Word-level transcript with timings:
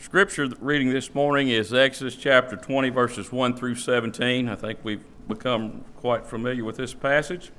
Scripture 0.00 0.48
reading 0.60 0.88
this 0.88 1.14
morning 1.14 1.50
is 1.50 1.74
Exodus 1.74 2.16
chapter 2.16 2.56
20, 2.56 2.88
verses 2.88 3.30
1 3.30 3.54
through 3.54 3.74
17. 3.74 4.48
I 4.48 4.54
think 4.54 4.78
we've 4.82 5.04
become 5.28 5.84
quite 5.98 6.26
familiar 6.26 6.64
with 6.64 6.78
this 6.78 6.94
passage. 6.94 7.52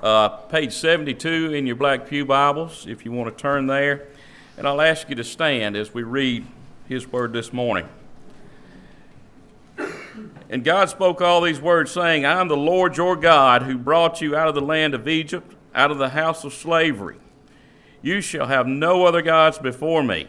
Uh, 0.00 0.28
page 0.28 0.72
72 0.72 1.52
in 1.52 1.66
your 1.66 1.74
Black 1.74 2.06
Pew 2.06 2.24
Bibles, 2.24 2.86
if 2.86 3.04
you 3.04 3.10
want 3.10 3.36
to 3.36 3.42
turn 3.42 3.66
there. 3.66 4.06
And 4.56 4.68
I'll 4.68 4.80
ask 4.80 5.08
you 5.08 5.16
to 5.16 5.24
stand 5.24 5.76
as 5.76 5.92
we 5.92 6.04
read 6.04 6.46
His 6.88 7.10
Word 7.10 7.32
this 7.32 7.52
morning. 7.52 7.88
And 10.48 10.62
God 10.62 10.88
spoke 10.88 11.20
all 11.20 11.40
these 11.40 11.60
words, 11.60 11.90
saying, 11.90 12.24
I 12.24 12.40
am 12.40 12.46
the 12.46 12.56
Lord 12.56 12.96
your 12.96 13.16
God 13.16 13.64
who 13.64 13.76
brought 13.76 14.20
you 14.20 14.36
out 14.36 14.46
of 14.46 14.54
the 14.54 14.60
land 14.60 14.94
of 14.94 15.08
Egypt, 15.08 15.56
out 15.74 15.90
of 15.90 15.98
the 15.98 16.10
house 16.10 16.44
of 16.44 16.54
slavery. 16.54 17.16
You 18.00 18.20
shall 18.20 18.46
have 18.46 18.68
no 18.68 19.06
other 19.06 19.22
gods 19.22 19.58
before 19.58 20.04
me. 20.04 20.28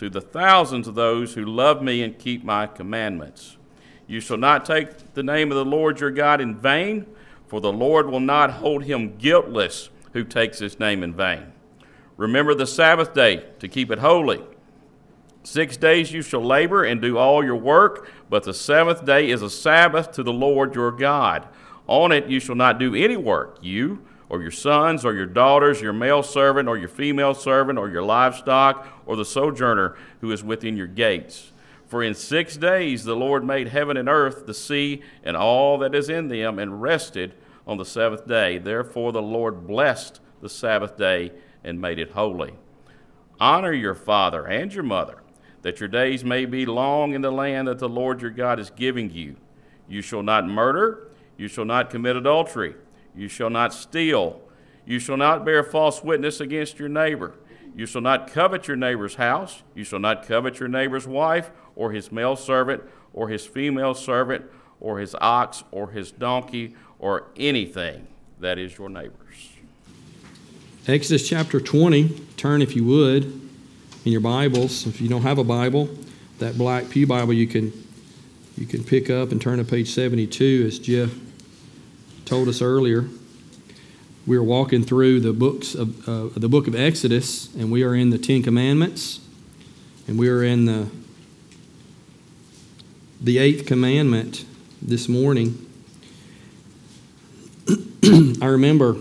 to 0.00 0.08
the 0.08 0.22
thousands 0.22 0.88
of 0.88 0.94
those 0.94 1.34
who 1.34 1.44
love 1.44 1.82
me 1.82 2.02
and 2.02 2.18
keep 2.18 2.42
my 2.42 2.66
commandments. 2.66 3.58
You 4.06 4.18
shall 4.18 4.38
not 4.38 4.64
take 4.64 5.12
the 5.12 5.22
name 5.22 5.52
of 5.52 5.58
the 5.58 5.64
Lord 5.66 6.00
your 6.00 6.10
God 6.10 6.40
in 6.40 6.56
vain, 6.56 7.04
for 7.46 7.60
the 7.60 7.70
Lord 7.70 8.08
will 8.08 8.18
not 8.18 8.50
hold 8.50 8.84
him 8.84 9.18
guiltless 9.18 9.90
who 10.14 10.24
takes 10.24 10.58
his 10.58 10.80
name 10.80 11.02
in 11.02 11.12
vain. 11.12 11.52
Remember 12.16 12.54
the 12.54 12.66
Sabbath 12.66 13.12
day 13.12 13.44
to 13.58 13.68
keep 13.68 13.90
it 13.90 13.98
holy. 13.98 14.42
Six 15.42 15.76
days 15.76 16.10
you 16.14 16.22
shall 16.22 16.42
labor 16.42 16.82
and 16.82 17.02
do 17.02 17.18
all 17.18 17.44
your 17.44 17.56
work, 17.56 18.10
but 18.30 18.44
the 18.44 18.54
seventh 18.54 19.04
day 19.04 19.28
is 19.28 19.42
a 19.42 19.50
Sabbath 19.50 20.12
to 20.12 20.22
the 20.22 20.32
Lord 20.32 20.74
your 20.74 20.92
God. 20.92 21.46
On 21.86 22.10
it 22.10 22.26
you 22.26 22.40
shall 22.40 22.54
not 22.54 22.78
do 22.78 22.94
any 22.94 23.18
work, 23.18 23.58
you 23.60 24.00
or 24.30 24.40
your 24.40 24.50
sons 24.52 25.04
or 25.04 25.12
your 25.12 25.26
daughters, 25.26 25.82
your 25.82 25.92
male 25.92 26.22
servant 26.22 26.68
or 26.68 26.78
your 26.78 26.88
female 26.88 27.34
servant, 27.34 27.78
or 27.78 27.90
your 27.90 28.02
livestock, 28.02 28.86
or 29.04 29.16
the 29.16 29.24
sojourner 29.24 29.96
who 30.20 30.30
is 30.30 30.42
within 30.42 30.76
your 30.76 30.86
gates. 30.86 31.52
For 31.86 32.02
in 32.02 32.14
six 32.14 32.56
days 32.56 33.02
the 33.02 33.16
Lord 33.16 33.44
made 33.44 33.68
heaven 33.68 33.96
and 33.96 34.08
earth, 34.08 34.46
the 34.46 34.54
sea, 34.54 35.02
and 35.24 35.36
all 35.36 35.76
that 35.78 35.94
is 35.94 36.08
in 36.08 36.28
them, 36.28 36.60
and 36.60 36.80
rested 36.80 37.34
on 37.66 37.76
the 37.76 37.84
seventh 37.84 38.26
day. 38.26 38.58
Therefore 38.58 39.10
the 39.10 39.20
Lord 39.20 39.66
blessed 39.66 40.20
the 40.40 40.48
Sabbath 40.48 40.96
day 40.96 41.32
and 41.64 41.80
made 41.80 41.98
it 41.98 42.12
holy. 42.12 42.54
Honor 43.40 43.72
your 43.72 43.96
father 43.96 44.46
and 44.46 44.72
your 44.72 44.84
mother, 44.84 45.22
that 45.62 45.80
your 45.80 45.88
days 45.88 46.24
may 46.24 46.44
be 46.46 46.64
long 46.64 47.14
in 47.14 47.20
the 47.20 47.32
land 47.32 47.66
that 47.66 47.80
the 47.80 47.88
Lord 47.88 48.22
your 48.22 48.30
God 48.30 48.60
is 48.60 48.70
giving 48.70 49.10
you. 49.10 49.36
You 49.88 50.02
shall 50.02 50.22
not 50.22 50.46
murder, 50.46 51.08
you 51.36 51.48
shall 51.48 51.64
not 51.64 51.90
commit 51.90 52.14
adultery. 52.14 52.76
You 53.16 53.28
shall 53.28 53.50
not 53.50 53.74
steal. 53.74 54.40
You 54.86 54.98
shall 54.98 55.16
not 55.16 55.44
bear 55.44 55.62
false 55.62 56.02
witness 56.02 56.40
against 56.40 56.78
your 56.78 56.88
neighbor. 56.88 57.34
You 57.76 57.86
shall 57.86 58.00
not 58.00 58.32
covet 58.32 58.66
your 58.66 58.76
neighbor's 58.76 59.14
house. 59.14 59.62
You 59.74 59.84
shall 59.84 59.98
not 59.98 60.26
covet 60.26 60.58
your 60.58 60.68
neighbor's 60.68 61.06
wife, 61.06 61.50
or 61.76 61.92
his 61.92 62.10
male 62.10 62.36
servant, 62.36 62.82
or 63.12 63.28
his 63.28 63.46
female 63.46 63.94
servant, 63.94 64.44
or 64.80 64.98
his 64.98 65.14
ox, 65.20 65.64
or 65.70 65.90
his 65.90 66.10
donkey, 66.10 66.74
or 66.98 67.28
anything 67.36 68.06
that 68.40 68.58
is 68.58 68.76
your 68.76 68.88
neighbor's. 68.88 69.50
Exodus 70.88 71.28
chapter 71.28 71.60
20. 71.60 72.08
Turn, 72.36 72.62
if 72.62 72.74
you 72.74 72.84
would, 72.84 73.24
in 74.04 74.12
your 74.12 74.20
Bibles. 74.20 74.86
If 74.86 75.00
you 75.00 75.08
don't 75.08 75.22
have 75.22 75.38
a 75.38 75.44
Bible, 75.44 75.88
that 76.38 76.58
black 76.58 76.88
Pew 76.88 77.06
Bible 77.06 77.34
you 77.34 77.46
can 77.46 77.72
you 78.56 78.66
can 78.66 78.82
pick 78.82 79.08
up 79.08 79.30
and 79.30 79.40
turn 79.40 79.58
to 79.58 79.64
page 79.64 79.90
72 79.90 80.64
as 80.66 80.78
Jeff 80.78 81.10
told 82.30 82.46
us 82.46 82.62
earlier. 82.62 83.06
We 84.24 84.36
are 84.36 84.42
walking 84.42 84.84
through 84.84 85.18
the 85.18 85.32
books 85.32 85.74
of 85.74 86.08
uh, 86.08 86.28
the 86.38 86.48
book 86.48 86.68
of 86.68 86.76
Exodus, 86.76 87.52
and 87.56 87.72
we 87.72 87.82
are 87.82 87.92
in 87.92 88.10
the 88.10 88.18
Ten 88.18 88.44
Commandments, 88.44 89.18
and 90.06 90.16
we 90.16 90.28
are 90.28 90.44
in 90.44 90.64
the 90.64 90.88
the 93.20 93.38
eighth 93.38 93.66
commandment 93.66 94.44
this 94.80 95.08
morning. 95.08 95.66
I 98.40 98.46
remember 98.46 98.94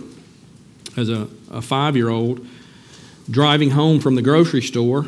as 0.98 1.10
a, 1.10 1.28
a 1.52 1.62
five 1.62 1.96
year 1.96 2.10
old 2.10 2.44
driving 3.30 3.70
home 3.70 4.00
from 4.00 4.16
the 4.16 4.24
grocery 4.24 4.64
store, 4.64 5.06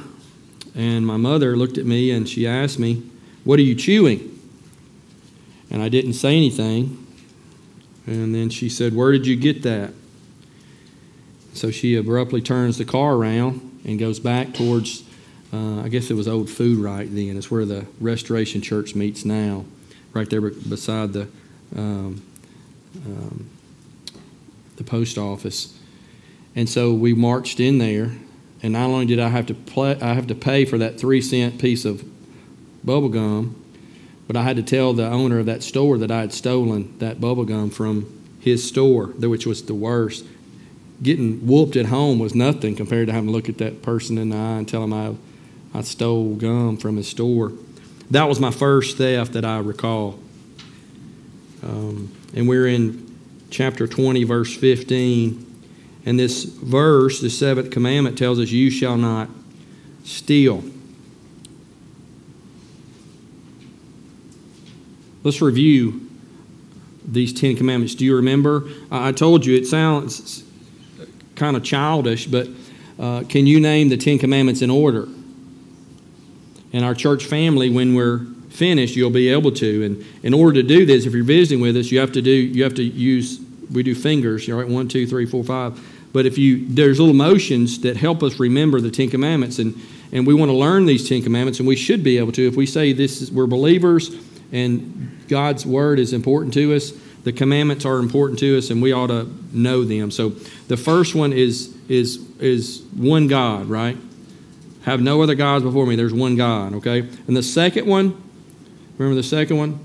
and 0.75 1.07
my 1.07 1.17
mother 1.17 1.57
looked 1.57 1.79
at 1.79 1.87
me 1.87 2.11
and 2.11 2.29
she 2.29 2.45
asked 2.45 2.77
me, 2.77 3.01
What 3.45 3.57
are 3.57 3.63
you 3.63 3.73
chewing? 3.73 4.39
And 5.71 5.81
I 5.81 5.89
didn't 5.89 6.13
say 6.13 6.37
anything. 6.37 7.07
And 8.05 8.33
then 8.33 8.49
she 8.49 8.69
said, 8.69 8.95
Where 8.95 9.11
did 9.11 9.27
you 9.27 9.35
get 9.35 9.63
that? 9.63 9.93
So 11.53 11.71
she 11.71 11.95
abruptly 11.95 12.41
turns 12.41 12.77
the 12.77 12.85
car 12.85 13.13
around 13.13 13.81
and 13.85 13.99
goes 13.99 14.19
back 14.19 14.53
towards, 14.53 15.03
uh, 15.51 15.81
I 15.81 15.89
guess 15.89 16.09
it 16.09 16.13
was 16.13 16.27
Old 16.27 16.49
Food 16.49 16.79
right 16.79 17.07
then. 17.13 17.37
It's 17.37 17.51
where 17.51 17.65
the 17.65 17.85
Restoration 17.99 18.61
Church 18.61 18.95
meets 18.95 19.25
now, 19.25 19.65
right 20.13 20.29
there 20.29 20.41
beside 20.41 21.13
the, 21.13 21.27
um, 21.75 22.21
um, 23.05 23.49
the 24.77 24.83
post 24.83 25.17
office. 25.17 25.77
And 26.55 26.69
so 26.69 26.93
we 26.93 27.13
marched 27.13 27.59
in 27.59 27.77
there, 27.77 28.11
and 28.63 28.73
not 28.73 28.85
only 28.85 29.05
did 29.05 29.19
I 29.19 29.29
have 29.29 29.45
to 29.47 29.53
play, 29.53 29.99
I 30.01 30.13
have 30.13 30.27
to 30.27 30.35
pay 30.35 30.65
for 30.65 30.77
that 30.77 30.99
three 30.99 31.21
cent 31.21 31.59
piece 31.59 31.85
of 31.85 32.03
bubble 32.83 33.09
gum, 33.09 33.60
but 34.31 34.39
I 34.39 34.43
had 34.43 34.55
to 34.55 34.63
tell 34.63 34.93
the 34.93 35.09
owner 35.09 35.39
of 35.39 35.47
that 35.47 35.61
store 35.61 35.97
that 35.97 36.09
I 36.09 36.21
had 36.21 36.31
stolen 36.31 36.97
that 36.99 37.19
bubble 37.19 37.43
gum 37.43 37.69
from 37.69 38.07
his 38.39 38.65
store, 38.65 39.07
which 39.07 39.45
was 39.45 39.65
the 39.65 39.73
worst. 39.73 40.25
Getting 41.03 41.45
whooped 41.45 41.75
at 41.75 41.87
home 41.87 42.17
was 42.17 42.33
nothing 42.33 42.77
compared 42.77 43.07
to 43.07 43.13
having 43.13 43.27
to 43.27 43.33
look 43.33 43.49
at 43.49 43.57
that 43.57 43.81
person 43.81 44.17
in 44.17 44.29
the 44.29 44.37
eye 44.37 44.57
and 44.57 44.69
tell 44.69 44.85
him 44.85 44.93
I, 44.93 45.15
I 45.77 45.81
stole 45.81 46.35
gum 46.35 46.77
from 46.77 46.95
his 46.95 47.09
store. 47.09 47.51
That 48.09 48.29
was 48.29 48.39
my 48.39 48.51
first 48.51 48.95
theft 48.95 49.33
that 49.33 49.43
I 49.43 49.59
recall. 49.59 50.17
Um, 51.61 52.15
and 52.33 52.47
we're 52.47 52.67
in 52.67 53.13
chapter 53.49 53.85
20, 53.85 54.23
verse 54.23 54.55
15. 54.55 55.45
And 56.05 56.17
this 56.17 56.45
verse, 56.45 57.19
the 57.19 57.29
seventh 57.29 57.69
commandment, 57.69 58.17
tells 58.17 58.39
us, 58.39 58.49
You 58.49 58.69
shall 58.69 58.95
not 58.95 59.27
steal. 60.05 60.63
Let's 65.23 65.41
review 65.41 66.09
these 67.05 67.31
Ten 67.31 67.55
Commandments. 67.55 67.95
Do 67.95 68.05
you 68.05 68.15
remember? 68.15 68.67
I 68.89 69.11
told 69.11 69.45
you 69.45 69.55
it 69.55 69.67
sounds 69.67 70.43
kind 71.35 71.55
of 71.55 71.63
childish, 71.63 72.25
but 72.25 72.47
uh, 72.99 73.23
can 73.29 73.45
you 73.45 73.59
name 73.59 73.89
the 73.89 73.97
Ten 73.97 74.17
Commandments 74.17 74.61
in 74.61 74.69
order? 74.69 75.07
In 76.71 76.83
our 76.83 76.95
church 76.95 77.25
family, 77.25 77.69
when 77.69 77.93
we're 77.93 78.19
finished, 78.49 78.95
you'll 78.95 79.09
be 79.11 79.29
able 79.29 79.51
to. 79.51 79.83
And 79.83 80.05
in 80.23 80.33
order 80.33 80.61
to 80.61 80.67
do 80.67 80.85
this, 80.85 81.05
if 81.05 81.13
you're 81.13 81.23
visiting 81.23 81.61
with 81.61 81.77
us, 81.77 81.91
you 81.91 81.99
have 81.99 82.11
to 82.13 82.21
do 82.21 82.31
you 82.31 82.63
have 82.63 82.75
to 82.75 82.83
use 82.83 83.39
we 83.71 83.83
do 83.83 83.95
fingers, 83.95 84.49
all 84.49 84.57
right, 84.57 84.67
one, 84.67 84.87
two, 84.87 85.07
three, 85.07 85.25
four, 85.25 85.43
five. 85.43 85.79
But 86.13 86.25
if 86.25 86.37
you 86.37 86.65
there's 86.67 86.99
little 86.99 87.13
motions 87.13 87.79
that 87.81 87.95
help 87.95 88.23
us 88.23 88.39
remember 88.39 88.81
the 88.81 88.91
Ten 88.91 89.09
Commandments, 89.09 89.59
and 89.59 89.79
and 90.11 90.25
we 90.25 90.33
want 90.33 90.49
to 90.49 90.57
learn 90.57 90.87
these 90.87 91.07
Ten 91.07 91.21
Commandments, 91.21 91.59
and 91.59 91.67
we 91.67 91.75
should 91.75 92.03
be 92.03 92.17
able 92.17 92.31
to 92.31 92.47
if 92.47 92.55
we 92.55 92.65
say 92.65 92.91
this 92.91 93.21
is 93.21 93.31
we're 93.31 93.45
believers 93.45 94.15
and 94.51 95.25
God's 95.27 95.65
word 95.65 95.99
is 95.99 96.13
important 96.13 96.53
to 96.55 96.73
us. 96.75 96.91
The 97.23 97.31
commandments 97.31 97.85
are 97.85 97.99
important 97.99 98.39
to 98.39 98.57
us, 98.57 98.69
and 98.69 98.81
we 98.81 98.91
ought 98.91 99.07
to 99.07 99.29
know 99.53 99.83
them. 99.83 100.11
So 100.11 100.29
the 100.67 100.77
first 100.77 101.15
one 101.15 101.33
is 101.33 101.75
is 101.87 102.17
is 102.39 102.81
one 102.95 103.27
God, 103.27 103.67
right? 103.67 103.97
Have 104.83 105.01
no 105.01 105.21
other 105.21 105.35
gods 105.35 105.63
before 105.63 105.85
me. 105.85 105.95
There's 105.95 106.13
one 106.13 106.35
God, 106.35 106.73
okay? 106.75 106.99
And 107.27 107.37
the 107.37 107.43
second 107.43 107.85
one, 107.85 108.21
remember 108.97 109.15
the 109.15 109.27
second 109.27 109.57
one? 109.57 109.79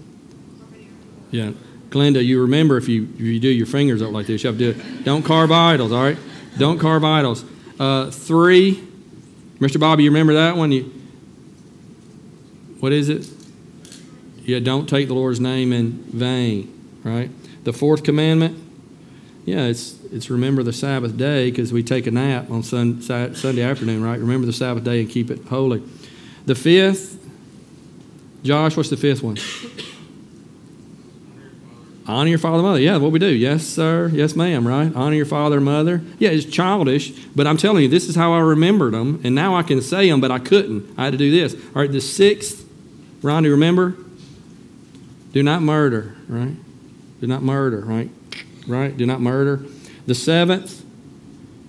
Yeah. 1.31 1.53
Glenda, 1.91 2.25
you 2.25 2.41
remember 2.41 2.77
if 2.79 2.89
you 2.89 3.05
if 3.15 3.21
you 3.21 3.39
do 3.39 3.49
your 3.49 3.67
fingers 3.67 4.03
up 4.03 4.13
like 4.13 4.27
this, 4.27 4.43
you 4.43 4.49
have 4.49 4.59
to 4.59 4.73
do 4.73 4.81
it. 4.81 5.05
Don't 5.05 5.23
carve 5.23 5.53
idols, 5.53 5.93
all 5.93 6.03
right? 6.03 6.19
Don't 6.59 6.79
carve 6.79 7.05
idols. 7.05 7.45
Uh, 7.79 8.11
three, 8.11 8.83
Mr. 9.59 9.79
Bobby, 9.79 10.05
you 10.05 10.11
remember 10.11 10.35
that 10.35 10.57
one? 10.57 10.73
You, 10.73 10.93
what 12.81 12.93
is 12.93 13.09
it? 13.09 13.29
Yeah, 14.47 14.61
don't 14.61 14.89
take 14.89 15.09
the 15.09 15.15
Lord's 15.15 15.41
name 15.41 15.73
in 15.73 15.91
vain, 16.05 17.01
right? 17.03 17.31
The 17.65 17.73
fourth 17.73 18.05
commandment, 18.05 18.57
yeah, 19.45 19.65
it's 19.65 20.01
it's 20.13 20.31
remember 20.31 20.63
the 20.63 20.73
Sabbath 20.73 21.17
day 21.17 21.51
because 21.51 21.73
we 21.73 21.83
take 21.83 22.07
a 22.07 22.13
nap 22.13 22.49
on 22.49 22.63
sun, 22.63 23.03
Sunday 23.03 23.63
afternoon, 23.63 24.05
right? 24.05 24.21
Remember 24.21 24.47
the 24.47 24.53
Sabbath 24.53 24.85
day 24.85 25.01
and 25.01 25.11
keep 25.11 25.33
it 25.33 25.45
holy. 25.47 25.83
The 26.47 26.55
fifth, 26.55 27.19
Josh, 28.45 28.77
what's 28.77 28.89
the 28.89 28.97
fifth 28.97 29.21
one? 29.21 29.37
Honor 32.07 32.31
your 32.31 32.39
father 32.39 32.59
and 32.59 32.67
mother. 32.67 32.81
Yeah, 32.81 32.99
what 32.99 33.11
we 33.11 33.19
do. 33.19 33.27
Yes, 33.27 33.67
sir. 33.67 34.09
Yes, 34.15 34.37
ma'am. 34.37 34.65
Right? 34.65 34.95
Honor 34.95 35.17
your 35.17 35.27
father 35.27 35.57
and 35.57 35.65
mother. 35.65 36.03
Yeah, 36.21 36.31
it's 36.31 36.45
childish, 36.45 37.11
but 37.35 37.49
I'm 37.49 37.57
telling 37.57 37.83
you, 37.83 37.89
this 37.89 38.09
is 38.09 38.15
how 38.15 38.33
I 38.33 38.39
remembered 38.39 38.95
them, 38.95 39.21
and 39.25 39.35
now 39.35 39.57
I 39.57 39.65
can 39.65 39.83
say 39.83 40.09
them, 40.09 40.21
but 40.21 40.31
I 40.31 40.39
couldn't. 40.39 40.97
I 40.97 41.07
had 41.07 41.11
to 41.11 41.19
do 41.19 41.33
this. 41.33 41.55
All 41.55 41.83
right, 41.83 41.91
the 41.91 42.01
sixth, 42.01 42.65
Ron, 43.23 43.43
do 43.43 43.49
you 43.49 43.55
remember? 43.57 43.97
Do 45.37 45.43
not 45.43 45.61
murder, 45.61 46.15
right? 46.29 46.57
Do 47.21 47.27
not 47.27 47.43
murder, 47.43 47.81
right? 47.81 48.09
Right? 48.67 48.97
Do 48.97 49.05
not 49.05 49.21
murder. 49.21 49.67
The 50.07 50.15
seventh, 50.15 50.83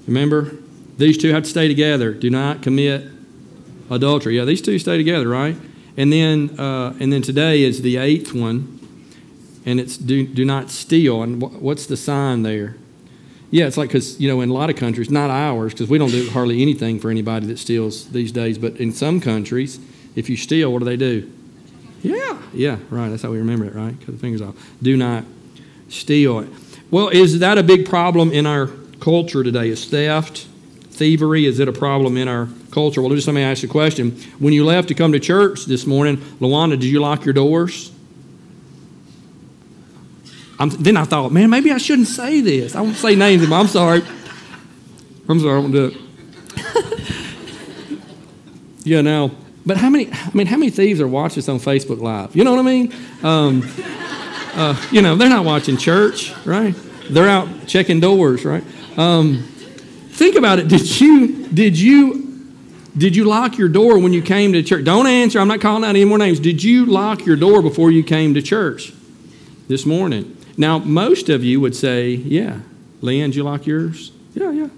remember? 0.07 0.53
These 0.97 1.17
two 1.17 1.33
have 1.33 1.43
to 1.43 1.49
stay 1.49 1.67
together. 1.67 2.13
Do 2.13 2.29
not 2.29 2.61
commit 2.61 3.07
adultery. 3.91 4.37
Yeah, 4.37 4.45
these 4.45 4.61
two 4.61 4.79
stay 4.79 4.95
together, 4.95 5.27
right? 5.27 5.57
And 5.97 6.13
then, 6.13 6.57
uh, 6.57 6.95
and 7.01 7.11
then 7.11 7.21
today 7.21 7.61
is 7.63 7.81
the 7.81 7.97
eighth 7.97 8.33
one 8.33 8.79
and 9.65 9.81
it's 9.81 9.97
do, 9.97 10.25
do 10.25 10.45
not 10.45 10.69
steal. 10.69 11.21
And 11.21 11.41
what's 11.41 11.87
the 11.87 11.97
sign 11.97 12.43
there? 12.43 12.77
Yeah, 13.51 13.67
it's 13.67 13.75
like 13.75 13.89
because, 13.89 14.17
you 14.17 14.29
know, 14.29 14.39
in 14.39 14.47
a 14.47 14.53
lot 14.53 14.69
of 14.69 14.77
countries, 14.77 15.11
not 15.11 15.29
ours, 15.29 15.73
because 15.73 15.89
we 15.89 15.97
don't 15.97 16.11
do 16.11 16.29
hardly 16.29 16.61
anything 16.61 17.01
for 17.01 17.11
anybody 17.11 17.47
that 17.47 17.59
steals 17.59 18.11
these 18.11 18.31
days, 18.31 18.57
but 18.57 18.77
in 18.77 18.93
some 18.93 19.19
countries, 19.19 19.77
if 20.15 20.29
you 20.29 20.37
steal, 20.37 20.71
what 20.71 20.79
do 20.79 20.85
they 20.85 20.95
do? 20.95 21.33
Yeah, 22.57 22.79
right. 22.89 23.09
That's 23.09 23.21
how 23.21 23.29
we 23.29 23.37
remember 23.37 23.65
it, 23.65 23.75
right? 23.75 23.95
Cut 23.99 24.07
the 24.07 24.17
fingers 24.17 24.41
off. 24.41 24.55
Do 24.81 24.97
not 24.97 25.23
steal 25.89 26.39
it. 26.39 26.49
Well, 26.89 27.09
is 27.09 27.39
that 27.39 27.59
a 27.59 27.63
big 27.63 27.87
problem 27.87 28.31
in 28.31 28.47
our 28.47 28.67
culture 28.99 29.43
today? 29.43 29.69
Is 29.69 29.85
theft, 29.85 30.47
thievery, 30.89 31.45
is 31.45 31.59
it 31.59 31.67
a 31.67 31.71
problem 31.71 32.17
in 32.17 32.27
our 32.27 32.47
culture? 32.71 33.01
Well, 33.01 33.13
just 33.13 33.27
let 33.27 33.33
me 33.33 33.43
ask 33.43 33.61
you 33.61 33.69
a 33.69 33.71
question. 33.71 34.19
When 34.39 34.53
you 34.53 34.65
left 34.65 34.87
to 34.87 34.95
come 34.95 35.11
to 35.11 35.19
church 35.19 35.65
this 35.65 35.85
morning, 35.85 36.17
Luana, 36.39 36.71
did 36.71 36.85
you 36.85 36.99
lock 36.99 37.25
your 37.25 37.33
doors? 37.33 37.91
I'm, 40.59 40.69
then 40.69 40.97
I 40.97 41.03
thought, 41.03 41.31
man, 41.31 41.51
maybe 41.51 41.71
I 41.71 41.77
shouldn't 41.77 42.07
say 42.07 42.41
this. 42.41 42.75
I 42.75 42.81
won't 42.81 42.95
say 42.95 43.15
names, 43.15 43.47
but 43.47 43.55
I'm 43.55 43.67
sorry. 43.67 44.01
I'm 45.29 45.39
sorry, 45.39 45.57
I 45.57 45.59
won't 45.59 45.73
do 45.73 45.85
it. 45.85 45.97
yeah, 48.83 49.01
now, 49.01 49.29
but 49.67 49.77
how 49.77 49.89
many? 49.89 50.09
I 50.11 50.31
mean, 50.33 50.47
how 50.47 50.55
many 50.55 50.71
thieves 50.71 51.01
are 51.01 51.07
watching 51.07 51.35
this 51.35 51.49
on 51.49 51.59
Facebook 51.59 51.99
Live? 51.99 52.35
You 52.35 52.45
know 52.45 52.51
what 52.51 52.61
I 52.61 52.63
mean? 52.63 52.93
Um, 53.21 53.69
uh, 54.55 54.87
you 54.91 55.01
know, 55.01 55.15
they're 55.17 55.29
not 55.29 55.43
watching 55.43 55.75
church, 55.75 56.33
right? 56.45 56.73
They're 57.09 57.27
out 57.27 57.67
checking 57.67 57.99
doors, 57.99 58.45
right? 58.45 58.63
Um, 58.97 59.43
think 60.11 60.37
about 60.37 60.59
it. 60.59 60.69
Did 60.69 60.99
you? 60.99 61.47
Did 61.49 61.77
you? 61.77 62.23
Did 62.97 63.15
you 63.15 63.25
lock 63.25 63.57
your 63.57 63.67
door 63.67 63.99
when 63.99 64.13
you 64.13 64.21
came 64.23 64.53
to 64.53 64.63
church? 64.63 64.85
Don't 64.85 65.05
answer. 65.05 65.39
I'm 65.39 65.49
not 65.49 65.61
calling 65.61 65.83
out 65.83 65.89
any 65.89 66.05
more 66.05 66.17
names. 66.17 66.39
Did 66.39 66.63
you 66.63 66.85
lock 66.85 67.25
your 67.25 67.35
door 67.35 67.61
before 67.61 67.91
you 67.91 68.03
came 68.03 68.33
to 68.33 68.41
church 68.41 68.93
this 69.67 69.85
morning? 69.85 70.35
Now, 70.57 70.79
most 70.79 71.29
of 71.29 71.43
you 71.43 71.61
would 71.61 71.75
say, 71.75 72.09
yeah. 72.11 72.61
Leanne, 73.01 73.35
you 73.35 73.43
lock 73.43 73.67
yours? 73.67 74.11
Yeah, 74.33 74.49
yeah. 74.49 74.69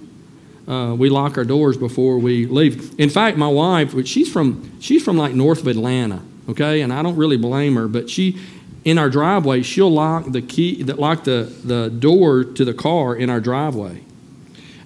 Uh, 0.69 0.93
we 0.93 1.09
lock 1.09 1.35
our 1.35 1.43
doors 1.43 1.77
before 1.77 2.19
we 2.19 2.45
leave. 2.45 2.93
In 2.99 3.09
fact, 3.09 3.37
my 3.37 3.47
wife, 3.47 4.05
she's 4.05 4.31
from 4.31 4.79
she's 4.79 5.03
from 5.03 5.17
like 5.17 5.33
north 5.33 5.61
of 5.61 5.67
Atlanta, 5.67 6.21
okay, 6.47 6.81
and 6.81 6.93
I 6.93 7.01
don't 7.01 7.15
really 7.15 7.37
blame 7.37 7.75
her, 7.75 7.87
but 7.87 8.07
she 8.07 8.39
in 8.85 8.99
our 8.99 9.09
driveway 9.09 9.63
she'll 9.63 9.91
lock 9.91 10.31
the 10.31 10.43
key, 10.43 10.83
that 10.83 10.99
lock 10.99 11.23
the 11.23 11.51
the 11.63 11.89
door 11.89 12.43
to 12.43 12.63
the 12.63 12.75
car 12.75 13.15
in 13.15 13.31
our 13.31 13.39
driveway. 13.39 14.03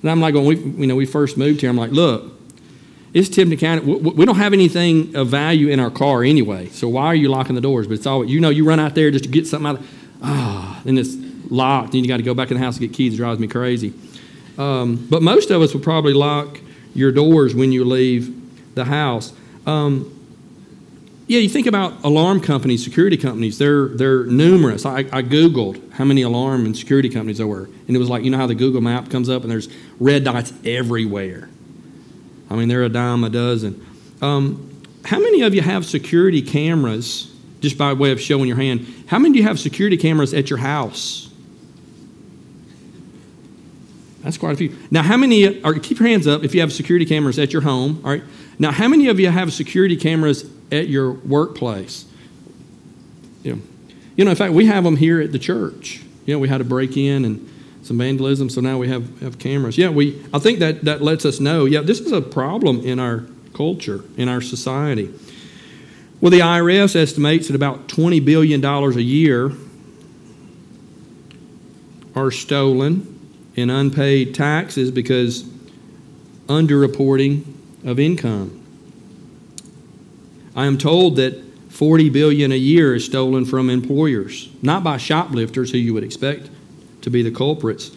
And 0.02 0.10
I'm 0.10 0.22
like, 0.22 0.34
when 0.34 0.46
we 0.46 0.56
you 0.56 0.88
know 0.88 0.96
we 0.96 1.06
first 1.06 1.38
moved 1.38 1.60
here, 1.60 1.70
I'm 1.70 1.76
like, 1.76 1.92
look, 1.92 2.32
it's 3.14 3.28
Tipton 3.28 3.58
County. 3.58 3.82
We 3.82 4.26
don't 4.26 4.38
have 4.38 4.54
anything 4.54 5.18
of 5.18 5.28
value 5.28 5.68
in 5.68 5.82
our 5.82 5.92
car 5.92 6.24
anyway, 6.24 6.70
so 6.70 6.88
why 6.88 7.08
are 7.08 7.16
you 7.16 7.28
locking 7.28 7.56
the 7.56 7.62
doors? 7.62 7.88
But 7.88 7.96
it's 7.96 8.06
all 8.06 8.24
you 8.24 8.40
know. 8.40 8.50
You 8.50 8.64
run 8.64 8.80
out 8.80 8.96
there 8.96 9.12
just 9.12 9.26
to 9.26 9.30
get 9.30 9.48
something 9.48 9.76
out. 9.76 9.82
Ah, 10.22 10.82
then 10.86 10.98
it's 10.98 11.16
locked. 11.52 11.92
Then 11.92 12.04
you 12.04 12.08
got 12.08 12.18
to 12.18 12.24
go 12.24 12.34
back 12.34 12.52
in 12.52 12.58
the 12.58 12.64
house 12.64 12.78
and 12.78 12.88
get 12.88 12.96
keys. 12.96 13.16
It 13.16 13.18
drives 13.18 13.42
me 13.42 13.48
crazy. 13.48 13.94
Um, 14.58 15.08
but 15.10 15.22
most 15.22 15.50
of 15.50 15.62
us 15.62 15.74
will 15.74 15.82
probably 15.82 16.14
lock 16.14 16.60
your 16.94 17.12
doors 17.12 17.56
when 17.56 17.72
you 17.72 17.86
leave 17.86 18.76
the 18.76 18.86
house. 18.86 19.34
Um, 19.66 20.10
yeah, 21.28 21.40
you 21.40 21.50
think 21.50 21.68
about 21.68 22.04
alarm 22.04 22.42
companies, 22.42 22.84
security 22.84 23.18
companies. 23.18 23.58
They're 23.58 23.88
they're 23.88 24.26
numerous. 24.26 24.86
I, 24.86 25.00
I 25.00 25.24
googled 25.24 25.92
how 25.94 26.04
many 26.04 26.22
alarm 26.22 26.66
and 26.66 26.76
security 26.76 27.10
companies 27.10 27.38
there 27.38 27.48
were, 27.48 27.70
and 27.88 27.96
it 27.96 28.00
was 28.00 28.10
like 28.10 28.24
you 28.24 28.30
know 28.30 28.38
how 28.38 28.48
the 28.48 28.56
Google 28.56 28.82
map 28.82 29.10
comes 29.10 29.30
up 29.30 29.44
and 29.44 29.50
there's 29.50 29.70
red 30.00 30.26
dots 30.26 30.52
everywhere. 30.66 31.50
I 32.50 32.56
mean, 32.56 32.68
they're 32.68 32.84
a 32.84 32.90
dime 32.90 33.24
a 33.24 33.30
dozen. 33.30 33.86
Um, 34.22 34.70
how 35.06 35.20
many 35.20 35.42
of 35.42 35.56
you 35.56 35.62
have 35.62 35.86
security 35.86 36.42
cameras 36.42 37.34
just 37.64 37.78
by 37.78 37.94
way 37.94 38.12
of 38.12 38.20
showing 38.20 38.46
your 38.46 38.58
hand, 38.58 38.86
how 39.08 39.18
many 39.18 39.34
do 39.34 39.40
you 39.40 39.48
have 39.48 39.58
security 39.58 39.96
cameras 39.96 40.34
at 40.34 40.50
your 40.50 40.60
house? 40.60 41.33
That's 44.24 44.38
quite 44.38 44.54
a 44.54 44.56
few. 44.56 44.76
Now, 44.90 45.04
how 45.04 45.18
many, 45.18 45.62
or 45.64 45.74
keep 45.76 46.00
your 46.00 46.08
hands 46.08 46.28
up 46.28 46.44
if 46.44 46.56
you 46.56 46.62
have 46.62 46.72
security 46.72 47.06
cameras 47.06 47.38
at 47.38 47.52
your 47.52 47.62
home, 47.62 48.02
all 48.06 48.12
right? 48.12 48.24
Now, 48.58 48.72
how 48.72 48.88
many 48.88 49.10
of 49.10 49.20
you 49.20 49.30
have 49.30 49.52
security 49.52 49.98
cameras 49.98 50.50
at 50.72 50.88
your 50.88 51.12
workplace? 51.12 52.06
You 53.44 53.56
know, 53.56 53.62
you 54.16 54.26
know, 54.26 54.32
in 54.32 54.38
fact, 54.38 54.54
we 54.54 54.66
have 54.68 54.86
them 54.86 54.96
here 54.96 55.20
at 55.20 55.34
the 55.34 55.40
church. 55.40 56.02
You 56.26 56.36
know, 56.36 56.40
we 56.40 56.48
had 56.48 56.62
a 56.62 56.64
break 56.64 56.96
in 56.96 57.26
and 57.26 57.50
some 57.82 57.98
vandalism, 57.98 58.50
so 58.50 58.62
now 58.62 58.78
we 58.78 58.88
have, 58.88 59.20
have 59.20 59.40
cameras. 59.40 59.78
Yeah, 59.78 59.90
we, 59.90 60.24
I 60.34 60.40
think 60.40 60.60
that, 60.60 60.86
that 60.86 61.02
lets 61.02 61.26
us 61.26 61.42
know, 61.42 61.66
yeah, 61.66 61.82
this 61.82 62.00
is 62.00 62.14
a 62.14 62.22
problem 62.22 62.80
in 62.80 63.00
our 63.00 63.26
culture, 63.54 64.06
in 64.16 64.30
our 64.30 64.40
society. 64.40 65.14
Well, 66.22 66.32
the 66.32 66.40
IRS 66.40 66.96
estimates 66.96 67.48
that 67.48 67.56
about 67.56 67.90
$20 67.90 68.24
billion 68.24 68.64
a 68.64 68.90
year 69.02 69.52
are 72.16 72.32
stolen 72.32 73.14
in 73.56 73.70
unpaid 73.70 74.34
taxes 74.34 74.92
because 74.92 75.44
underreporting 76.48 77.44
of 77.86 78.00
income. 78.00 78.60
I 80.56 80.66
am 80.66 80.78
told 80.78 81.16
that 81.18 81.42
40 81.70 82.10
billion 82.10 82.52
a 82.52 82.56
year 82.56 82.96
is 82.96 83.06
stolen 83.06 83.46
from 83.46 83.70
employers, 83.70 84.50
not 84.62 84.84
by 84.84 84.98
shoplifters 84.98 85.72
who 85.72 85.78
you 85.78 85.94
would 85.94 86.04
expect 86.04 86.50
to 87.02 87.10
be 87.10 87.24
the 87.24 87.32
culprits, 87.32 87.92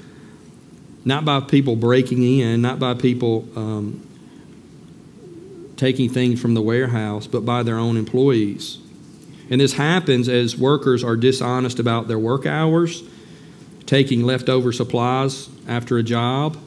not 1.04 1.24
by 1.24 1.40
people 1.40 1.76
breaking 1.76 2.22
in, 2.22 2.62
not 2.62 2.78
by 2.78 2.94
people 2.94 3.46
um, 3.54 4.06
taking 5.76 6.08
things 6.08 6.40
from 6.40 6.54
the 6.54 6.62
warehouse, 6.62 7.26
but 7.26 7.44
by 7.44 7.62
their 7.62 7.78
own 7.78 7.96
employees. 7.96 8.78
And 9.50 9.60
this 9.60 9.74
happens 9.74 10.28
as 10.28 10.56
workers 10.56 11.04
are 11.04 11.16
dishonest 11.16 11.78
about 11.78 12.08
their 12.08 12.18
work 12.18 12.46
hours, 12.46 13.02
taking 13.86 14.22
leftover 14.22 14.72
supplies 14.72 15.48
after 15.68 15.96
a 15.96 16.02
job, 16.02 16.58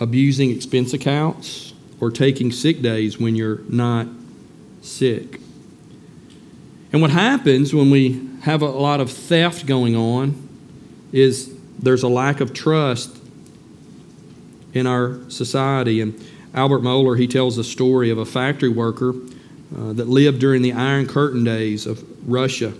abusing 0.00 0.50
expense 0.50 0.92
accounts, 0.92 1.74
or 2.00 2.10
taking 2.10 2.50
sick 2.50 2.80
days 2.80 3.18
when 3.18 3.36
you're 3.36 3.60
not 3.68 4.06
sick. 4.82 5.40
And 6.92 7.02
what 7.02 7.10
happens 7.10 7.74
when 7.74 7.90
we 7.90 8.28
have 8.42 8.62
a 8.62 8.68
lot 8.68 9.00
of 9.00 9.10
theft 9.10 9.66
going 9.66 9.94
on 9.94 10.48
is 11.12 11.54
there's 11.78 12.02
a 12.02 12.08
lack 12.08 12.40
of 12.40 12.52
trust 12.52 13.16
in 14.72 14.86
our 14.86 15.18
society. 15.28 16.00
And 16.00 16.18
Albert 16.54 16.80
Mohler, 16.80 17.18
he 17.18 17.26
tells 17.26 17.58
a 17.58 17.64
story 17.64 18.10
of 18.10 18.18
a 18.18 18.24
factory 18.24 18.68
worker 18.68 19.10
uh, 19.76 19.92
that 19.92 20.08
lived 20.08 20.38
during 20.38 20.62
the 20.62 20.72
Iron 20.72 21.06
Curtain 21.06 21.44
days 21.44 21.86
of 21.86 22.04
Russia. 22.28 22.72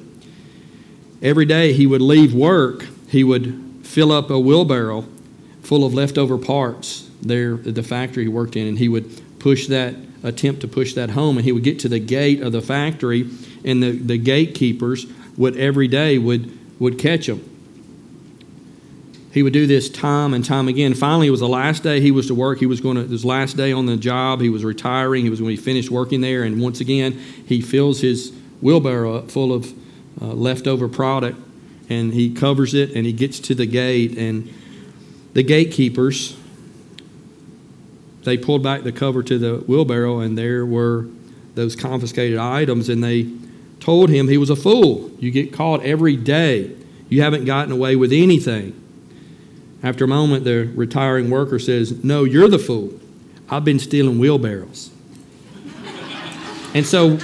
Every 1.22 1.44
day 1.44 1.72
he 1.72 1.86
would 1.86 2.02
leave 2.02 2.34
work, 2.34 2.86
he 3.08 3.24
would 3.24 3.80
fill 3.82 4.12
up 4.12 4.30
a 4.30 4.38
wheelbarrow 4.38 5.04
full 5.62 5.84
of 5.84 5.94
leftover 5.94 6.38
parts 6.38 7.08
there 7.20 7.54
at 7.54 7.74
the 7.74 7.82
factory 7.82 8.24
he 8.24 8.28
worked 8.28 8.56
in, 8.56 8.66
and 8.66 8.78
he 8.78 8.88
would 8.88 9.22
push 9.38 9.66
that, 9.66 9.94
attempt 10.22 10.60
to 10.60 10.68
push 10.68 10.94
that 10.94 11.10
home, 11.10 11.36
and 11.36 11.44
he 11.44 11.52
would 11.52 11.64
get 11.64 11.78
to 11.80 11.88
the 11.88 11.98
gate 11.98 12.40
of 12.40 12.52
the 12.52 12.62
factory, 12.62 13.28
and 13.64 13.82
the, 13.82 13.90
the 13.90 14.18
gatekeepers 14.18 15.06
would 15.36 15.56
every 15.56 15.88
day 15.88 16.18
would, 16.18 16.56
would 16.80 16.98
catch 16.98 17.28
him 17.28 17.48
he 19.38 19.42
would 19.42 19.52
do 19.52 19.66
this 19.66 19.88
time 19.88 20.34
and 20.34 20.44
time 20.44 20.68
again. 20.68 20.94
Finally, 20.94 21.28
it 21.28 21.30
was 21.30 21.40
the 21.40 21.48
last 21.48 21.82
day 21.82 22.00
he 22.00 22.10
was 22.10 22.26
to 22.28 22.34
work. 22.34 22.58
He 22.58 22.66
was 22.66 22.80
going 22.80 22.96
to, 22.96 23.06
his 23.06 23.24
last 23.24 23.56
day 23.56 23.72
on 23.72 23.86
the 23.86 23.96
job. 23.96 24.40
He 24.40 24.48
was 24.48 24.64
retiring. 24.64 25.22
He 25.22 25.30
was 25.30 25.42
when 25.42 25.50
he 25.50 25.56
finished 25.56 25.90
working 25.90 26.22
there. 26.22 26.44
And 26.44 26.60
once 26.60 26.80
again, 26.80 27.12
he 27.12 27.60
fills 27.60 28.00
his 28.00 28.32
wheelbarrow 28.60 29.16
up 29.16 29.30
full 29.30 29.52
of 29.52 29.72
uh, 30.20 30.26
leftover 30.26 30.88
product 30.88 31.38
and 31.88 32.12
he 32.12 32.32
covers 32.32 32.74
it 32.74 32.94
and 32.94 33.06
he 33.06 33.12
gets 33.12 33.40
to 33.40 33.54
the 33.54 33.66
gate. 33.66 34.16
And 34.18 34.52
the 35.32 35.42
gatekeepers, 35.42 36.36
they 38.24 38.36
pulled 38.36 38.62
back 38.62 38.82
the 38.82 38.92
cover 38.92 39.22
to 39.22 39.38
the 39.38 39.56
wheelbarrow 39.66 40.20
and 40.20 40.36
there 40.36 40.66
were 40.66 41.06
those 41.54 41.74
confiscated 41.76 42.38
items. 42.38 42.88
And 42.88 43.02
they 43.02 43.30
told 43.80 44.10
him 44.10 44.28
he 44.28 44.38
was 44.38 44.50
a 44.50 44.56
fool. 44.56 45.10
You 45.18 45.30
get 45.30 45.52
caught 45.52 45.82
every 45.82 46.16
day. 46.16 46.74
You 47.08 47.22
haven't 47.22 47.46
gotten 47.46 47.72
away 47.72 47.96
with 47.96 48.12
anything. 48.12 48.74
After 49.82 50.04
a 50.04 50.08
moment, 50.08 50.44
the 50.44 50.70
retiring 50.74 51.30
worker 51.30 51.58
says, 51.58 52.02
No, 52.04 52.24
you're 52.24 52.48
the 52.48 52.58
fool. 52.58 52.98
I've 53.48 53.64
been 53.64 53.78
stealing 53.78 54.18
wheelbarrows. 54.18 54.90
and 56.74 56.84
so 56.84 57.18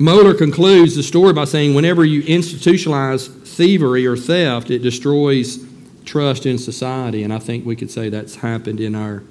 Mohler 0.00 0.36
concludes 0.36 0.96
the 0.96 1.02
story 1.02 1.34
by 1.34 1.44
saying 1.44 1.74
whenever 1.74 2.06
you 2.06 2.22
institutionalize 2.22 3.28
thievery 3.46 4.06
or 4.06 4.16
theft, 4.16 4.70
it 4.70 4.78
destroys 4.78 5.62
trust 6.06 6.46
in 6.46 6.56
society. 6.56 7.22
And 7.22 7.34
I 7.34 7.38
think 7.38 7.66
we 7.66 7.76
could 7.76 7.90
say 7.90 8.08
that's 8.08 8.36
happened 8.36 8.80
in 8.80 8.94
our 8.94 9.22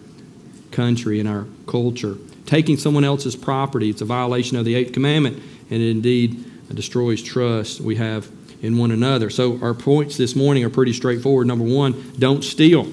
country, 0.71 1.19
in 1.19 1.25
our 1.25 1.47
culture. 1.65 2.17
Taking 2.45 2.77
someone 2.77 3.03
else's 3.03 3.35
property, 3.35 3.89
it's 3.89 4.01
a 4.01 4.05
violation 4.05 4.57
of 4.57 4.65
the 4.65 4.75
Eighth 4.75 4.93
Commandment, 4.93 5.41
and 5.71 5.81
it 5.81 5.89
indeed 5.89 6.45
destroys 6.75 7.23
trust 7.23 7.81
we 7.81 7.95
have 7.95 8.29
in 8.61 8.77
one 8.77 8.91
another. 8.91 9.31
So 9.31 9.59
our 9.63 9.73
points 9.73 10.17
this 10.17 10.35
morning 10.35 10.63
are 10.65 10.69
pretty 10.69 10.93
straightforward. 10.93 11.47
Number 11.47 11.65
one, 11.65 12.13
don't 12.19 12.43
steal. 12.43 12.87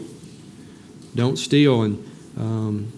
Don't 1.14 1.36
steal. 1.36 1.82
And 1.82 2.10
um, 2.38 2.92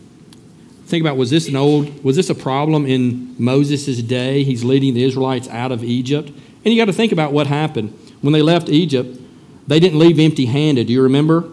think 0.88 1.02
about 1.02 1.16
was 1.16 1.30
this 1.30 1.48
an 1.48 1.56
old 1.56 2.02
was 2.02 2.16
this 2.16 2.30
a 2.30 2.34
problem 2.34 2.86
in 2.86 3.34
Moses' 3.38 4.02
day? 4.02 4.42
He's 4.42 4.64
leading 4.64 4.94
the 4.94 5.04
Israelites 5.04 5.46
out 5.48 5.70
of 5.70 5.84
Egypt. 5.84 6.28
And 6.28 6.74
you 6.74 6.80
got 6.80 6.86
to 6.86 6.92
think 6.92 7.12
about 7.12 7.32
what 7.32 7.46
happened. 7.46 7.96
When 8.20 8.32
they 8.32 8.42
left 8.42 8.68
Egypt, 8.68 9.20
they 9.66 9.78
didn't 9.78 9.98
leave 9.98 10.18
empty 10.18 10.46
handed. 10.46 10.86
Do 10.86 10.92
you 10.92 11.02
remember? 11.02 11.48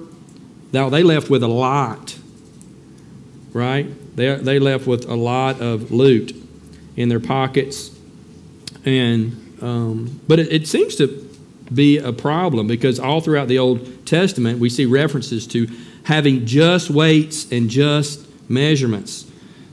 Now 0.72 0.90
they 0.90 1.04
left 1.04 1.30
with 1.30 1.44
a 1.44 1.48
lot. 1.48 2.18
Right? 3.54 3.88
They, 4.16 4.36
they 4.36 4.60
left 4.60 4.88
with 4.88 5.06
a 5.06 5.16
lot 5.16 5.62
of 5.62 5.92
loot 5.92 6.34
in 6.96 7.10
their 7.10 7.20
pockets. 7.20 7.92
And 8.86 9.58
um, 9.62 10.22
but 10.28 10.40
it, 10.40 10.52
it 10.52 10.68
seems 10.68 10.96
to 10.98 11.08
be 11.74 11.98
a 11.98 12.14
problem 12.14 12.68
because 12.68 13.00
all 13.00 13.22
throughout 13.22 13.48
the 13.48 13.60
Old 13.60 14.06
Testament 14.06 14.60
we 14.60 14.70
see 14.70 14.86
references 14.86 15.48
to 15.48 15.68
having 16.04 16.46
just 16.46 16.90
weights 16.90 17.52
and 17.52 17.70
just 17.70 18.25
measurements. 18.48 19.30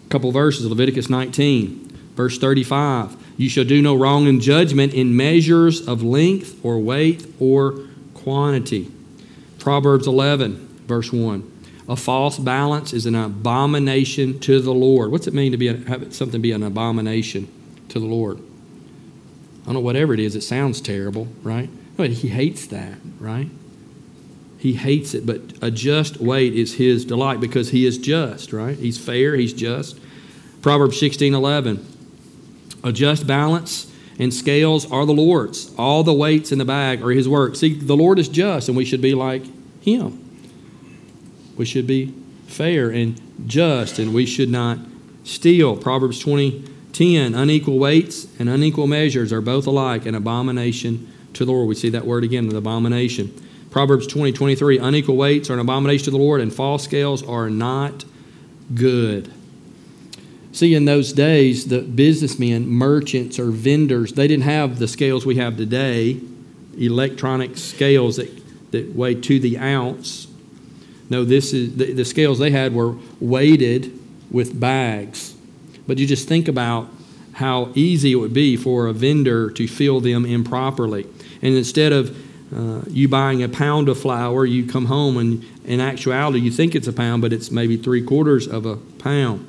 A 0.07 0.09
couple 0.11 0.31
verses, 0.33 0.67
Leviticus 0.67 1.09
19, 1.09 1.89
verse 2.15 2.39
35. 2.39 3.17
You 3.37 3.49
shall 3.49 3.65
do 3.65 3.81
no 3.81 3.95
wrong 3.95 4.27
in 4.27 4.41
judgment 4.41 4.95
in 4.95 5.17
measures 5.17 5.87
of 5.87 6.03
length 6.03 6.65
or 6.65 6.79
weight 6.79 7.27
or 7.41 7.89
quantity. 8.15 8.91
Proverbs 9.59 10.07
11, 10.07 10.85
verse 10.87 11.13
1. 11.13 11.51
A 11.89 11.97
false 11.97 12.39
balance 12.39 12.93
is 12.93 13.07
an 13.07 13.15
abomination 13.15 14.39
to 14.41 14.61
the 14.61 14.73
Lord. 14.73 15.11
What's 15.11 15.27
it 15.27 15.35
mean 15.35 15.53
to 15.53 15.59
be 15.59 15.69
a, 15.69 15.77
have 15.89 16.15
something 16.15 16.41
be 16.41 16.53
an 16.53 16.63
abomination 16.63 17.49
to 17.89 17.99
the 17.99 18.07
Lord? 18.07 18.39
I 18.39 19.67
don't 19.67 19.75
know, 19.75 19.81
whatever 19.81 20.15
it 20.15 20.21
is, 20.21 20.35
it 20.35 20.43
sounds 20.43 20.81
terrible, 20.81 21.29
right? 21.43 21.69
But 21.97 22.11
he 22.11 22.29
hates 22.29 22.67
that, 22.67 22.99
right? 23.19 23.49
He 24.63 24.75
hates 24.75 25.13
it, 25.13 25.27
but 25.27 25.41
a 25.61 25.73
just 25.73 26.19
weight 26.19 26.55
is 26.55 26.75
his 26.75 27.05
delight 27.05 27.41
because 27.41 27.71
he 27.71 27.85
is 27.85 27.99
just, 27.99 28.53
right? 28.53 28.79
He's 28.79 28.97
fair, 28.97 29.35
he's 29.35 29.53
just. 29.53 29.99
Proverbs 30.63 31.01
16 31.01 31.35
11. 31.35 31.85
A 32.85 32.93
just 32.93 33.27
balance 33.27 33.93
and 34.21 34.33
scales 34.33 34.89
are 34.89 35.05
the 35.05 35.13
Lord's. 35.13 35.75
All 35.77 36.05
the 36.05 36.13
weights 36.13 36.53
in 36.53 36.59
the 36.59 36.65
bag 36.65 37.03
are 37.03 37.11
his 37.11 37.29
work. 37.29 37.57
See, 37.57 37.75
the 37.75 37.97
Lord 37.97 38.21
is 38.21 38.29
just, 38.29 38.69
and 38.69 38.77
we 38.77 38.85
should 38.85 39.03
be 39.03 39.17
like 39.17 39.43
him. 39.81 40.21
We 41.57 41.65
should 41.65 41.89
be 41.89 42.15
fair 42.47 42.89
and 42.89 43.21
just, 43.49 43.99
and 43.99 44.15
we 44.15 44.27
should 44.27 44.49
not 44.49 44.79
steal. 45.25 45.77
Proverbs 45.77 46.21
20 46.21 46.69
10. 46.93 47.35
Unequal 47.35 47.81
weights 47.81 48.29
and 48.39 48.49
unequal 48.49 48.87
measures 48.87 49.33
are 49.33 49.41
both 49.41 49.67
alike 49.67 50.07
an 50.07 50.15
abomination 50.15 51.13
to 51.33 51.45
the 51.45 51.51
Lord. 51.51 51.67
We 51.67 51.75
see 51.75 51.89
that 51.89 52.07
word 52.07 52.23
again, 52.23 52.49
an 52.49 52.55
abomination. 52.55 53.35
Proverbs 53.73 54.07
20, 54.07 54.33
23. 54.33 54.79
Unequal 54.79 55.17
weights 55.17 55.49
are 55.49 55.55
an 55.55 55.59
abomination 55.59 56.05
to 56.05 56.11
the 56.11 56.19
Lord, 56.19 56.43
and 56.43 56.55
false 56.55 56.85
scales 56.85 57.23
are 57.23 57.49
not 57.49 58.05
good. 58.75 59.33
See, 60.53 60.75
in 60.75 60.85
those 60.85 61.15
days, 61.15 61.69
the 61.69 61.81
businessmen, 61.81 62.69
merchants, 62.69 63.39
or 63.39 63.51
vendors, 63.51 64.13
they 64.13 64.29
didn't 64.29 64.45
have 64.45 64.79
the 64.79 64.87
scales 64.87 65.25
we 65.25 65.37
have 65.37 65.57
today, 65.57 66.21
electronic 66.79 67.57
scales 67.57 68.17
that, 68.17 68.31
that 68.73 68.95
weigh 68.95 69.15
to 69.15 69.41
the 69.41 69.57
ounce. 69.57 70.27
No, 71.09 71.25
this 71.25 71.55
is 71.55 71.75
the, 71.77 71.95
the 71.95 72.05
scales 72.05 72.39
they 72.39 72.51
had 72.51 72.75
were 72.75 72.97
weighted 73.21 73.99
with 74.31 74.59
bags. 74.61 75.35
But 75.87 75.97
you 75.97 76.07
just 76.07 76.29
think 76.29 76.47
about 76.47 76.89
how 77.33 77.73
easy 77.75 78.13
it 78.13 78.17
would 78.17 78.35
be 78.35 78.59
for 78.59 78.87
a 78.87 78.93
vendor 78.93 79.51
to 79.51 79.67
fill 79.67 80.01
them 80.01 80.27
improperly. 80.27 81.07
And 81.41 81.55
instead 81.55 81.93
of 81.93 82.15
uh, 82.55 82.83
you 82.89 83.09
buying 83.09 83.43
a 83.43 83.49
pound 83.49 83.89
of 83.89 83.99
flour, 83.99 84.45
you 84.45 84.67
come 84.67 84.87
home 84.87 85.17
and 85.17 85.45
in 85.65 85.81
actuality 85.81 86.41
you 86.41 86.51
think 86.51 86.75
it's 86.75 86.87
a 86.87 86.93
pound, 86.93 87.23
but 87.23 87.33
it's 87.33 87.51
maybe 87.51 87.77
three 87.77 88.03
quarters 88.03 88.47
of 88.47 88.67
a 88.67 88.77
pound. 88.77 89.49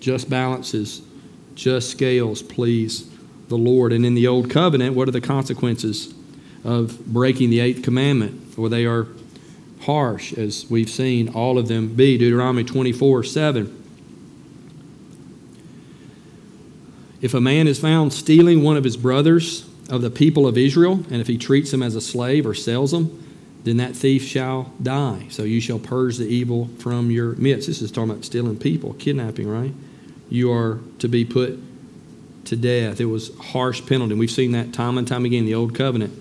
Just 0.00 0.30
balances, 0.30 1.02
just 1.54 1.90
scales, 1.90 2.42
please 2.42 3.10
the 3.48 3.58
Lord. 3.58 3.92
And 3.92 4.06
in 4.06 4.14
the 4.14 4.26
Old 4.26 4.50
Covenant, 4.50 4.94
what 4.94 5.06
are 5.06 5.12
the 5.12 5.20
consequences 5.20 6.14
of 6.64 7.04
breaking 7.06 7.50
the 7.50 7.60
eighth 7.60 7.82
commandment? 7.82 8.56
Well, 8.56 8.70
they 8.70 8.86
are 8.86 9.06
harsh, 9.82 10.32
as 10.32 10.66
we've 10.70 10.90
seen 10.90 11.28
all 11.28 11.58
of 11.58 11.68
them 11.68 11.94
be. 11.94 12.16
Deuteronomy 12.16 12.64
24 12.64 13.24
7. 13.24 13.78
If 17.20 17.34
a 17.34 17.40
man 17.40 17.68
is 17.68 17.78
found 17.78 18.12
stealing 18.12 18.62
one 18.62 18.76
of 18.76 18.84
his 18.84 18.96
brothers 18.96 19.68
of 19.88 20.02
the 20.02 20.10
people 20.10 20.46
of 20.46 20.56
Israel, 20.56 21.04
and 21.10 21.20
if 21.20 21.26
he 21.26 21.36
treats 21.36 21.70
them 21.70 21.82
as 21.82 21.94
a 21.94 22.00
slave 22.00 22.46
or 22.46 22.54
sells 22.54 22.92
them, 22.92 23.18
then 23.64 23.76
that 23.76 23.94
thief 23.94 24.24
shall 24.24 24.72
die. 24.82 25.26
So 25.30 25.44
you 25.44 25.60
shall 25.60 25.78
purge 25.78 26.16
the 26.16 26.26
evil 26.26 26.68
from 26.78 27.10
your 27.10 27.34
midst. 27.36 27.68
This 27.68 27.80
is 27.82 27.92
talking 27.92 28.10
about 28.10 28.24
stealing 28.24 28.58
people, 28.58 28.94
kidnapping, 28.94 29.48
right? 29.48 29.72
You 30.28 30.52
are 30.52 30.80
to 30.98 31.08
be 31.08 31.24
put 31.24 31.58
to 32.46 32.56
death. 32.56 33.00
It 33.00 33.04
was 33.04 33.36
harsh 33.38 33.86
penalty. 33.86 34.14
We've 34.14 34.30
seen 34.30 34.52
that 34.52 34.72
time 34.72 34.98
and 34.98 35.06
time 35.06 35.24
again 35.24 35.40
in 35.40 35.46
the 35.46 35.54
Old 35.54 35.74
Covenant. 35.74 36.12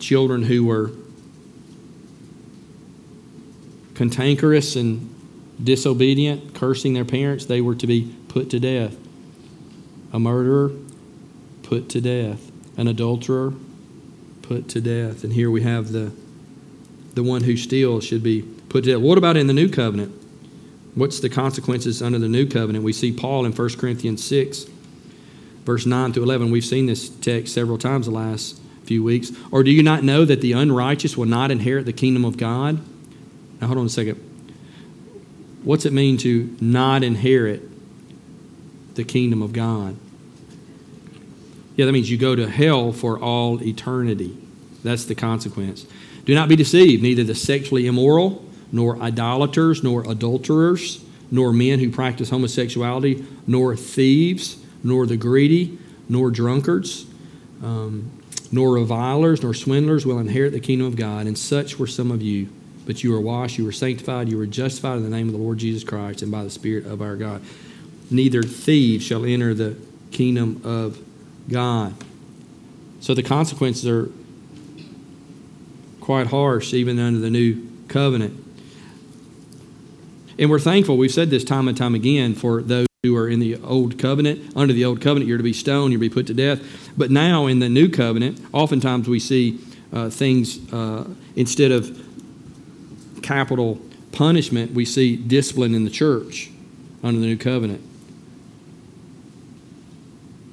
Children 0.00 0.42
who 0.42 0.64
were 0.64 0.90
cantankerous 3.94 4.74
and 4.76 5.14
disobedient, 5.62 6.54
cursing 6.54 6.94
their 6.94 7.04
parents, 7.04 7.46
they 7.46 7.60
were 7.60 7.74
to 7.74 7.86
be 7.86 8.14
put 8.28 8.50
to 8.50 8.60
death. 8.60 8.96
A 10.12 10.18
murderer, 10.18 10.72
put 11.68 11.90
to 11.90 12.00
death. 12.00 12.50
An 12.78 12.88
adulterer, 12.88 13.52
put 14.40 14.68
to 14.70 14.80
death. 14.80 15.22
And 15.22 15.32
here 15.32 15.50
we 15.50 15.62
have 15.62 15.92
the, 15.92 16.12
the 17.14 17.22
one 17.22 17.42
who 17.42 17.56
steals 17.56 18.04
should 18.04 18.22
be 18.22 18.42
put 18.68 18.84
to 18.84 18.92
death. 18.92 19.00
What 19.00 19.18
about 19.18 19.36
in 19.36 19.46
the 19.46 19.52
new 19.52 19.68
covenant? 19.68 20.14
What's 20.94 21.20
the 21.20 21.28
consequences 21.28 22.00
under 22.02 22.18
the 22.18 22.28
new 22.28 22.46
covenant? 22.46 22.84
We 22.84 22.94
see 22.94 23.12
Paul 23.12 23.44
in 23.44 23.52
1 23.52 23.68
Corinthians 23.76 24.24
6, 24.24 24.64
verse 25.64 25.84
9 25.84 26.12
to 26.12 26.22
11. 26.22 26.50
We've 26.50 26.64
seen 26.64 26.86
this 26.86 27.10
text 27.10 27.52
several 27.52 27.76
times 27.76 28.06
the 28.06 28.12
last 28.12 28.58
few 28.84 29.04
weeks. 29.04 29.30
Or 29.52 29.62
do 29.62 29.70
you 29.70 29.82
not 29.82 30.02
know 30.02 30.24
that 30.24 30.40
the 30.40 30.52
unrighteous 30.52 31.16
will 31.16 31.26
not 31.26 31.50
inherit 31.50 31.84
the 31.84 31.92
kingdom 31.92 32.24
of 32.24 32.38
God? 32.38 32.80
Now, 33.60 33.66
hold 33.66 33.78
on 33.78 33.86
a 33.86 33.90
second. 33.90 34.16
What's 35.64 35.84
it 35.84 35.92
mean 35.92 36.16
to 36.18 36.56
not 36.60 37.02
inherit 37.04 37.62
the 38.98 39.04
kingdom 39.04 39.42
of 39.42 39.52
God. 39.52 39.96
Yeah, 41.78 41.86
that 41.86 41.92
means 41.92 42.10
you 42.10 42.18
go 42.18 42.34
to 42.34 42.50
hell 42.50 42.92
for 42.92 43.18
all 43.18 43.62
eternity. 43.62 44.36
That's 44.82 45.04
the 45.04 45.14
consequence. 45.14 45.86
Do 46.24 46.34
not 46.34 46.48
be 46.48 46.56
deceived. 46.56 47.02
Neither 47.02 47.24
the 47.24 47.34
sexually 47.34 47.86
immoral, 47.86 48.44
nor 48.72 49.00
idolaters, 49.00 49.82
nor 49.82 50.02
adulterers, 50.10 51.02
nor 51.30 51.52
men 51.52 51.78
who 51.78 51.90
practice 51.90 52.30
homosexuality, 52.30 53.24
nor 53.46 53.76
thieves, 53.76 54.62
nor 54.82 55.06
the 55.06 55.16
greedy, 55.16 55.78
nor 56.08 56.30
drunkards, 56.30 57.06
um, 57.62 58.10
nor 58.50 58.72
revilers, 58.74 59.42
nor 59.42 59.54
swindlers 59.54 60.04
will 60.04 60.18
inherit 60.18 60.52
the 60.52 60.60
kingdom 60.60 60.88
of 60.88 60.96
God. 60.96 61.26
And 61.26 61.38
such 61.38 61.78
were 61.78 61.86
some 61.86 62.10
of 62.10 62.20
you. 62.20 62.50
But 62.86 63.04
you 63.04 63.12
were 63.12 63.20
washed, 63.20 63.56
you 63.56 63.64
were 63.64 63.72
sanctified, 63.72 64.28
you 64.28 64.36
were 64.36 64.46
justified 64.46 64.96
in 64.96 65.04
the 65.04 65.10
name 65.10 65.28
of 65.28 65.32
the 65.32 65.38
Lord 65.38 65.58
Jesus 65.58 65.84
Christ 65.84 66.22
and 66.22 66.32
by 66.32 66.42
the 66.42 66.50
Spirit 66.50 66.86
of 66.86 67.00
our 67.00 67.16
God 67.16 67.40
neither 68.10 68.42
thieves 68.42 69.04
shall 69.04 69.24
enter 69.24 69.54
the 69.54 69.76
kingdom 70.10 70.60
of 70.64 70.98
God. 71.48 71.94
So 73.00 73.14
the 73.14 73.22
consequences 73.22 73.86
are 73.86 74.10
quite 76.00 76.28
harsh, 76.28 76.74
even 76.74 76.98
under 76.98 77.20
the 77.20 77.30
new 77.30 77.66
covenant. 77.88 78.44
And 80.38 80.50
we're 80.50 80.58
thankful, 80.58 80.96
we've 80.96 81.12
said 81.12 81.30
this 81.30 81.44
time 81.44 81.68
and 81.68 81.76
time 81.76 81.94
again, 81.94 82.34
for 82.34 82.62
those 82.62 82.86
who 83.02 83.16
are 83.16 83.28
in 83.28 83.40
the 83.40 83.56
old 83.56 83.98
covenant. 83.98 84.56
Under 84.56 84.72
the 84.72 84.84
old 84.84 85.00
covenant, 85.00 85.28
you're 85.28 85.38
to 85.38 85.44
be 85.44 85.52
stoned, 85.52 85.92
you're 85.92 86.00
to 86.00 86.08
be 86.08 86.12
put 86.12 86.26
to 86.28 86.34
death. 86.34 86.90
But 86.96 87.10
now 87.10 87.46
in 87.46 87.60
the 87.60 87.68
new 87.68 87.88
covenant, 87.88 88.40
oftentimes 88.52 89.08
we 89.08 89.20
see 89.20 89.58
uh, 89.92 90.10
things, 90.10 90.72
uh, 90.72 91.08
instead 91.36 91.72
of 91.72 91.96
capital 93.22 93.80
punishment, 94.12 94.72
we 94.72 94.84
see 94.84 95.16
discipline 95.16 95.74
in 95.74 95.84
the 95.84 95.90
church 95.90 96.50
under 97.02 97.20
the 97.20 97.26
new 97.26 97.36
covenant 97.36 97.87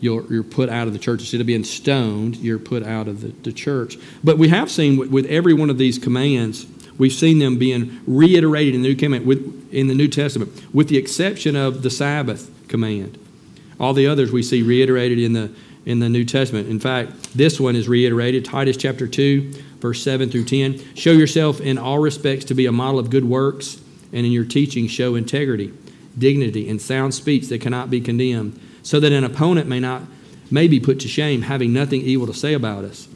you're, 0.06 0.32
you're 0.32 0.44
put 0.44 0.70
out 0.70 0.88
of 0.88 0.94
the 0.94 1.00
church. 1.00 1.22
Instead 1.22 1.42
of 1.42 1.48
being 1.48 1.64
stoned, 1.64 2.38
you're 2.38 2.60
put 2.60 2.84
out 2.84 3.08
of 3.08 3.22
the, 3.22 3.28
the 3.28 3.52
church. 3.52 3.98
But 4.24 4.38
we 4.38 4.50
have 4.50 4.70
seen 4.72 4.98
with, 4.98 5.10
with, 5.10 5.26
every 5.26 5.54
one 5.54 5.70
of 5.70 5.78
these 5.78 5.98
commands, 5.98 6.68
we've 6.98 7.12
seen 7.12 7.40
them 7.40 7.58
being 7.58 8.00
reiterated 8.06 8.76
in 8.76 8.84
the 8.84 8.90
New 8.90 8.96
Commandment, 8.96 9.26
with, 9.26 9.74
in 9.74 9.88
the 9.88 9.96
New 9.96 10.08
Testament, 10.08 10.54
with 10.74 10.88
the 10.88 10.98
exception 10.98 11.56
of 11.56 11.82
the 11.82 11.90
Sabbath 11.90 12.50
command. 12.68 13.18
All 13.80 13.94
the 13.94 14.08
others 14.08 14.32
we 14.32 14.44
see 14.44 14.62
reiterated 14.62 15.20
in 15.20 15.34
the 15.34 15.52
in 15.86 16.00
the 16.00 16.10
New 16.10 16.26
Testament. 16.26 16.68
In 16.68 16.80
fact, 16.80 17.38
this 17.38 17.60
one 17.60 17.76
is 17.76 17.88
reiterated 17.88 18.44
Titus 18.44 18.76
chapter 18.76 19.08
2, 19.08 19.52
verse 19.80 20.02
7 20.02 20.32
through 20.32 20.46
10. 20.46 20.96
Show 20.96 21.12
yourself 21.12 21.62
in 21.62 21.78
all 21.78 22.00
respects 22.00 22.46
to 22.46 22.56
be 22.56 22.66
a 22.66 22.72
model 22.72 22.98
of 22.98 23.12
good 23.12 23.26
works, 23.26 23.80
and 24.12 24.26
in 24.26 24.32
your 24.32 24.46
teaching 24.46 24.88
show 24.88 25.14
integrity, 25.14 25.72
dignity, 26.18 26.68
and 26.70 26.82
sound 26.82 27.14
speech 27.14 27.50
that 27.50 27.62
cannot 27.62 27.92
be 27.92 28.02
condemned, 28.02 28.60
so 28.86 29.00
that 29.00 29.12
an 29.12 29.24
opponent 29.24 29.68
may 29.68 29.80
not 29.80 30.04
may 30.52 30.68
be 30.68 30.80
put 30.80 31.00
to 31.00 31.08
shame, 31.08 31.42
having 31.42 31.74
nothing 31.74 32.02
evil 32.02 32.28
to 32.28 32.34
say 32.34 32.54
about 32.54 32.86
us. 32.86 33.08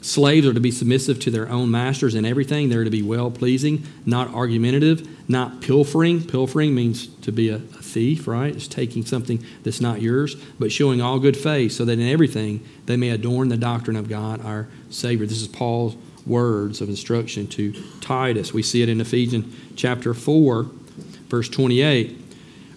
Slaves 0.00 0.46
are 0.46 0.54
to 0.54 0.60
be 0.60 0.70
submissive 0.70 1.18
to 1.20 1.30
their 1.30 1.48
own 1.48 1.68
masters 1.70 2.14
in 2.14 2.24
everything. 2.24 2.68
They're 2.68 2.84
to 2.84 2.90
be 2.90 3.02
well 3.02 3.30
pleasing, 3.30 3.84
not 4.06 4.32
argumentative, 4.32 5.28
not 5.28 5.60
pilfering. 5.60 6.24
Pilfering 6.24 6.76
means 6.76 7.08
to 7.22 7.32
be 7.32 7.48
a, 7.48 7.56
a, 7.56 7.58
thief, 7.58 8.28
right? 8.28 8.54
It's 8.54 8.68
taking 8.68 9.04
something 9.04 9.44
that's 9.64 9.80
not 9.80 10.00
yours, 10.00 10.36
but 10.58 10.70
showing 10.70 11.00
all 11.00 11.18
good 11.18 11.36
faith 11.36 11.72
so 11.72 11.84
that 11.84 11.98
in 11.98 12.08
everything 12.08 12.64
they 12.86 12.96
may 12.96 13.10
adorn 13.10 13.48
the 13.48 13.56
doctrine 13.56 13.96
of 13.96 14.08
God 14.08 14.44
our 14.44 14.68
Savior. 14.90 15.26
This 15.26 15.42
is 15.42 15.48
Paul's 15.48 15.96
words 16.24 16.80
of 16.80 16.88
instruction 16.88 17.48
to 17.48 17.72
Titus. 18.00 18.54
We 18.54 18.62
see 18.62 18.82
it 18.82 18.88
in 18.88 19.00
Ephesians 19.00 19.54
chapter 19.76 20.14
4, 20.14 20.70
verse 21.28 21.48
28. 21.48 22.21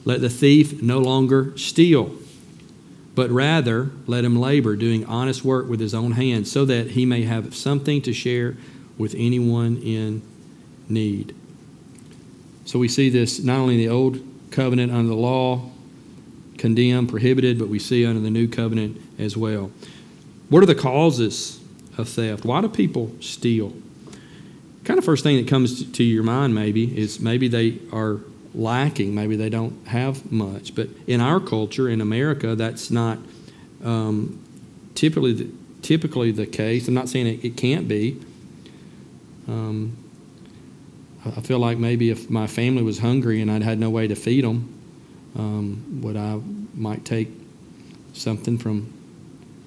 Let 0.06 0.22
the 0.22 0.30
thief 0.30 0.82
no 0.82 1.00
longer 1.00 1.58
steal 1.58 2.16
but 3.16 3.32
rather 3.32 3.90
let 4.06 4.26
him 4.26 4.36
labor, 4.36 4.76
doing 4.76 5.06
honest 5.06 5.44
work 5.44 5.68
with 5.68 5.80
his 5.80 5.94
own 5.94 6.12
hands, 6.12 6.52
so 6.52 6.66
that 6.66 6.92
he 6.92 7.06
may 7.06 7.24
have 7.24 7.56
something 7.56 8.02
to 8.02 8.14
share 8.14 8.58
with 8.98 9.16
anyone 9.18 9.78
in 9.78 10.22
need. 10.90 11.34
So 12.66 12.78
we 12.78 12.90
see 12.90 13.10
this 13.10 13.42
not 13.42 13.60
only 13.60 13.76
in 13.76 13.80
the 13.80 13.90
old 13.90 14.22
covenant 14.52 14.92
under 14.92 15.08
the 15.08 15.16
law, 15.16 15.70
condemned, 16.58 17.10
prohibited, 17.10 17.58
but 17.58 17.70
we 17.70 17.80
see 17.80 18.06
under 18.06 18.20
the 18.20 18.30
new 18.30 18.48
covenant 18.48 19.02
as 19.18 19.38
well. 19.38 19.72
What 20.50 20.62
are 20.62 20.68
the 20.68 20.76
causes 20.76 21.62
of 21.98 22.10
theft? 22.10 22.44
Why 22.44 22.62
do 22.62 22.70
people 22.70 23.12
steal? 23.22 23.74
Kind 24.84 25.00
of 25.00 25.06
first 25.06 25.24
thing 25.24 25.38
that 25.38 25.48
comes 25.48 25.90
to 25.90 26.04
your 26.04 26.24
mind 26.24 26.54
maybe 26.54 26.98
is 26.98 27.20
maybe 27.20 27.48
they 27.48 27.80
are 27.92 28.20
lacking. 28.56 29.14
Maybe 29.14 29.36
they 29.36 29.50
don't 29.50 29.88
have 29.88 30.32
much. 30.32 30.76
But 30.76 30.90
in 31.08 31.22
our 31.22 31.40
culture, 31.40 31.90
in 31.90 32.02
America, 32.02 32.56
that's 32.56 32.90
not 32.90 33.20
um, 33.84 34.42
typically 34.96 35.34
the, 35.34 35.50
typically 35.82 36.32
the 36.32 36.46
case. 36.46 36.88
I'm 36.88 36.94
not 36.94 37.10
saying 37.10 37.28
it, 37.28 37.44
it 37.44 37.58
can't 37.58 37.88
be. 37.88 38.20
Um, 39.48 39.98
I 41.26 41.42
feel 41.42 41.60
like 41.60 41.78
maybe 41.78 42.10
if 42.10 42.30
my 42.30 42.48
family 42.48 42.84
was 42.84 43.00
hungry 43.00 43.42
and 43.42 43.52
I'd 43.52 43.64
had 43.64 43.80
no 43.80 43.90
way 43.90 44.08
to 44.08 44.16
feed 44.16 44.44
them, 44.44 44.72
um, 45.36 46.02
would 46.02 46.16
I 46.16 46.40
might 46.76 47.04
take 47.04 47.30
something 48.14 48.58
from 48.58 48.94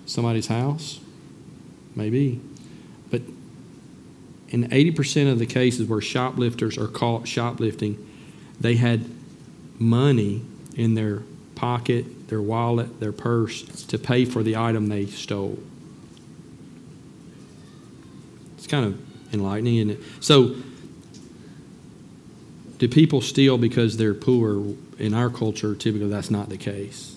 somebody's 0.06 0.46
house? 0.46 1.00
Maybe. 1.94 2.40
But 3.10 3.22
in 4.50 4.68
80% 4.68 5.30
of 5.30 5.38
the 5.38 5.46
cases 5.46 5.88
where 5.88 6.00
shoplifters 6.00 6.78
are 6.78 6.88
caught 6.88 7.26
shoplifting, 7.26 8.07
they 8.60 8.74
had 8.74 9.04
money 9.78 10.42
in 10.76 10.94
their 10.94 11.22
pocket, 11.54 12.28
their 12.28 12.42
wallet, 12.42 13.00
their 13.00 13.12
purse 13.12 13.62
to 13.86 13.98
pay 13.98 14.24
for 14.24 14.42
the 14.42 14.56
item 14.56 14.88
they 14.88 15.06
stole. 15.06 15.58
It's 18.56 18.66
kind 18.66 18.86
of 18.86 19.34
enlightening, 19.34 19.76
isn't 19.76 19.90
it? 19.90 20.00
So, 20.20 20.56
do 22.78 22.88
people 22.88 23.20
steal 23.20 23.58
because 23.58 23.96
they're 23.96 24.14
poor? 24.14 24.74
In 24.98 25.14
our 25.14 25.30
culture, 25.30 25.76
typically 25.76 26.08
that's 26.08 26.30
not 26.30 26.48
the 26.48 26.56
case. 26.56 27.16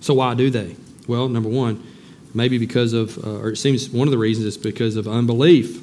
So, 0.00 0.14
why 0.14 0.34
do 0.34 0.48
they? 0.48 0.76
Well, 1.06 1.28
number 1.28 1.48
one, 1.48 1.86
maybe 2.34 2.56
because 2.56 2.94
of, 2.94 3.18
uh, 3.22 3.38
or 3.38 3.50
it 3.50 3.56
seems 3.56 3.90
one 3.90 4.08
of 4.08 4.12
the 4.12 4.18
reasons 4.18 4.46
is 4.46 4.56
because 4.56 4.96
of 4.96 5.06
unbelief. 5.06 5.82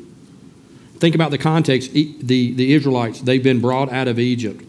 Think 0.97 1.15
about 1.15 1.31
the 1.31 1.37
context. 1.37 1.93
The, 1.93 2.53
the 2.53 2.73
Israelites, 2.73 3.21
they've 3.21 3.43
been 3.43 3.61
brought 3.61 3.91
out 3.91 4.07
of 4.07 4.19
Egypt. 4.19 4.65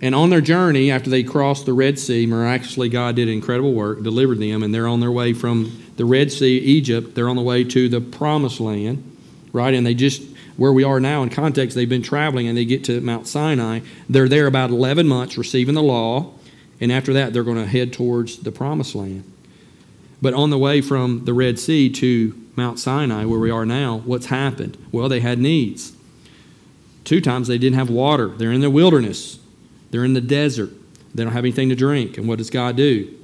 And 0.00 0.14
on 0.14 0.30
their 0.30 0.40
journey, 0.40 0.90
after 0.90 1.10
they 1.10 1.24
crossed 1.24 1.66
the 1.66 1.72
Red 1.72 1.98
Sea, 1.98 2.24
miraculously 2.24 2.88
God 2.88 3.16
did 3.16 3.28
incredible 3.28 3.72
work, 3.72 4.02
delivered 4.02 4.38
them, 4.38 4.62
and 4.62 4.72
they're 4.72 4.86
on 4.86 5.00
their 5.00 5.10
way 5.10 5.32
from 5.32 5.82
the 5.96 6.04
Red 6.04 6.30
Sea, 6.30 6.58
Egypt, 6.58 7.16
they're 7.16 7.28
on 7.28 7.34
the 7.34 7.42
way 7.42 7.64
to 7.64 7.88
the 7.88 8.00
promised 8.00 8.60
land, 8.60 9.16
right? 9.52 9.74
And 9.74 9.84
they 9.84 9.94
just, 9.94 10.22
where 10.56 10.72
we 10.72 10.84
are 10.84 11.00
now 11.00 11.24
in 11.24 11.30
context, 11.30 11.74
they've 11.74 11.88
been 11.88 12.02
traveling 12.02 12.46
and 12.46 12.56
they 12.56 12.64
get 12.64 12.84
to 12.84 13.00
Mount 13.00 13.26
Sinai. 13.26 13.80
They're 14.08 14.28
there 14.28 14.46
about 14.46 14.70
11 14.70 15.08
months 15.08 15.36
receiving 15.36 15.74
the 15.74 15.82
law, 15.82 16.32
and 16.80 16.92
after 16.92 17.12
that, 17.14 17.32
they're 17.32 17.42
going 17.42 17.56
to 17.56 17.66
head 17.66 17.92
towards 17.92 18.38
the 18.38 18.52
promised 18.52 18.94
land. 18.94 19.24
But 20.22 20.34
on 20.34 20.50
the 20.50 20.58
way 20.58 20.80
from 20.80 21.24
the 21.24 21.34
Red 21.34 21.58
Sea 21.58 21.90
to 21.90 22.40
Mount 22.54 22.78
Sinai, 22.78 23.24
where 23.24 23.40
we 23.40 23.50
are 23.50 23.66
now, 23.66 23.98
what's 23.98 24.26
happened? 24.26 24.78
Well, 24.92 25.08
they 25.08 25.20
had 25.20 25.40
needs. 25.40 25.96
Two 27.02 27.20
times 27.20 27.48
they 27.48 27.58
didn't 27.58 27.78
have 27.78 27.90
water, 27.90 28.28
they're 28.28 28.52
in 28.52 28.60
the 28.60 28.70
wilderness. 28.70 29.40
They're 29.90 30.04
in 30.04 30.14
the 30.14 30.20
desert. 30.20 30.70
They 31.14 31.24
don't 31.24 31.32
have 31.32 31.44
anything 31.44 31.68
to 31.70 31.74
drink. 31.74 32.18
And 32.18 32.28
what 32.28 32.38
does 32.38 32.50
God 32.50 32.76
do? 32.76 33.14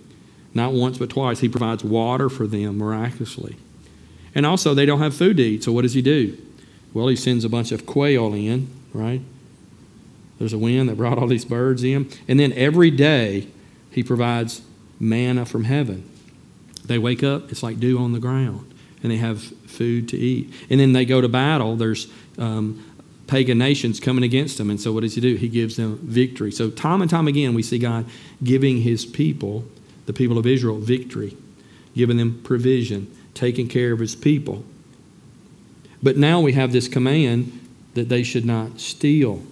Not 0.55 0.73
once, 0.73 0.99
but 0.99 1.11
twice. 1.11 1.41
He 1.41 1.49
provides 1.49 1.85
water 1.85 2.29
for 2.29 2.47
them 2.47 2.79
miraculously. 2.79 3.57
And 4.35 4.47
also, 4.47 4.75
they 4.75 4.87
don't 4.87 5.01
have 5.01 5.15
food 5.15 5.37
to 5.37 5.43
eat. 5.43 5.65
So, 5.65 5.73
what 5.73 5.83
does 5.83 5.95
He 5.95 6.03
do? 6.03 6.37
Well, 6.93 7.09
He 7.09 7.17
sends 7.17 7.45
a 7.45 7.49
bunch 7.49 7.73
of 7.73 7.87
quail 7.87 8.33
in, 8.35 8.69
right? 8.93 9.21
There's 10.39 10.53
a 10.53 10.59
wind 10.59 10.89
that 10.89 10.97
brought 10.97 11.19
all 11.19 11.27
these 11.27 11.45
birds 11.45 11.85
in. 11.85 12.09
And 12.27 12.41
then 12.41 12.53
every 12.53 12.91
day, 12.91 13.49
He 13.91 14.03
provides 14.03 14.63
manna 14.99 15.45
from 15.45 15.65
heaven. 15.65 16.09
They 16.85 16.99
wake 16.99 17.23
up, 17.23 17.51
it's 17.51 17.63
like 17.63 17.81
dew 17.81 17.99
on 17.99 18.13
the 18.13 18.19
ground, 18.19 18.73
and 19.03 19.11
they 19.11 19.17
have 19.17 19.43
food 19.43 20.09
to 20.11 20.17
eat. 20.19 20.53
And 20.69 20.79
then 20.79 20.93
they 20.93 21.05
go 21.05 21.21
to 21.21 21.29
battle. 21.29 21.77
There's 21.77 22.09
um, 22.39 22.85
pagan 23.35 23.59
nations 23.59 23.99
coming 23.99 24.23
against 24.23 24.59
them. 24.59 24.71
And 24.71 24.81
so, 24.81 24.93
what 24.93 25.01
does 25.01 25.17
he 25.17 25.21
do? 25.21 25.35
He 25.35 25.49
gives 25.49 25.75
them 25.75 25.99
victory. 26.05 26.53
So, 26.53 26.71
time 26.71 27.03
and 27.03 27.11
time 27.11 27.27
again, 27.27 27.53
we 27.53 27.65
see 27.65 27.81
God 27.81 28.07
giving 28.45 28.83
his 28.83 29.05
people, 29.05 29.65
the 30.07 30.13
people 30.13 30.39
of 30.39 30.47
Israel, 30.47 30.79
victory, 30.79 31.37
giving 31.97 32.17
them 32.17 32.41
provision, 32.45 33.13
taking 33.35 33.67
care 33.67 33.91
of 33.91 33.99
his 33.99 34.15
people. 34.15 34.63
But 36.01 36.17
now 36.17 36.41
we 36.41 36.53
have 36.53 36.71
this 36.71 36.87
command 36.87 37.59
that 37.95 38.09
they 38.09 38.23
should 38.23 38.45
not 38.45 38.79
steal. 38.79 39.43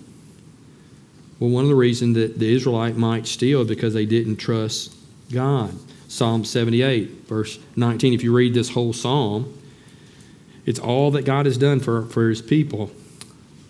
Well, 1.41 1.51
one 1.51 1.65
of 1.65 1.69
the 1.69 1.75
reasons 1.75 2.15
that 2.15 2.39
the 2.39 2.55
Israelite 2.55 2.97
might 2.97 3.27
steal 3.27 3.63
is 3.63 3.69
because 3.69 3.95
they 3.95 4.07
didn't 4.07 4.37
trust 4.37 4.95
God. 5.33 5.75
Psalm 6.07 6.45
78, 6.45 7.27
verse 7.27 7.59
19. 7.75 8.15
If 8.15 8.23
you 8.23 8.33
read 8.33 8.55
this 8.55 8.71
whole 8.71 8.93
psalm, 8.93 9.59
it's 10.67 10.79
all 10.79 11.11
that 11.11 11.25
God 11.25 11.47
has 11.47 11.59
done 11.59 11.81
for, 11.81 12.07
for 12.07 12.29
his 12.29 12.41
people 12.41 12.93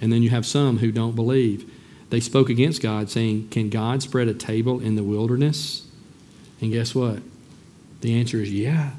and 0.02 0.12
then 0.12 0.22
you 0.22 0.30
have 0.30 0.44
some 0.44 0.78
who 0.78 0.90
don't 0.92 1.16
believe. 1.16 1.70
They 2.10 2.20
spoke 2.20 2.50
against 2.50 2.82
God, 2.82 3.08
saying, 3.08 3.48
Can 3.48 3.70
God 3.70 4.02
spread 4.02 4.28
a 4.28 4.34
table 4.34 4.80
in 4.80 4.96
the 4.96 5.04
wilderness? 5.04 5.86
And 6.60 6.72
guess 6.72 6.94
what? 6.94 7.20
The 8.02 8.18
answer 8.18 8.38
is 8.38 8.52
yeah. 8.52 8.90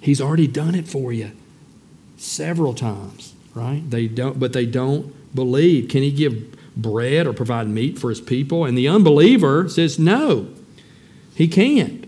He's 0.00 0.20
already 0.20 0.46
done 0.46 0.74
it 0.74 0.88
for 0.88 1.12
you 1.12 1.32
several 2.16 2.74
times, 2.74 3.34
right? 3.54 3.82
They 3.90 4.06
don't, 4.06 4.40
but 4.40 4.52
they 4.52 4.64
don't 4.64 5.12
believe. 5.34 5.88
Can 5.88 6.02
he 6.02 6.12
give 6.12 6.56
bread 6.76 7.26
or 7.26 7.32
provide 7.32 7.68
meat 7.68 7.98
for 7.98 8.08
his 8.08 8.20
people? 8.20 8.64
And 8.64 8.78
the 8.78 8.88
unbeliever 8.88 9.68
says, 9.68 9.98
No, 9.98 10.48
he 11.34 11.48
can't. 11.48 12.04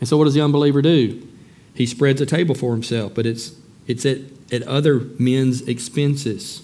And 0.00 0.08
so 0.08 0.16
what 0.16 0.24
does 0.24 0.34
the 0.34 0.40
unbeliever 0.40 0.82
do? 0.82 1.28
He 1.74 1.86
spreads 1.86 2.20
a 2.20 2.26
table 2.26 2.54
for 2.54 2.72
himself, 2.72 3.14
but 3.14 3.26
it's 3.26 3.56
it's 3.86 4.06
at, 4.06 4.18
at 4.52 4.62
other 4.62 5.00
men's 5.18 5.62
expenses. 5.62 6.62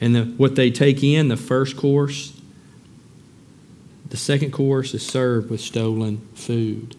And 0.00 0.14
the, 0.14 0.24
what 0.24 0.56
they 0.56 0.70
take 0.70 1.02
in, 1.02 1.28
the 1.28 1.36
first 1.36 1.76
course, 1.76 2.40
the 4.08 4.16
second 4.16 4.52
course 4.52 4.94
is 4.94 5.06
served 5.06 5.50
with 5.50 5.60
stolen 5.60 6.26
food. 6.34 6.96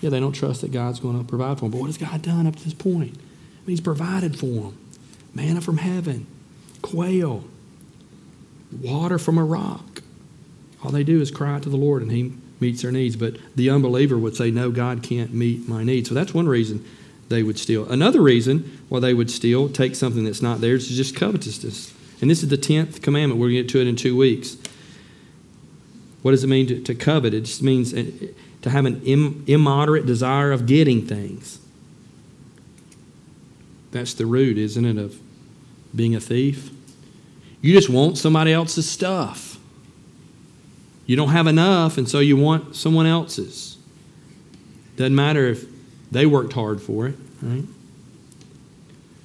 Yeah, 0.00 0.10
they 0.10 0.20
don't 0.20 0.32
trust 0.32 0.60
that 0.60 0.72
God's 0.72 1.00
going 1.00 1.18
to 1.18 1.24
provide 1.24 1.58
for 1.58 1.62
them. 1.62 1.70
But 1.70 1.80
what 1.80 1.86
has 1.86 1.98
God 1.98 2.22
done 2.22 2.46
up 2.46 2.56
to 2.56 2.64
this 2.64 2.74
point? 2.74 3.14
I 3.14 3.60
mean, 3.60 3.68
He's 3.68 3.80
provided 3.80 4.38
for 4.38 4.46
them 4.46 4.78
manna 5.34 5.60
from 5.60 5.76
heaven, 5.76 6.26
quail, 6.82 7.44
water 8.80 9.18
from 9.18 9.38
a 9.38 9.44
rock. 9.44 10.02
All 10.82 10.90
they 10.90 11.04
do 11.04 11.20
is 11.20 11.30
cry 11.30 11.54
out 11.54 11.62
to 11.62 11.68
the 11.68 11.76
Lord 11.76 12.02
and 12.02 12.10
He 12.10 12.32
meets 12.60 12.82
their 12.82 12.92
needs. 12.92 13.16
But 13.16 13.36
the 13.54 13.70
unbeliever 13.70 14.18
would 14.18 14.36
say, 14.36 14.50
No, 14.50 14.70
God 14.70 15.02
can't 15.02 15.32
meet 15.32 15.68
my 15.68 15.84
needs. 15.84 16.08
So 16.08 16.14
that's 16.14 16.34
one 16.34 16.48
reason 16.48 16.84
they 17.28 17.42
would 17.42 17.58
steal. 17.58 17.90
Another 17.90 18.20
reason 18.20 18.78
why 18.88 19.00
they 19.00 19.14
would 19.14 19.30
steal, 19.30 19.68
take 19.68 19.94
something 19.94 20.24
that's 20.24 20.42
not 20.42 20.60
theirs, 20.60 20.90
is 20.90 20.96
just 20.96 21.16
covetousness. 21.16 21.92
And 22.20 22.30
this 22.30 22.42
is 22.42 22.48
the 22.48 22.58
10th 22.58 23.02
commandment. 23.02 23.40
We're 23.40 23.48
going 23.48 23.56
to 23.56 23.62
get 23.62 23.70
to 23.72 23.80
it 23.80 23.86
in 23.86 23.96
two 23.96 24.16
weeks. 24.16 24.56
What 26.22 26.30
does 26.30 26.42
it 26.42 26.48
mean 26.48 26.66
to, 26.68 26.80
to 26.82 26.94
covet? 26.94 27.34
It 27.34 27.42
just 27.42 27.62
means 27.62 27.94
uh, 27.94 28.10
to 28.62 28.70
have 28.70 28.84
an 28.84 29.02
Im, 29.04 29.44
immoderate 29.46 30.06
desire 30.06 30.50
of 30.50 30.66
getting 30.66 31.06
things. 31.06 31.60
That's 33.92 34.14
the 34.14 34.26
root, 34.26 34.58
isn't 34.58 34.84
it, 34.84 34.98
of 34.98 35.18
being 35.94 36.14
a 36.14 36.20
thief? 36.20 36.70
You 37.60 37.72
just 37.72 37.88
want 37.88 38.18
somebody 38.18 38.52
else's 38.52 38.88
stuff. 38.88 39.58
You 41.06 41.16
don't 41.16 41.28
have 41.28 41.46
enough, 41.46 41.96
and 41.98 42.08
so 42.08 42.18
you 42.18 42.36
want 42.36 42.74
someone 42.74 43.06
else's. 43.06 43.76
Doesn't 44.96 45.14
matter 45.14 45.46
if 45.46 45.64
they 46.10 46.26
worked 46.26 46.54
hard 46.54 46.82
for 46.82 47.06
it, 47.06 47.14
right? 47.40 47.64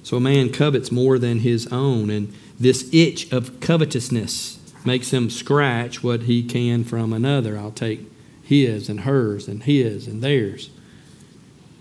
So 0.02 0.16
a 0.16 0.20
man 0.20 0.50
covets 0.50 0.92
more 0.92 1.18
than 1.18 1.40
his 1.40 1.66
own, 1.72 2.10
and 2.10 2.32
this 2.62 2.88
itch 2.92 3.32
of 3.32 3.58
covetousness 3.58 4.58
makes 4.84 5.12
him 5.12 5.30
scratch 5.30 6.02
what 6.02 6.22
he 6.22 6.42
can 6.44 6.84
from 6.84 7.12
another. 7.12 7.58
I'll 7.58 7.72
take 7.72 8.00
his 8.42 8.88
and 8.88 9.00
hers 9.00 9.48
and 9.48 9.64
his 9.64 10.06
and 10.06 10.22
theirs. 10.22 10.70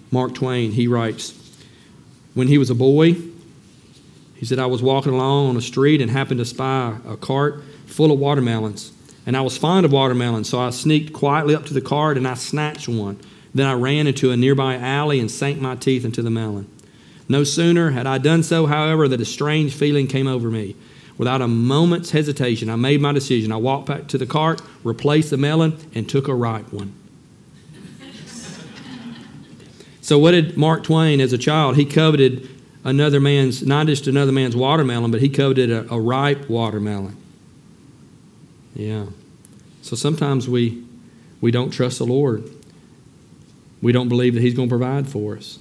Mark 0.09 0.33
Twain, 0.33 0.71
he 0.71 0.87
writes, 0.87 1.37
when 2.33 2.47
he 2.47 2.57
was 2.57 2.69
a 2.69 2.75
boy, 2.75 3.15
he 4.35 4.45
said, 4.45 4.57
I 4.57 4.65
was 4.65 4.81
walking 4.81 5.13
along 5.13 5.49
on 5.49 5.57
a 5.57 5.61
street 5.61 6.01
and 6.01 6.09
happened 6.09 6.39
to 6.39 6.45
spy 6.45 6.97
a 7.07 7.15
cart 7.15 7.63
full 7.85 8.11
of 8.11 8.17
watermelons. 8.17 8.91
And 9.25 9.37
I 9.37 9.41
was 9.41 9.57
fond 9.57 9.85
of 9.85 9.91
watermelons, 9.91 10.49
so 10.49 10.59
I 10.59 10.71
sneaked 10.71 11.13
quietly 11.13 11.53
up 11.53 11.65
to 11.67 11.75
the 11.75 11.81
cart 11.81 12.17
and 12.17 12.27
I 12.27 12.33
snatched 12.33 12.87
one. 12.87 13.19
Then 13.53 13.67
I 13.67 13.73
ran 13.73 14.07
into 14.07 14.31
a 14.31 14.37
nearby 14.37 14.77
alley 14.77 15.19
and 15.19 15.29
sank 15.29 15.61
my 15.61 15.75
teeth 15.75 16.03
into 16.05 16.23
the 16.23 16.31
melon. 16.31 16.67
No 17.31 17.45
sooner 17.45 17.91
had 17.91 18.05
I 18.05 18.17
done 18.17 18.43
so, 18.43 18.65
however, 18.65 19.07
that 19.07 19.21
a 19.21 19.25
strange 19.25 19.73
feeling 19.73 20.05
came 20.05 20.27
over 20.27 20.51
me. 20.51 20.75
Without 21.17 21.41
a 21.41 21.47
moment's 21.47 22.11
hesitation, 22.11 22.69
I 22.69 22.75
made 22.75 22.99
my 22.99 23.13
decision. 23.13 23.53
I 23.53 23.55
walked 23.55 23.87
back 23.87 24.07
to 24.07 24.17
the 24.17 24.25
cart, 24.25 24.61
replaced 24.83 25.29
the 25.29 25.37
melon, 25.37 25.77
and 25.95 26.09
took 26.09 26.27
a 26.27 26.35
ripe 26.35 26.73
one. 26.73 26.93
so, 30.01 30.19
what 30.19 30.31
did 30.31 30.57
Mark 30.57 30.83
Twain 30.83 31.21
as 31.21 31.31
a 31.31 31.37
child? 31.37 31.77
He 31.77 31.85
coveted 31.85 32.49
another 32.83 33.21
man's, 33.21 33.65
not 33.65 33.87
just 33.87 34.07
another 34.07 34.33
man's 34.33 34.55
watermelon, 34.55 35.09
but 35.09 35.21
he 35.21 35.29
coveted 35.29 35.71
a, 35.71 35.93
a 35.93 35.99
ripe 35.99 36.49
watermelon. 36.49 37.15
Yeah. 38.75 39.05
So 39.83 39.95
sometimes 39.95 40.49
we, 40.49 40.83
we 41.39 41.51
don't 41.51 41.71
trust 41.71 41.99
the 41.99 42.05
Lord. 42.05 42.49
We 43.81 43.93
don't 43.93 44.09
believe 44.09 44.33
that 44.33 44.41
He's 44.41 44.53
going 44.53 44.67
to 44.67 44.71
provide 44.71 45.07
for 45.07 45.37
us. 45.37 45.59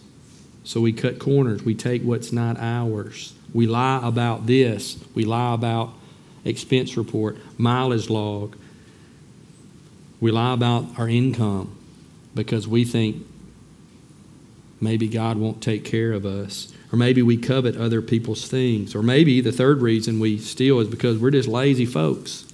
So 0.65 0.81
we 0.81 0.93
cut 0.93 1.19
corners. 1.19 1.63
We 1.63 1.75
take 1.75 2.03
what's 2.03 2.33
not 2.33 2.59
ours. 2.59 3.35
We 3.53 3.67
lie 3.67 4.01
about 4.03 4.47
this. 4.47 5.03
We 5.15 5.25
lie 5.25 5.55
about 5.55 5.95
expense 6.45 6.97
report, 6.97 7.39
mileage 7.59 8.09
log. 8.11 8.57
We 10.21 10.31
lie 10.31 10.53
about 10.53 10.99
our 10.99 11.09
income 11.09 11.77
because 12.35 12.69
we 12.69 12.85
think 12.85 13.27
maybe 14.81 15.09
God 15.09 15.37
won't 15.39 15.63
take 15.63 15.85
care 15.85 16.13
of 16.13 16.25
us. 16.25 16.73
Or 16.93 16.97
maybe 16.97 17.23
we 17.23 17.37
covet 17.37 17.77
other 17.77 18.03
people's 18.03 18.49
things. 18.49 18.95
Or 18.95 19.03
maybe 19.03 19.41
the 19.41 19.53
third 19.53 19.81
reason 19.81 20.19
we 20.19 20.39
steal 20.39 20.81
is 20.81 20.89
because 20.89 21.19
we're 21.19 21.31
just 21.31 21.49
lazy 21.49 21.87
folks. 21.87 22.45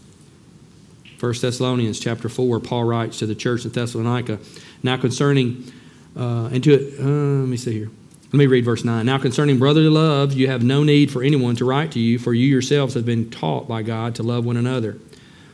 1 1.18 1.34
Thessalonians 1.40 1.98
chapter 1.98 2.28
4, 2.28 2.60
Paul 2.60 2.84
writes 2.84 3.18
to 3.20 3.26
the 3.26 3.34
church 3.34 3.64
in 3.64 3.70
Thessalonica, 3.70 4.38
Now 4.82 4.98
concerning, 4.98 5.72
uh, 6.16 6.48
and 6.52 6.64
to 6.64 6.72
it, 6.72 7.00
uh, 7.00 7.02
let 7.02 7.48
me 7.48 7.56
see 7.56 7.72
here. 7.72 7.90
Let 8.26 8.34
me 8.34 8.46
read 8.46 8.64
verse 8.64 8.84
9. 8.84 9.06
Now 9.06 9.18
concerning 9.18 9.58
brotherly 9.58 9.88
love, 9.88 10.32
you 10.32 10.48
have 10.48 10.62
no 10.62 10.82
need 10.82 11.10
for 11.10 11.22
anyone 11.22 11.54
to 11.56 11.64
write 11.64 11.92
to 11.92 12.00
you, 12.00 12.18
for 12.18 12.34
you 12.34 12.46
yourselves 12.46 12.94
have 12.94 13.06
been 13.06 13.30
taught 13.30 13.68
by 13.68 13.82
God 13.82 14.14
to 14.16 14.22
love 14.22 14.44
one 14.44 14.56
another. 14.56 14.98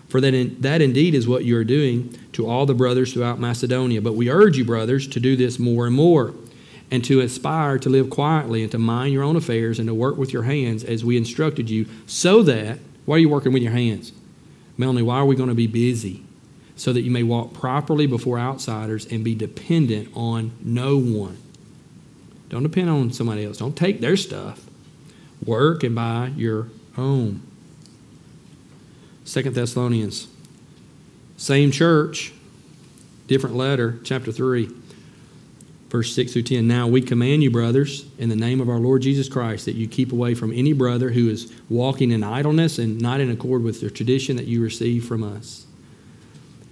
For 0.09 0.21
that, 0.21 0.35
in, 0.35 0.61
that 0.61 0.83
indeed 0.83 1.15
is 1.15 1.27
what 1.27 1.45
you 1.45 1.57
are 1.57 1.65
doing 1.65 2.19
to 2.33 2.47
all 2.47 2.67
the 2.67 2.75
brothers 2.75 3.13
throughout 3.13 3.39
Macedonia. 3.39 4.01
But 4.03 4.15
we 4.15 4.31
urge 4.31 4.57
you, 4.59 4.65
brothers, 4.65 5.07
to 5.09 5.21
do 5.21 5.37
this 5.37 5.59
more 5.59 5.87
and 5.87 5.95
more, 5.95 6.35
and 6.91 7.05
to 7.05 7.21
aspire 7.21 7.79
to 7.79 7.89
live 7.89 8.11
quietly, 8.11 8.63
and 8.63 8.71
to 8.73 8.79
mind 8.79 9.13
your 9.13 9.23
own 9.23 9.37
affairs, 9.37 9.79
and 9.79 9.89
to 9.89 9.95
work 9.95 10.17
with 10.17 10.33
your 10.33 10.43
hands 10.43 10.85
as 10.85 11.05
we 11.05 11.17
instructed 11.17 11.71
you, 11.71 11.87
so 12.07 12.43
that, 12.43 12.79
why 13.05 13.17
are 13.17 13.21
you 13.21 13.29
working 13.29 13.53
with 13.53 13.63
your 13.63 13.73
hands? 13.73 14.13
Melanie, 14.77 15.03
why 15.03 15.17
are 15.17 15.25
we 15.25 15.37
going 15.37 15.49
to 15.49 15.55
be 15.55 15.67
busy? 15.67 16.25
So 16.83 16.93
that 16.93 17.03
you 17.03 17.13
may 17.13 17.23
walk 17.23 17.53
properly 17.53 18.09
before 18.09 18.41
outsiders 18.41 19.07
and 19.07 19.23
be 19.23 19.37
dependent 19.37 20.09
on 20.17 20.51
no 20.61 20.99
one. 20.99 21.39
Don't 22.49 22.65
depend 22.65 22.91
on 22.91 23.13
somebody 23.13 23.45
else. 23.45 23.59
Don't 23.59 23.77
take 23.77 24.01
their 24.01 24.17
stuff. 24.17 24.69
Work 25.47 25.85
and 25.85 25.95
buy 25.95 26.33
your 26.37 26.71
own. 26.99 27.41
Second 29.25 29.55
Thessalonians, 29.55 30.27
same 31.37 31.71
church, 31.71 32.33
different 33.29 33.55
letter, 33.55 34.01
chapter 34.03 34.33
3, 34.33 34.69
verse 35.89 36.13
6 36.13 36.33
through 36.33 36.43
10. 36.43 36.67
Now 36.67 36.89
we 36.89 37.01
command 37.01 37.45
you, 37.45 37.51
brothers, 37.53 38.07
in 38.19 38.29
the 38.29 38.35
name 38.35 38.61
of 38.61 38.69
our 38.69 38.81
Lord 38.81 39.03
Jesus 39.03 39.29
Christ, 39.29 39.67
that 39.67 39.77
you 39.77 39.87
keep 39.87 40.11
away 40.11 40.35
from 40.35 40.53
any 40.53 40.73
brother 40.73 41.11
who 41.11 41.31
is 41.31 41.53
walking 41.71 42.11
in 42.11 42.25
idleness 42.25 42.81
and 42.81 43.01
not 43.01 43.21
in 43.21 43.31
accord 43.31 43.63
with 43.63 43.81
the 43.81 43.89
tradition 43.89 44.35
that 44.35 44.47
you 44.47 44.61
receive 44.61 45.05
from 45.05 45.23
us. 45.23 45.67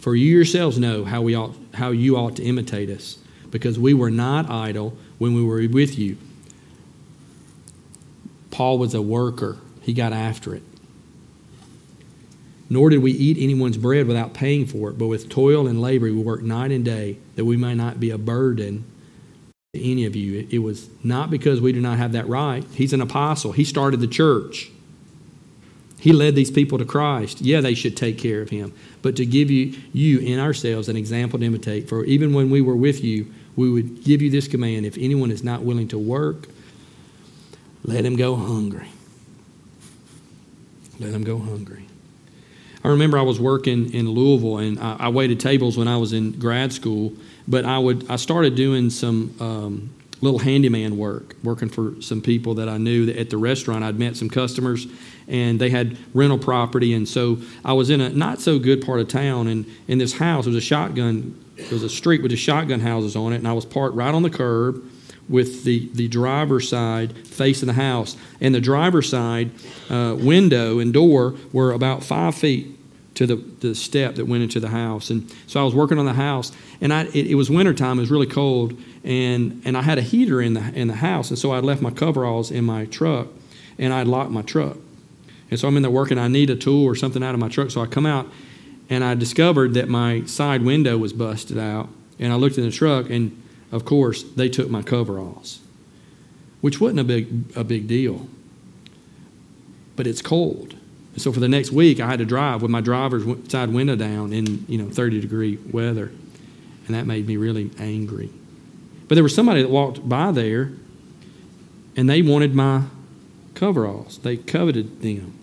For 0.01 0.17
you 0.17 0.35
yourselves 0.35 0.79
know 0.79 1.05
how, 1.05 1.21
we 1.21 1.35
ought, 1.35 1.55
how 1.75 1.91
you 1.91 2.17
ought 2.17 2.37
to 2.37 2.43
imitate 2.43 2.89
us, 2.89 3.19
because 3.51 3.79
we 3.79 3.93
were 3.93 4.11
not 4.11 4.51
idle 4.51 4.97
when 5.19 5.35
we 5.35 5.45
were 5.45 5.67
with 5.69 5.99
you. 5.99 6.17
Paul 8.51 8.79
was 8.79 8.95
a 8.95 9.03
worker, 9.03 9.59
he 9.83 9.93
got 9.93 10.13
after 10.15 10.55
it. 10.55 10.63
Nor 12.71 12.89
did 12.89 13.03
we 13.03 13.13
eat 13.13 13.37
anyone's 13.39 13.77
bread 13.77 14.07
without 14.07 14.33
paying 14.33 14.65
for 14.65 14.91
it, 14.91 14.99
but 14.99 15.09
with 15.09 15.29
toil 15.29 15.67
and 15.67 15.83
labor 15.83 16.07
we 16.07 16.13
worked 16.13 16.45
night 16.45 16.71
and 16.71 16.85
day, 16.85 17.19
that 17.37 17.45
we 17.45 17.57
may 17.57 17.75
not 17.75 18.01
be 18.01 18.11
a 18.11 18.19
burden 18.19 18.85
to 19.75 19.83
any 19.83 20.07
of 20.07 20.17
you. 20.17 20.47
It 20.51 20.61
was 20.61 20.89
not 21.05 21.31
because 21.31 21.61
we 21.61 21.73
do 21.73 21.81
not 21.81 21.99
have 21.99 22.13
that 22.13 22.27
right. 22.27 22.65
He's 22.73 22.93
an 22.95 23.03
apostle, 23.03 23.53
he 23.53 23.65
started 23.65 24.01
the 24.01 24.07
church. 24.07 24.71
He 26.01 26.13
led 26.13 26.35
these 26.35 26.51
people 26.51 26.79
to 26.79 26.85
Christ. 26.85 27.43
Yeah, 27.43 27.61
they 27.61 27.75
should 27.75 27.97
take 27.97 28.17
care 28.17 28.41
of 28.41 28.49
him. 28.49 28.73
But 29.03 29.17
to 29.17 29.27
give 29.27 29.51
you, 29.51 29.79
you 29.93 30.19
in 30.19 30.39
ourselves 30.39 30.89
an 30.89 30.97
example 30.97 31.39
to 31.39 31.45
imitate. 31.45 31.89
For 31.89 32.05
even 32.05 32.33
when 32.33 32.51
we 32.51 32.63
were 32.63 32.77
with 32.77 33.05
you, 33.05 33.33
we 33.55 33.71
would 33.71 34.03
give 34.03 34.23
you 34.23 34.31
this 34.31 34.49
command 34.49 34.87
if 34.87 34.97
anyone 34.97 35.31
is 35.31 35.45
not 35.45 35.63
willing 35.63 35.89
to 35.89 35.99
work, 35.99 36.49
let 37.85 38.05
him 38.05 38.17
go 38.17 38.35
hungry. 38.35 38.89
Let 40.99 41.13
him 41.13 41.23
go 41.23 41.39
hungry. 41.39 41.87
I 42.83 42.89
remember 42.89 43.19
I 43.19 43.23
was 43.23 43.39
working 43.39 43.93
in 43.93 44.09
Louisville 44.09 44.59
and 44.59 44.79
I, 44.79 44.97
I 45.01 45.09
waited 45.11 45.39
tables 45.39 45.77
when 45.77 45.89
I 45.89 45.99
was 45.99 46.15
in 46.15 46.33
grad 46.33 46.73
school, 46.73 47.13
but 47.47 47.67
I 47.67 47.79
would 47.79 48.11
I 48.11 48.17
started 48.17 48.55
doing 48.55 48.89
some 48.89 49.35
um, 49.39 49.91
little 50.21 50.39
handyman 50.39 50.99
work, 50.99 51.37
working 51.43 51.69
for 51.69 52.01
some 52.01 52.21
people 52.21 52.55
that 52.55 52.69
I 52.69 52.79
knew 52.79 53.11
at 53.11 53.31
the 53.31 53.39
restaurant. 53.39 53.85
I'd 53.85 53.99
met 53.99 54.17
some 54.17 54.29
customers 54.29 54.87
and 55.29 55.61
they 55.61 55.71
had 55.71 55.97
rental 56.13 56.39
property, 56.39 56.93
and 56.93 57.09
so 57.09 57.39
I 57.65 57.73
was 57.73 57.89
in 57.89 58.01
a 58.01 58.11
not 58.11 58.41
so 58.41 58.59
good 58.59 58.85
part 58.85 59.01
of 59.01 59.09
town, 59.09 59.47
and 59.47 59.65
in 59.87 59.99
this 59.99 60.15
house 60.15 60.45
there 60.45 60.53
was 60.53 60.63
a 60.63 60.67
shotgun. 60.67 61.43
There 61.57 61.71
was 61.71 61.85
a 61.85 61.89
street 61.91 62.23
with 62.23 62.33
the 62.33 62.37
shotgun 62.37 62.81
houses 62.81 63.15
on 63.15 63.33
it, 63.33 63.37
and 63.37 63.47
I 63.47 63.53
was 63.53 63.65
parked 63.65 63.95
right 63.95 64.13
on 64.13 64.23
the 64.23 64.31
curb 64.31 64.83
with 65.29 65.63
the, 65.63 65.89
the 65.93 66.09
driver's 66.09 66.69
side 66.69 67.17
facing 67.29 67.69
the 67.69 67.75
house. 67.75 68.17
And 68.41 68.55
the 68.55 68.61
driver's 68.61 69.09
side 69.09 69.53
uh, 69.89 70.17
window 70.19 70.81
and 70.81 70.93
door 70.93 71.37
were 71.53 71.71
about 71.71 72.03
five 72.03 72.35
feet 72.35 72.80
to 73.21 73.27
the, 73.27 73.37
the 73.37 73.75
step 73.75 74.15
that 74.15 74.25
went 74.25 74.43
into 74.43 74.59
the 74.59 74.69
house. 74.69 75.11
And 75.11 75.31
so 75.47 75.61
I 75.61 75.63
was 75.63 75.75
working 75.75 75.99
on 75.99 76.07
the 76.07 76.15
house, 76.15 76.53
and 76.81 76.91
I, 76.91 77.03
it, 77.09 77.27
it 77.27 77.35
was 77.35 77.51
wintertime, 77.51 77.99
it 77.99 78.01
was 78.01 78.11
really 78.11 78.27
cold, 78.27 78.73
and, 79.05 79.61
and 79.67 79.77
I 79.77 79.83
had 79.83 79.99
a 79.99 80.01
heater 80.01 80.41
in 80.41 80.55
the, 80.55 80.73
in 80.73 80.89
the 80.89 80.95
house. 80.95 81.29
And 81.29 81.39
so 81.39 81.53
I'd 81.53 81.63
left 81.63 81.83
my 81.83 81.91
coveralls 81.91 82.51
in 82.51 82.65
my 82.65 82.87
truck, 82.87 83.29
and 83.79 83.93
I'd 83.93 84.07
locked 84.07 84.31
my 84.31 84.41
truck. 84.41 84.79
And 85.51 85.61
so 85.61 85.69
I'm 85.69 85.77
in 85.77 85.83
there 85.83 85.91
working, 85.91 86.17
I 86.17 86.29
need 86.29 86.49
a 86.49 86.57
tool 86.57 86.87
or 86.87 86.95
something 86.95 87.23
out 87.23 87.35
of 87.35 87.41
my 87.41 87.51
truck. 87.51 87.71
So 87.71 87.83
I 87.83 87.87
come 87.87 88.07
out, 88.07 88.27
and 88.89 89.05
I 89.05 89.15
discovered 89.15 89.75
that 89.75 89.91
my 89.91 90.25
side 90.25 90.63
window 90.63 90.97
was 90.97 91.13
busted 91.13 91.59
out. 91.59 91.91
And 92.19 92.33
I 92.33 92.37
looked 92.37 92.57
in 92.57 92.65
the 92.65 92.71
truck, 92.71 93.11
and 93.11 93.39
of 93.71 93.85
course, 93.85 94.23
they 94.23 94.49
took 94.49 94.71
my 94.71 94.81
coveralls, 94.81 95.61
which 96.63 96.81
wasn't 96.81 97.01
a 97.01 97.05
big, 97.05 97.55
a 97.55 97.65
big 97.65 97.87
deal. 97.87 98.29
But 99.95 100.07
it's 100.07 100.23
cold. 100.23 100.77
So 101.17 101.33
for 101.33 101.41
the 101.41 101.49
next 101.49 101.73
week, 101.73 102.01
I 102.01 102.07
had 102.07 102.19
to 102.21 102.25
drive 102.25 102.63
with 102.63 102.71
my 102.71 102.81
driver's 102.81 103.25
side 103.51 103.71
window 103.71 103.97
down 103.97 104.33
in 104.33 104.65
you 104.69 104.79
know 104.79 104.89
30 104.89 105.21
degree 105.21 105.59
weather, 105.71 106.11
and 106.87 106.95
that 106.95 107.07
made 107.07 107.27
me 107.27 107.37
really 107.37 107.71
angry. 107.79 108.31
But 109.09 109.17
there 109.17 109.25
was 109.25 109.35
somebody 109.35 109.63
that 109.63 109.71
walked 109.71 110.09
by 110.09 110.31
there, 110.31 110.73
and 111.97 112.09
they 112.09 112.23
wanted 112.23 112.55
my 112.55 112.85
coveralls. 113.55 114.19
They 114.19 114.37
coveted 114.37 115.03
them, 115.03 115.37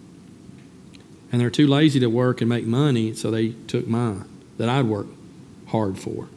and 1.31 1.41
they're 1.41 1.49
too 1.49 1.67
lazy 1.67 1.99
to 1.99 2.07
work 2.07 2.39
and 2.39 2.49
make 2.49 2.65
money, 2.65 3.13
so 3.13 3.29
they 3.29 3.49
took 3.49 3.87
mine 3.87 4.23
that 4.57 4.69
I'd 4.69 4.85
worked 4.85 5.13
hard 5.67 5.99
for. 5.99 6.29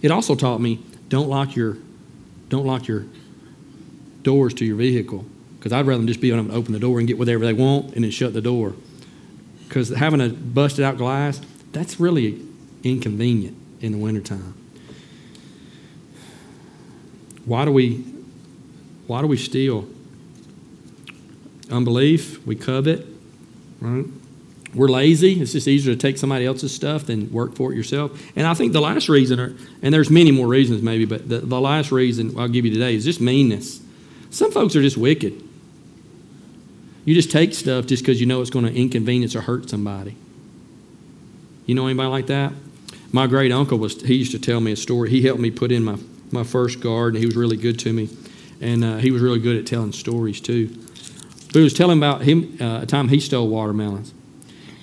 It 0.00 0.12
also 0.12 0.36
taught 0.36 0.60
me 0.60 0.80
don't 1.08 1.28
lock 1.28 1.56
your 1.56 1.78
don't 2.48 2.64
lock 2.64 2.86
your 2.86 3.06
doors 4.22 4.54
to 4.54 4.64
your 4.64 4.76
vehicle 4.76 5.26
because 5.58 5.72
I'd 5.72 5.86
rather 5.86 5.98
them 5.98 6.06
just 6.06 6.20
be 6.20 6.30
able 6.30 6.44
to 6.46 6.52
open 6.54 6.72
the 6.72 6.78
door 6.78 6.98
and 6.98 7.08
get 7.08 7.18
whatever 7.18 7.44
they 7.44 7.52
want 7.52 7.94
and 7.94 8.04
then 8.04 8.10
shut 8.10 8.32
the 8.32 8.40
door. 8.40 8.74
Because 9.66 9.90
having 9.90 10.20
a 10.20 10.28
busted 10.28 10.84
out 10.84 10.96
glass, 10.96 11.40
that's 11.72 12.00
really 12.00 12.40
inconvenient 12.84 13.56
in 13.80 13.92
the 13.92 13.98
wintertime. 13.98 14.54
Why 17.44 17.64
do 17.64 17.72
we 17.72 18.04
why 19.06 19.22
do 19.22 19.26
we 19.26 19.38
steal? 19.38 19.88
Unbelief, 21.70 22.46
we 22.46 22.56
covet, 22.56 23.06
right? 23.80 24.04
we're 24.74 24.88
lazy. 24.88 25.40
It's 25.40 25.52
just 25.52 25.66
easier 25.66 25.94
to 25.94 26.00
take 26.00 26.18
somebody 26.18 26.44
else's 26.44 26.74
stuff 26.74 27.06
than 27.06 27.32
work 27.32 27.54
for 27.54 27.72
it 27.72 27.76
yourself. 27.76 28.22
And 28.36 28.46
I 28.46 28.54
think 28.54 28.72
the 28.72 28.80
last 28.80 29.08
reason, 29.08 29.40
are, 29.40 29.54
and 29.82 29.94
there's 29.94 30.10
many 30.10 30.30
more 30.30 30.46
reasons 30.46 30.82
maybe, 30.82 31.04
but 31.04 31.28
the, 31.28 31.38
the 31.38 31.60
last 31.60 31.90
reason 31.90 32.38
I'll 32.38 32.48
give 32.48 32.64
you 32.64 32.72
today 32.72 32.94
is 32.94 33.04
just 33.04 33.20
meanness. 33.20 33.80
Some 34.30 34.52
folks 34.52 34.76
are 34.76 34.82
just 34.82 34.96
wicked. 34.96 35.42
You 37.08 37.14
just 37.14 37.30
take 37.30 37.54
stuff 37.54 37.86
just 37.86 38.02
because 38.02 38.20
you 38.20 38.26
know 38.26 38.42
it's 38.42 38.50
going 38.50 38.66
to 38.66 38.74
inconvenience 38.74 39.34
or 39.34 39.40
hurt 39.40 39.70
somebody. 39.70 40.14
You 41.64 41.74
know 41.74 41.86
anybody 41.86 42.10
like 42.10 42.26
that? 42.26 42.52
My 43.12 43.26
great 43.26 43.50
uncle 43.50 43.78
was, 43.78 44.02
he 44.02 44.16
used 44.16 44.32
to 44.32 44.38
tell 44.38 44.60
me 44.60 44.72
a 44.72 44.76
story. 44.76 45.08
He 45.08 45.22
helped 45.22 45.40
me 45.40 45.50
put 45.50 45.72
in 45.72 45.84
my, 45.84 45.96
my 46.32 46.44
first 46.44 46.80
garden. 46.80 47.18
He 47.18 47.24
was 47.24 47.34
really 47.34 47.56
good 47.56 47.78
to 47.78 47.94
me. 47.94 48.10
And 48.60 48.84
uh, 48.84 48.96
he 48.98 49.10
was 49.10 49.22
really 49.22 49.38
good 49.38 49.56
at 49.56 49.66
telling 49.66 49.92
stories 49.92 50.38
too. 50.38 50.68
But 51.46 51.54
he 51.54 51.62
was 51.62 51.72
telling 51.72 51.96
about 51.96 52.24
him 52.24 52.58
uh, 52.60 52.80
a 52.82 52.86
time 52.86 53.08
he 53.08 53.20
stole 53.20 53.48
watermelons. 53.48 54.12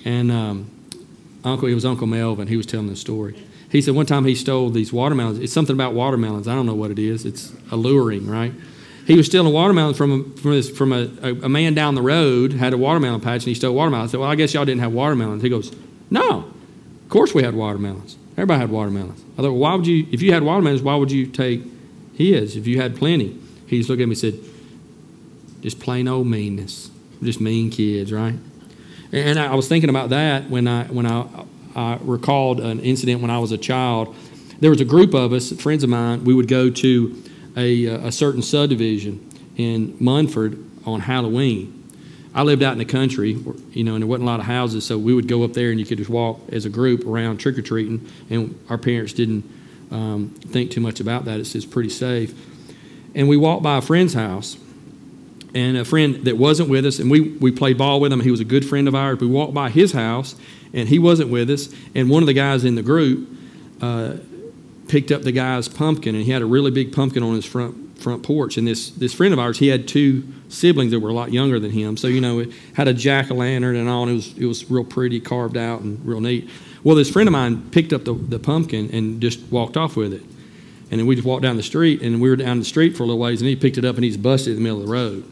And 0.04 0.32
um, 0.32 0.68
Uncle, 1.44 1.68
it 1.68 1.74
was 1.74 1.84
Uncle 1.84 2.08
Melvin. 2.08 2.48
He 2.48 2.56
was 2.56 2.66
telling 2.66 2.88
the 2.88 2.96
story. 2.96 3.40
He 3.70 3.80
said 3.80 3.94
one 3.94 4.06
time 4.06 4.24
he 4.24 4.34
stole 4.34 4.70
these 4.70 4.92
watermelons. 4.92 5.38
It's 5.38 5.52
something 5.52 5.74
about 5.74 5.94
watermelons. 5.94 6.48
I 6.48 6.56
don't 6.56 6.66
know 6.66 6.74
what 6.74 6.90
it 6.90 6.98
is. 6.98 7.24
It's 7.24 7.52
alluring, 7.70 8.26
right? 8.26 8.52
He 9.06 9.16
was 9.16 9.26
stealing 9.26 9.52
watermelons 9.52 9.96
from 9.96 10.12
a, 10.12 10.40
from, 10.40 10.62
from 10.62 10.92
a, 10.92 11.08
a, 11.22 11.32
a, 11.44 11.48
man 11.48 11.74
down 11.74 11.94
the 11.94 12.02
road 12.02 12.52
had 12.52 12.72
a 12.72 12.76
watermelon 12.76 13.20
patch 13.20 13.42
and 13.42 13.48
he 13.48 13.54
stole 13.54 13.72
watermelons. 13.72 14.10
I 14.10 14.12
said, 14.12 14.20
"Well, 14.20 14.28
I 14.28 14.34
guess 14.34 14.52
y'all 14.52 14.64
didn't 14.64 14.80
have 14.80 14.92
watermelons." 14.92 15.44
He 15.44 15.48
goes, 15.48 15.72
"No, 16.10 16.38
of 16.40 17.08
course 17.08 17.32
we 17.32 17.44
had 17.44 17.54
watermelons. 17.54 18.16
Everybody 18.32 18.60
had 18.60 18.70
watermelons." 18.70 19.22
I 19.34 19.42
thought, 19.42 19.52
well, 19.52 19.58
"Why 19.58 19.74
would 19.76 19.86
you? 19.86 20.08
If 20.10 20.22
you 20.22 20.32
had 20.32 20.42
watermelons, 20.42 20.82
why 20.82 20.96
would 20.96 21.12
you 21.12 21.26
take 21.26 21.62
his? 22.14 22.56
If 22.56 22.66
you 22.66 22.80
had 22.80 22.96
plenty?" 22.96 23.38
He 23.68 23.78
just 23.78 23.88
looked 23.88 24.02
at 24.02 24.08
me 24.08 24.12
and 24.12 24.18
said, 24.18 24.40
"Just 25.62 25.78
plain 25.78 26.08
old 26.08 26.26
meanness. 26.26 26.90
Just 27.22 27.40
mean 27.40 27.70
kids, 27.70 28.12
right?" 28.12 28.34
And 29.12 29.38
I 29.38 29.54
was 29.54 29.68
thinking 29.68 29.88
about 29.88 30.10
that 30.10 30.50
when 30.50 30.66
I 30.66 30.84
when 30.86 31.06
I, 31.06 31.26
I 31.76 31.98
recalled 32.02 32.58
an 32.58 32.80
incident 32.80 33.20
when 33.20 33.30
I 33.30 33.38
was 33.38 33.52
a 33.52 33.58
child. 33.58 34.16
There 34.58 34.70
was 34.70 34.80
a 34.80 34.84
group 34.84 35.14
of 35.14 35.32
us, 35.32 35.52
friends 35.52 35.84
of 35.84 35.90
mine. 35.90 36.24
We 36.24 36.34
would 36.34 36.48
go 36.48 36.70
to 36.70 37.22
a, 37.56 37.86
a 37.86 38.12
certain 38.12 38.42
subdivision 38.42 39.28
in 39.56 39.96
Munford 39.98 40.62
on 40.84 41.00
Halloween. 41.00 41.72
I 42.34 42.42
lived 42.42 42.62
out 42.62 42.72
in 42.72 42.78
the 42.78 42.84
country, 42.84 43.38
you 43.72 43.82
know, 43.82 43.94
and 43.94 44.02
there 44.02 44.06
wasn't 44.06 44.24
a 44.24 44.30
lot 44.30 44.40
of 44.40 44.46
houses, 44.46 44.84
so 44.84 44.98
we 44.98 45.14
would 45.14 45.26
go 45.26 45.42
up 45.42 45.54
there 45.54 45.70
and 45.70 45.80
you 45.80 45.86
could 45.86 45.96
just 45.96 46.10
walk 46.10 46.38
as 46.52 46.66
a 46.66 46.68
group 46.68 47.06
around 47.06 47.38
trick 47.38 47.56
or 47.56 47.62
treating, 47.62 48.06
and 48.28 48.58
our 48.68 48.76
parents 48.76 49.14
didn't 49.14 49.50
um, 49.90 50.34
think 50.48 50.70
too 50.70 50.82
much 50.82 51.00
about 51.00 51.24
that. 51.24 51.40
It's 51.40 51.54
just 51.54 51.70
pretty 51.70 51.88
safe. 51.88 52.34
And 53.14 53.26
we 53.26 53.38
walked 53.38 53.62
by 53.62 53.78
a 53.78 53.80
friend's 53.80 54.12
house, 54.12 54.58
and 55.54 55.78
a 55.78 55.86
friend 55.86 56.26
that 56.26 56.36
wasn't 56.36 56.68
with 56.68 56.84
us, 56.84 56.98
and 56.98 57.10
we, 57.10 57.20
we 57.20 57.50
played 57.50 57.78
ball 57.78 57.98
with 57.98 58.12
him. 58.12 58.20
He 58.20 58.30
was 58.30 58.40
a 58.40 58.44
good 58.44 58.66
friend 58.66 58.86
of 58.86 58.94
ours. 58.94 59.18
We 59.18 59.26
walked 59.26 59.54
by 59.54 59.70
his 59.70 59.92
house, 59.92 60.36
and 60.74 60.86
he 60.86 60.98
wasn't 60.98 61.30
with 61.30 61.48
us. 61.48 61.74
And 61.94 62.10
one 62.10 62.22
of 62.22 62.26
the 62.26 62.34
guys 62.34 62.64
in 62.66 62.74
the 62.74 62.82
group 62.82 63.26
uh, 63.80 64.16
picked 64.88 65.10
up 65.10 65.22
the 65.22 65.32
guy's 65.32 65.68
pumpkin, 65.68 66.14
and 66.14 66.24
he 66.24 66.30
had 66.30 66.42
a 66.42 66.46
really 66.46 66.70
big 66.70 66.92
pumpkin 66.92 67.22
on 67.22 67.34
his 67.34 67.44
front 67.44 67.98
front 67.98 68.22
porch. 68.22 68.56
And 68.56 68.66
this 68.66 68.90
this 68.90 69.14
friend 69.14 69.32
of 69.32 69.38
ours, 69.40 69.58
he 69.58 69.68
had 69.68 69.88
two 69.88 70.24
siblings 70.48 70.92
that 70.92 71.00
were 71.00 71.08
a 71.08 71.14
lot 71.14 71.32
younger 71.32 71.58
than 71.58 71.70
him. 71.70 71.96
So 71.96 72.08
you 72.08 72.20
know, 72.20 72.40
it 72.40 72.50
had 72.74 72.88
a 72.88 72.94
jack 72.94 73.30
o' 73.30 73.34
lantern 73.34 73.76
and 73.76 73.88
all. 73.88 74.02
And 74.02 74.12
it 74.12 74.14
was 74.14 74.38
it 74.38 74.46
was 74.46 74.70
real 74.70 74.84
pretty, 74.84 75.20
carved 75.20 75.56
out, 75.56 75.80
and 75.80 76.04
real 76.04 76.20
neat. 76.20 76.48
Well, 76.84 76.94
this 76.94 77.10
friend 77.10 77.28
of 77.28 77.32
mine 77.32 77.70
picked 77.70 77.92
up 77.92 78.04
the, 78.04 78.14
the 78.14 78.38
pumpkin 78.38 78.90
and 78.92 79.20
just 79.20 79.40
walked 79.50 79.76
off 79.76 79.96
with 79.96 80.12
it. 80.12 80.22
And 80.90 81.00
then 81.00 81.06
we 81.06 81.16
just 81.16 81.26
walked 81.26 81.42
down 81.42 81.56
the 81.56 81.62
street, 81.62 82.00
and 82.00 82.20
we 82.20 82.28
were 82.28 82.36
down 82.36 82.60
the 82.60 82.64
street 82.64 82.96
for 82.96 83.02
a 83.02 83.06
little 83.06 83.18
ways, 83.18 83.40
and 83.40 83.48
he 83.48 83.56
picked 83.56 83.76
it 83.76 83.84
up 83.84 83.96
and 83.96 84.04
he's 84.04 84.16
busted 84.16 84.52
in 84.52 84.56
the 84.56 84.62
middle 84.62 84.80
of 84.80 84.86
the 84.86 84.92
road. 84.92 85.24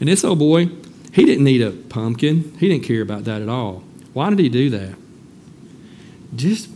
And 0.00 0.08
this 0.10 0.22
old 0.22 0.38
boy, 0.38 0.68
he 1.12 1.24
didn't 1.24 1.44
need 1.44 1.62
a 1.62 1.70
pumpkin. 1.70 2.54
He 2.58 2.68
didn't 2.68 2.84
care 2.84 3.00
about 3.00 3.24
that 3.24 3.40
at 3.40 3.48
all. 3.48 3.84
Why 4.12 4.28
did 4.28 4.38
he 4.38 4.50
do 4.50 4.68
that? 4.68 4.96
Just 6.34 6.68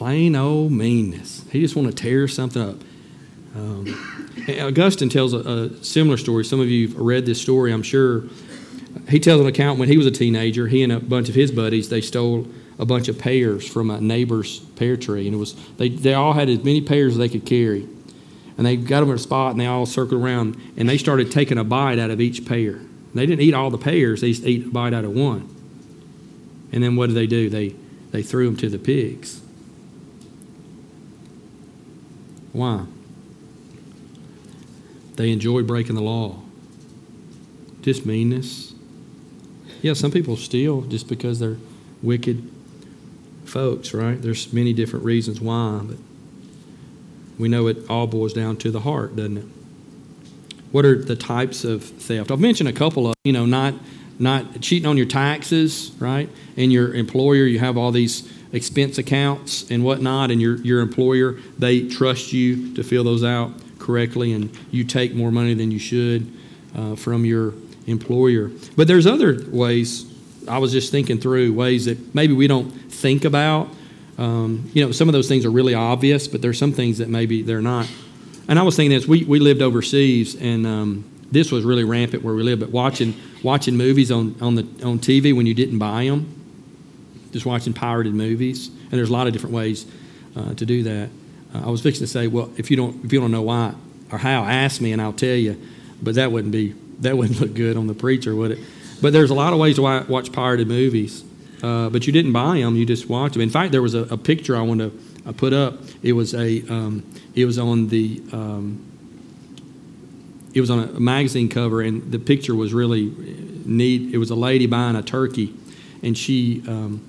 plain 0.00 0.34
old 0.34 0.72
meanness. 0.72 1.44
He 1.52 1.60
just 1.60 1.76
want 1.76 1.88
to 1.88 1.94
tear 1.94 2.26
something 2.26 2.62
up. 2.62 2.76
Um, 3.54 4.32
Augustine 4.48 5.10
tells 5.10 5.34
a, 5.34 5.40
a, 5.40 5.84
similar 5.84 6.16
story. 6.16 6.42
Some 6.42 6.58
of 6.58 6.70
you 6.70 6.88
have 6.88 6.96
read 6.96 7.26
this 7.26 7.38
story, 7.38 7.70
I'm 7.70 7.82
sure. 7.82 8.24
He 9.10 9.20
tells 9.20 9.42
an 9.42 9.46
account 9.46 9.78
when 9.78 9.90
he 9.90 9.98
was 9.98 10.06
a 10.06 10.10
teenager, 10.10 10.68
he 10.68 10.82
and 10.82 10.90
a 10.90 11.00
bunch 11.00 11.28
of 11.28 11.34
his 11.34 11.52
buddies, 11.52 11.90
they 11.90 12.00
stole 12.00 12.46
a 12.78 12.86
bunch 12.86 13.08
of 13.08 13.18
pears 13.18 13.68
from 13.68 13.90
a 13.90 14.00
neighbor's 14.00 14.60
pear 14.60 14.96
tree. 14.96 15.26
And 15.26 15.34
it 15.34 15.38
was 15.38 15.54
they, 15.76 15.90
they 15.90 16.14
all 16.14 16.32
had 16.32 16.48
as 16.48 16.64
many 16.64 16.80
pears 16.80 17.12
as 17.12 17.18
they 17.18 17.28
could 17.28 17.44
carry 17.44 17.86
and 18.56 18.64
they 18.64 18.76
got 18.76 19.00
them 19.00 19.10
in 19.10 19.16
a 19.16 19.18
spot 19.18 19.50
and 19.50 19.60
they 19.60 19.66
all 19.66 19.84
circled 19.84 20.22
around 20.22 20.56
and 20.78 20.88
they 20.88 20.96
started 20.96 21.30
taking 21.30 21.58
a 21.58 21.64
bite 21.64 21.98
out 21.98 22.10
of 22.10 22.22
each 22.22 22.46
pear. 22.46 22.80
They 23.14 23.26
didn't 23.26 23.42
eat 23.42 23.52
all 23.52 23.68
the 23.68 23.76
pears, 23.76 24.22
they 24.22 24.30
ate 24.30 24.64
a 24.64 24.70
bite 24.70 24.94
out 24.94 25.04
of 25.04 25.12
one. 25.12 25.54
And 26.72 26.82
then 26.82 26.96
what 26.96 27.08
did 27.08 27.16
they 27.16 27.26
do? 27.26 27.50
They, 27.50 27.74
they 28.12 28.22
threw 28.22 28.46
them 28.46 28.56
to 28.56 28.70
the 28.70 28.78
pigs. 28.78 29.42
Why? 32.52 32.86
They 35.16 35.30
enjoy 35.30 35.62
breaking 35.62 35.96
the 35.96 36.02
law. 36.02 36.40
Just 37.82 38.06
meanness. 38.06 38.74
Yeah, 39.82 39.94
some 39.94 40.10
people 40.10 40.36
steal 40.36 40.82
just 40.82 41.08
because 41.08 41.38
they're 41.38 41.56
wicked 42.02 42.50
folks, 43.44 43.92
right? 43.94 44.20
There's 44.20 44.52
many 44.52 44.72
different 44.72 45.04
reasons 45.04 45.40
why, 45.40 45.80
but 45.82 45.96
we 47.38 47.48
know 47.48 47.66
it 47.66 47.88
all 47.88 48.06
boils 48.06 48.32
down 48.32 48.56
to 48.58 48.70
the 48.70 48.80
heart, 48.80 49.16
doesn't 49.16 49.38
it? 49.38 49.46
What 50.72 50.84
are 50.84 51.02
the 51.02 51.16
types 51.16 51.64
of 51.64 51.82
theft? 51.82 52.30
I've 52.30 52.40
mentioned 52.40 52.68
a 52.68 52.72
couple 52.72 53.08
of, 53.08 53.14
you 53.24 53.32
know, 53.32 53.46
not 53.46 53.74
not 54.18 54.60
cheating 54.60 54.86
on 54.86 54.98
your 54.98 55.06
taxes, 55.06 55.92
right? 55.98 56.28
And 56.56 56.70
your 56.70 56.94
employer, 56.94 57.46
you 57.46 57.58
have 57.58 57.78
all 57.78 57.90
these 57.90 58.29
expense 58.52 58.98
accounts 58.98 59.70
and 59.70 59.84
whatnot, 59.84 60.30
and 60.30 60.40
your 60.40 60.56
your 60.58 60.80
employer, 60.80 61.38
they 61.58 61.88
trust 61.88 62.32
you 62.32 62.74
to 62.74 62.82
fill 62.82 63.04
those 63.04 63.24
out 63.24 63.52
correctly, 63.78 64.32
and 64.32 64.56
you 64.70 64.84
take 64.84 65.14
more 65.14 65.30
money 65.30 65.54
than 65.54 65.70
you 65.70 65.78
should 65.78 66.30
uh, 66.76 66.96
from 66.96 67.24
your 67.24 67.54
employer. 67.86 68.50
But 68.76 68.88
there's 68.88 69.06
other 69.06 69.44
ways. 69.48 70.06
I 70.48 70.58
was 70.58 70.72
just 70.72 70.90
thinking 70.90 71.18
through 71.18 71.52
ways 71.52 71.84
that 71.84 72.14
maybe 72.14 72.32
we 72.32 72.46
don't 72.46 72.70
think 72.70 73.24
about 73.24 73.68
um, 74.20 74.70
you 74.74 74.84
know, 74.84 74.92
some 74.92 75.08
of 75.08 75.14
those 75.14 75.28
things 75.28 75.46
are 75.46 75.50
really 75.50 75.72
obvious, 75.74 76.28
but 76.28 76.42
there's 76.42 76.58
some 76.58 76.72
things 76.72 76.98
that 76.98 77.08
maybe 77.08 77.40
they're 77.40 77.62
not. 77.62 77.90
And 78.48 78.58
I 78.58 78.62
was 78.62 78.76
thinking 78.76 78.96
this: 78.96 79.08
we, 79.08 79.24
we 79.24 79.38
lived 79.38 79.62
overseas, 79.62 80.36
and 80.36 80.66
um, 80.66 81.10
this 81.32 81.50
was 81.50 81.64
really 81.64 81.84
rampant 81.84 82.22
where 82.22 82.34
we 82.34 82.42
lived. 82.42 82.60
But 82.60 82.70
watching 82.70 83.14
watching 83.42 83.76
movies 83.76 84.12
on 84.12 84.36
on 84.42 84.56
the 84.56 84.62
on 84.84 84.98
TV 84.98 85.34
when 85.34 85.46
you 85.46 85.54
didn't 85.54 85.78
buy 85.78 86.04
them, 86.04 86.39
just 87.32 87.46
watching 87.46 87.72
pirated 87.72 88.14
movies, 88.14 88.68
and 88.68 88.92
there's 88.92 89.10
a 89.10 89.12
lot 89.12 89.26
of 89.26 89.32
different 89.32 89.54
ways 89.54 89.86
uh, 90.36 90.54
to 90.54 90.66
do 90.66 90.82
that. 90.82 91.08
Uh, 91.54 91.66
I 91.66 91.70
was 91.70 91.82
fixing 91.82 92.04
to 92.04 92.10
say, 92.10 92.26
well, 92.26 92.50
if 92.56 92.70
you 92.70 92.76
don't 92.76 93.04
if 93.04 93.12
you 93.12 93.20
don't 93.20 93.30
know 93.30 93.42
why 93.42 93.74
or 94.12 94.18
how, 94.18 94.44
ask 94.44 94.80
me 94.80 94.92
and 94.92 95.00
I'll 95.00 95.12
tell 95.12 95.36
you. 95.36 95.60
But 96.02 96.14
that 96.14 96.32
wouldn't 96.32 96.52
be 96.52 96.74
that 97.00 97.16
wouldn't 97.16 97.40
look 97.42 97.54
good 97.54 97.76
on 97.76 97.86
the 97.86 97.94
preacher, 97.94 98.34
would 98.34 98.52
it? 98.52 98.58
But 99.00 99.12
there's 99.12 99.30
a 99.30 99.34
lot 99.34 99.52
of 99.52 99.58
ways 99.58 99.76
to 99.76 99.82
watch 99.82 100.32
pirated 100.32 100.68
movies. 100.68 101.24
Uh, 101.62 101.90
but 101.90 102.06
you 102.06 102.12
didn't 102.12 102.32
buy 102.32 102.58
them; 102.58 102.76
you 102.76 102.86
just 102.86 103.08
watched 103.08 103.34
them. 103.34 103.42
In 103.42 103.50
fact, 103.50 103.72
there 103.72 103.82
was 103.82 103.94
a, 103.94 104.00
a 104.04 104.16
picture 104.16 104.56
I 104.56 104.62
want 104.62 104.80
to 104.80 104.92
uh, 105.26 105.32
put 105.32 105.52
up. 105.52 105.78
It 106.02 106.12
was 106.12 106.34
a 106.34 106.62
um, 106.72 107.04
it 107.34 107.44
was 107.44 107.58
on 107.58 107.88
the 107.88 108.22
um, 108.32 108.86
it 110.54 110.60
was 110.60 110.70
on 110.70 110.80
a 110.80 111.00
magazine 111.00 111.48
cover, 111.48 111.82
and 111.82 112.10
the 112.10 112.18
picture 112.18 112.54
was 112.54 112.72
really 112.72 113.12
neat. 113.66 114.14
It 114.14 114.18
was 114.18 114.30
a 114.30 114.34
lady 114.34 114.66
buying 114.66 114.96
a 114.96 115.02
turkey, 115.02 115.54
and 116.02 116.16
she 116.16 116.62
um, 116.66 117.06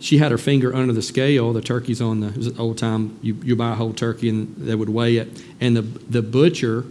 she 0.00 0.18
had 0.18 0.30
her 0.32 0.38
finger 0.38 0.74
under 0.74 0.92
the 0.92 1.02
scale. 1.02 1.52
The 1.52 1.60
turkey's 1.60 2.00
on 2.00 2.20
the 2.20 2.28
it 2.28 2.36
was 2.36 2.58
old 2.58 2.78
time. 2.78 3.18
You 3.22 3.36
you 3.42 3.56
buy 3.56 3.72
a 3.72 3.74
whole 3.74 3.92
turkey, 3.92 4.28
and 4.28 4.56
they 4.56 4.74
would 4.74 4.88
weigh 4.88 5.16
it, 5.16 5.42
and 5.60 5.76
the 5.76 5.82
the 5.82 6.22
butcher. 6.22 6.84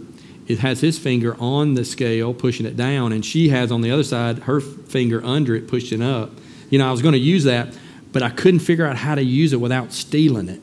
It 0.46 0.58
has 0.58 0.80
his 0.80 0.98
finger 0.98 1.36
on 1.38 1.74
the 1.74 1.84
scale, 1.84 2.34
pushing 2.34 2.66
it 2.66 2.76
down, 2.76 3.12
and 3.12 3.24
she 3.24 3.50
has 3.50 3.70
on 3.70 3.82
the 3.82 3.92
other 3.92 4.02
side 4.02 4.40
her 4.40 4.58
finger 4.60 5.24
under 5.24 5.54
it, 5.54 5.68
pushing 5.68 6.02
up 6.02 6.32
you 6.70 6.78
know, 6.78 6.88
I 6.88 6.92
was 6.92 7.02
going 7.02 7.12
to 7.12 7.18
use 7.18 7.44
that, 7.44 7.76
but 8.12 8.22
I 8.22 8.30
couldn't 8.30 8.60
figure 8.60 8.86
out 8.86 8.96
how 8.96 9.16
to 9.16 9.22
use 9.22 9.52
it 9.52 9.60
without 9.60 9.92
stealing 9.92 10.48
it. 10.48 10.60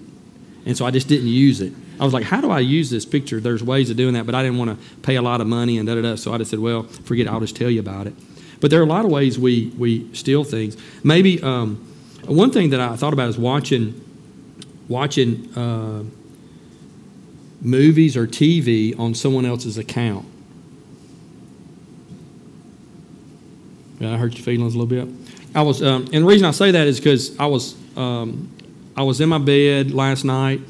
And 0.66 0.76
so 0.76 0.86
I 0.86 0.92
just 0.92 1.08
didn't 1.08 1.28
use 1.28 1.62
it. 1.62 1.74
I 2.00 2.06
was 2.06 2.14
like, 2.14 2.24
how 2.24 2.42
do 2.42 2.50
I 2.50 2.60
use 2.60 2.90
this 2.90 3.06
picture? 3.06 3.40
There's 3.40 3.64
ways 3.64 3.90
of 3.90 3.98
doing 3.98 4.14
that, 4.14 4.26
but 4.26 4.36
I 4.36 4.44
didn't 4.44 4.58
want 4.58 4.72
to 4.72 5.02
pay 5.02 5.16
a 5.16 5.22
lot 5.22 5.42
of 5.42 5.48
money 5.48 5.78
and 5.78 5.88
da 5.88 5.96
da 5.96 6.02
da. 6.02 6.16
So 6.16 6.34
I 6.34 6.38
just 6.38 6.52
said, 6.52 6.60
well, 6.60 6.84
forget 6.84 7.28
it. 7.28 7.30
I'll 7.30 7.40
just 7.40 7.56
tell 7.56 7.70
you 7.70 7.80
about 7.80 8.08
it. 8.08 8.14
But 8.60 8.72
there 8.72 8.80
are 8.80 8.84
a 8.84 8.88
lot 8.88 9.06
of 9.06 9.12
ways 9.12 9.38
we, 9.38 9.72
we 9.78 10.14
steal 10.14 10.44
things. 10.44 10.78
Maybe 11.04 11.42
um, 11.42 11.87
one 12.28 12.52
thing 12.52 12.72
that 12.72 12.80
I 12.80 12.96
thought 12.96 13.13
about 13.13 13.30
is 13.30 13.38
watching, 13.38 14.02
watching 14.88 15.52
uh, 15.56 16.04
movies 17.62 18.18
or 18.18 18.28
TV 18.28 18.98
on 19.00 19.13
someone 19.16 19.46
else's 19.46 19.78
account. 19.78 20.26
Yeah, 24.00 24.13
I 24.13 24.18
hurt 24.18 24.34
your 24.36 24.44
feelings 24.44 24.76
a 24.76 24.78
little 24.78 25.06
bit. 25.06 25.13
I 25.56 25.62
was, 25.62 25.82
um, 25.82 26.04
and 26.13 26.24
the 26.24 26.28
reason 26.28 26.46
I 26.46 26.52
say 26.52 26.72
that 26.72 26.86
is 26.86 27.00
because 27.00 27.38
I 27.40 27.48
was, 27.48 27.76
um, 27.98 28.52
I 28.96 29.04
was 29.04 29.22
in 29.22 29.30
my 29.30 29.40
bed 29.40 29.92
last 29.92 30.24
night, 30.24 30.62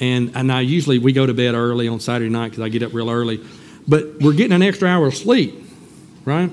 and 0.00 0.32
and 0.34 0.50
I 0.50 0.62
usually 0.62 0.98
we 0.98 1.12
go 1.12 1.26
to 1.26 1.34
bed 1.34 1.54
early 1.54 1.86
on 1.86 2.00
Saturday 2.00 2.30
night 2.30 2.50
because 2.50 2.62
I 2.62 2.68
get 2.68 2.82
up 2.82 2.92
real 2.92 3.08
early, 3.08 3.40
but 3.86 4.20
we're 4.20 4.32
getting 4.32 4.52
an 4.52 4.62
extra 4.62 4.88
hour 4.88 5.06
of 5.06 5.14
sleep, 5.14 5.54
right? 6.24 6.50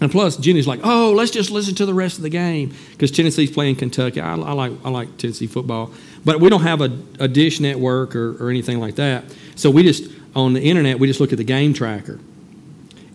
And 0.00 0.10
plus, 0.12 0.36
Jenny's 0.36 0.66
like, 0.66 0.80
"Oh, 0.84 1.12
let's 1.12 1.30
just 1.30 1.50
listen 1.50 1.74
to 1.76 1.86
the 1.86 1.94
rest 1.94 2.18
of 2.18 2.22
the 2.22 2.28
game 2.28 2.72
because 2.92 3.10
Tennessee's 3.10 3.50
playing 3.50 3.76
Kentucky. 3.76 4.20
I, 4.20 4.34
I, 4.34 4.52
like 4.52 4.72
I 4.84 4.90
like 4.90 5.16
Tennessee 5.16 5.48
football, 5.48 5.92
but 6.24 6.40
we 6.40 6.48
don't 6.48 6.62
have 6.62 6.80
a, 6.80 6.96
a 7.18 7.26
dish 7.26 7.58
network 7.58 8.14
or, 8.14 8.42
or 8.42 8.50
anything 8.50 8.78
like 8.78 8.94
that. 8.96 9.24
So 9.56 9.70
we 9.70 9.82
just 9.82 10.08
on 10.36 10.52
the 10.52 10.62
internet 10.62 11.00
we 11.00 11.08
just 11.08 11.20
look 11.20 11.32
at 11.32 11.38
the 11.38 11.44
game 11.44 11.74
tracker, 11.74 12.20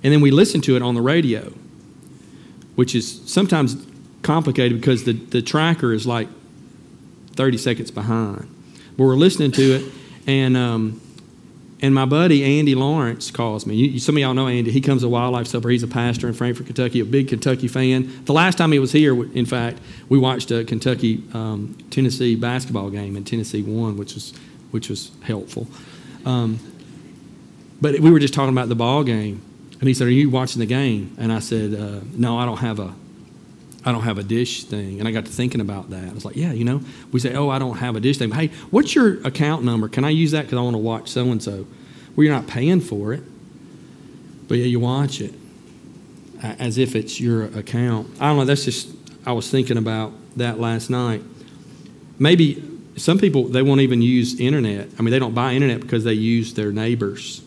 and 0.03 0.13
then 0.13 0.19
we 0.19 0.29
listen 0.31 0.59
to 0.61 0.75
it 0.75 0.81
on 0.81 0.93
the 0.93 1.01
radio, 1.01 1.53
which 2.75 2.95
is 2.95 3.21
sometimes 3.31 3.77
complicated 4.21 4.79
because 4.79 5.05
the 5.05 5.13
the 5.13 5.41
tracker 5.41 5.93
is 5.93 6.05
like 6.05 6.27
thirty 7.31 7.57
seconds 7.57 7.91
behind. 7.91 8.49
But 8.97 9.05
we're 9.05 9.15
listening 9.15 9.53
to 9.53 9.61
it, 9.75 9.93
and 10.27 10.57
um, 10.57 11.01
and 11.83 11.93
my 11.93 12.05
buddy 12.05 12.59
Andy 12.59 12.75
Lawrence 12.75 13.29
calls 13.29 13.65
me. 13.65 13.75
You, 13.75 13.99
some 13.99 14.15
of 14.15 14.21
y'all 14.21 14.33
know 14.33 14.47
Andy. 14.47 14.71
He 14.71 14.79
comes 14.79 15.01
to 15.01 15.09
Wildlife 15.09 15.47
Supper. 15.47 15.69
He's 15.69 15.83
a 15.83 15.87
pastor 15.87 16.29
in 16.29 16.33
Frankfort, 16.33 16.65
Kentucky, 16.65 17.01
a 17.01 17.05
big 17.05 17.27
Kentucky 17.27 17.67
fan. 17.67 18.23
The 18.23 18.31
last 18.31 18.57
time 18.57 18.71
he 18.71 18.79
was 18.79 18.93
here, 18.93 19.13
in 19.35 19.45
fact, 19.45 19.79
we 20.07 20.17
watched 20.17 20.49
a 20.49 20.63
Kentucky 20.63 21.21
um, 21.33 21.77
Tennessee 21.91 22.37
basketball 22.37 22.89
game, 22.89 23.17
and 23.17 23.27
Tennessee 23.27 23.61
won, 23.61 23.97
which 23.97 24.13
was 24.15 24.33
which 24.71 24.89
was 24.89 25.11
helpful. 25.23 25.67
Um, 26.25 26.57
but 27.81 27.99
we 27.99 28.11
were 28.11 28.19
just 28.19 28.33
talking 28.33 28.53
about 28.53 28.69
the 28.69 28.75
ball 28.75 29.03
game, 29.03 29.41
and 29.81 29.87
he 29.87 29.93
said, 29.93 30.07
"Are 30.07 30.11
you 30.11 30.29
watching 30.29 30.61
the 30.61 30.65
game?" 30.65 31.13
And 31.19 31.33
I 31.33 31.39
said, 31.39 31.75
uh, 31.75 31.99
"No, 32.13 32.39
I 32.39 32.45
don't 32.45 32.59
have 32.59 32.79
a 32.79 32.95
I 33.85 33.91
don't 33.91 34.03
have 34.03 34.17
a 34.17 34.23
dish 34.23 34.63
thing. 34.63 34.99
And 34.99 35.07
I 35.07 35.11
got 35.11 35.25
to 35.25 35.31
thinking 35.31 35.61
about 35.61 35.89
that. 35.89 36.09
I 36.09 36.13
was 36.13 36.25
like, 36.25 36.35
yeah, 36.35 36.53
you 36.53 36.63
know, 36.63 36.81
we 37.11 37.19
say, 37.19 37.35
oh, 37.35 37.49
I 37.49 37.59
don't 37.59 37.77
have 37.77 37.95
a 37.95 37.99
dish 37.99 38.17
thing. 38.17 38.31
Hey, 38.31 38.47
what's 38.71 38.95
your 38.95 39.21
account 39.25 39.63
number? 39.63 39.89
Can 39.89 40.05
I 40.05 40.09
use 40.09 40.31
that 40.31 40.43
because 40.43 40.57
I 40.57 40.61
want 40.61 40.75
to 40.75 40.79
watch 40.79 41.09
so 41.09 41.31
and 41.31 41.43
so? 41.43 41.65
Well, 42.15 42.23
you're 42.23 42.33
not 42.33 42.47
paying 42.47 42.79
for 42.79 43.13
it, 43.13 43.23
but 44.47 44.57
yeah, 44.57 44.65
you 44.65 44.79
watch 44.79 45.19
it 45.19 45.33
as 46.41 46.77
if 46.77 46.95
it's 46.95 47.19
your 47.19 47.45
account. 47.45 48.07
I 48.19 48.27
don't 48.27 48.37
know. 48.37 48.45
That's 48.45 48.65
just, 48.65 48.89
I 49.25 49.31
was 49.31 49.49
thinking 49.49 49.77
about 49.77 50.13
that 50.37 50.59
last 50.59 50.89
night. 50.89 51.21
Maybe 52.19 52.63
some 52.95 53.17
people, 53.17 53.45
they 53.45 53.61
won't 53.61 53.81
even 53.81 54.01
use 54.01 54.39
internet. 54.39 54.89
I 54.99 55.01
mean, 55.01 55.11
they 55.11 55.19
don't 55.19 55.33
buy 55.33 55.53
internet 55.53 55.81
because 55.81 56.03
they 56.03 56.13
use 56.13 56.53
their 56.53 56.71
neighbors. 56.71 57.41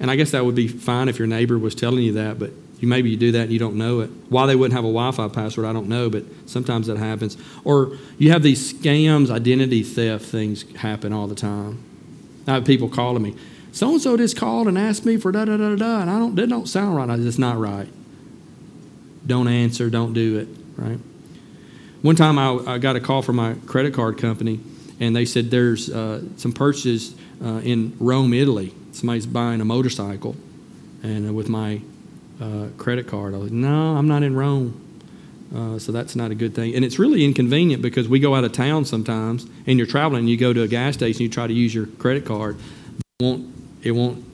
And 0.00 0.10
I 0.10 0.16
guess 0.16 0.32
that 0.32 0.44
would 0.44 0.54
be 0.54 0.68
fine 0.68 1.08
if 1.08 1.18
your 1.18 1.26
neighbor 1.26 1.58
was 1.58 1.74
telling 1.74 2.04
you 2.04 2.12
that, 2.12 2.38
but 2.38 2.50
you 2.84 2.88
maybe 2.88 3.10
you 3.10 3.16
do 3.16 3.32
that 3.32 3.44
and 3.44 3.52
you 3.52 3.58
don't 3.58 3.76
know 3.76 4.00
it. 4.00 4.10
Why 4.28 4.46
they 4.46 4.54
wouldn't 4.54 4.74
have 4.74 4.84
a 4.84 4.92
Wi-Fi 4.92 5.28
password, 5.28 5.66
I 5.66 5.72
don't 5.72 5.88
know, 5.88 6.10
but 6.10 6.24
sometimes 6.46 6.86
that 6.86 6.98
happens. 6.98 7.36
Or 7.64 7.96
you 8.18 8.30
have 8.30 8.42
these 8.42 8.72
scams, 8.72 9.30
identity 9.30 9.82
theft 9.82 10.26
things 10.26 10.70
happen 10.76 11.12
all 11.12 11.26
the 11.26 11.34
time. 11.34 11.82
I 12.46 12.54
have 12.54 12.64
people 12.64 12.88
calling 12.88 13.22
me. 13.22 13.34
So 13.72 13.90
and 13.90 14.00
so 14.00 14.16
just 14.16 14.36
called 14.36 14.68
and 14.68 14.78
asked 14.78 15.04
me 15.04 15.16
for 15.16 15.32
da 15.32 15.46
da 15.46 15.56
da 15.56 15.70
da 15.70 15.76
da, 15.76 16.00
and 16.02 16.10
I 16.10 16.18
don't. 16.18 16.36
That 16.36 16.48
don't 16.48 16.68
sound 16.68 16.94
right. 16.94 17.18
It's 17.18 17.38
not 17.38 17.58
right. 17.58 17.88
Don't 19.26 19.48
answer. 19.48 19.90
Don't 19.90 20.12
do 20.12 20.38
it. 20.38 20.48
Right. 20.76 21.00
One 22.02 22.14
time 22.14 22.38
I, 22.38 22.74
I 22.74 22.78
got 22.78 22.96
a 22.96 23.00
call 23.00 23.22
from 23.22 23.36
my 23.36 23.54
credit 23.66 23.94
card 23.94 24.18
company, 24.18 24.60
and 25.00 25.16
they 25.16 25.24
said 25.24 25.50
there's 25.50 25.90
uh, 25.90 26.22
some 26.36 26.52
purchases 26.52 27.16
uh, 27.42 27.62
in 27.64 27.96
Rome, 27.98 28.34
Italy. 28.34 28.74
Somebody's 28.92 29.26
buying 29.26 29.60
a 29.60 29.64
motorcycle, 29.64 30.36
and 31.02 31.30
uh, 31.30 31.32
with 31.32 31.48
my 31.48 31.80
uh, 32.40 32.68
credit 32.78 33.06
card. 33.06 33.34
I 33.34 33.38
was 33.38 33.50
like, 33.50 33.52
no, 33.52 33.96
I'm 33.96 34.08
not 34.08 34.22
in 34.22 34.34
Rome. 34.34 34.80
Uh, 35.54 35.78
so 35.78 35.92
that's 35.92 36.16
not 36.16 36.30
a 36.30 36.34
good 36.34 36.54
thing. 36.54 36.74
And 36.74 36.84
it's 36.84 36.98
really 36.98 37.24
inconvenient 37.24 37.80
because 37.80 38.08
we 38.08 38.18
go 38.18 38.34
out 38.34 38.42
of 38.42 38.52
town 38.52 38.84
sometimes 38.84 39.46
and 39.66 39.78
you're 39.78 39.86
traveling, 39.86 40.20
and 40.20 40.30
you 40.30 40.36
go 40.36 40.52
to 40.52 40.62
a 40.62 40.68
gas 40.68 40.94
station, 40.94 41.22
you 41.22 41.28
try 41.28 41.46
to 41.46 41.52
use 41.52 41.74
your 41.74 41.86
credit 41.86 42.24
card. 42.24 42.56
It 42.98 43.22
won't, 43.22 43.54
it 43.82 43.92
won't 43.92 44.24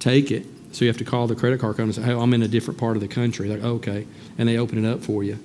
take 0.00 0.30
it. 0.30 0.44
So 0.72 0.84
you 0.84 0.88
have 0.88 0.98
to 0.98 1.04
call 1.04 1.26
the 1.26 1.36
credit 1.36 1.60
card 1.60 1.76
company 1.76 1.96
and 1.96 2.04
say, 2.04 2.12
hey, 2.12 2.20
I'm 2.20 2.34
in 2.34 2.42
a 2.42 2.48
different 2.48 2.78
part 2.78 2.96
of 2.96 3.00
the 3.00 3.08
country. 3.08 3.48
Like, 3.48 3.62
okay. 3.62 4.06
And 4.36 4.48
they 4.48 4.58
open 4.58 4.84
it 4.84 4.88
up 4.88 5.00
for 5.00 5.22
you. 5.22 5.38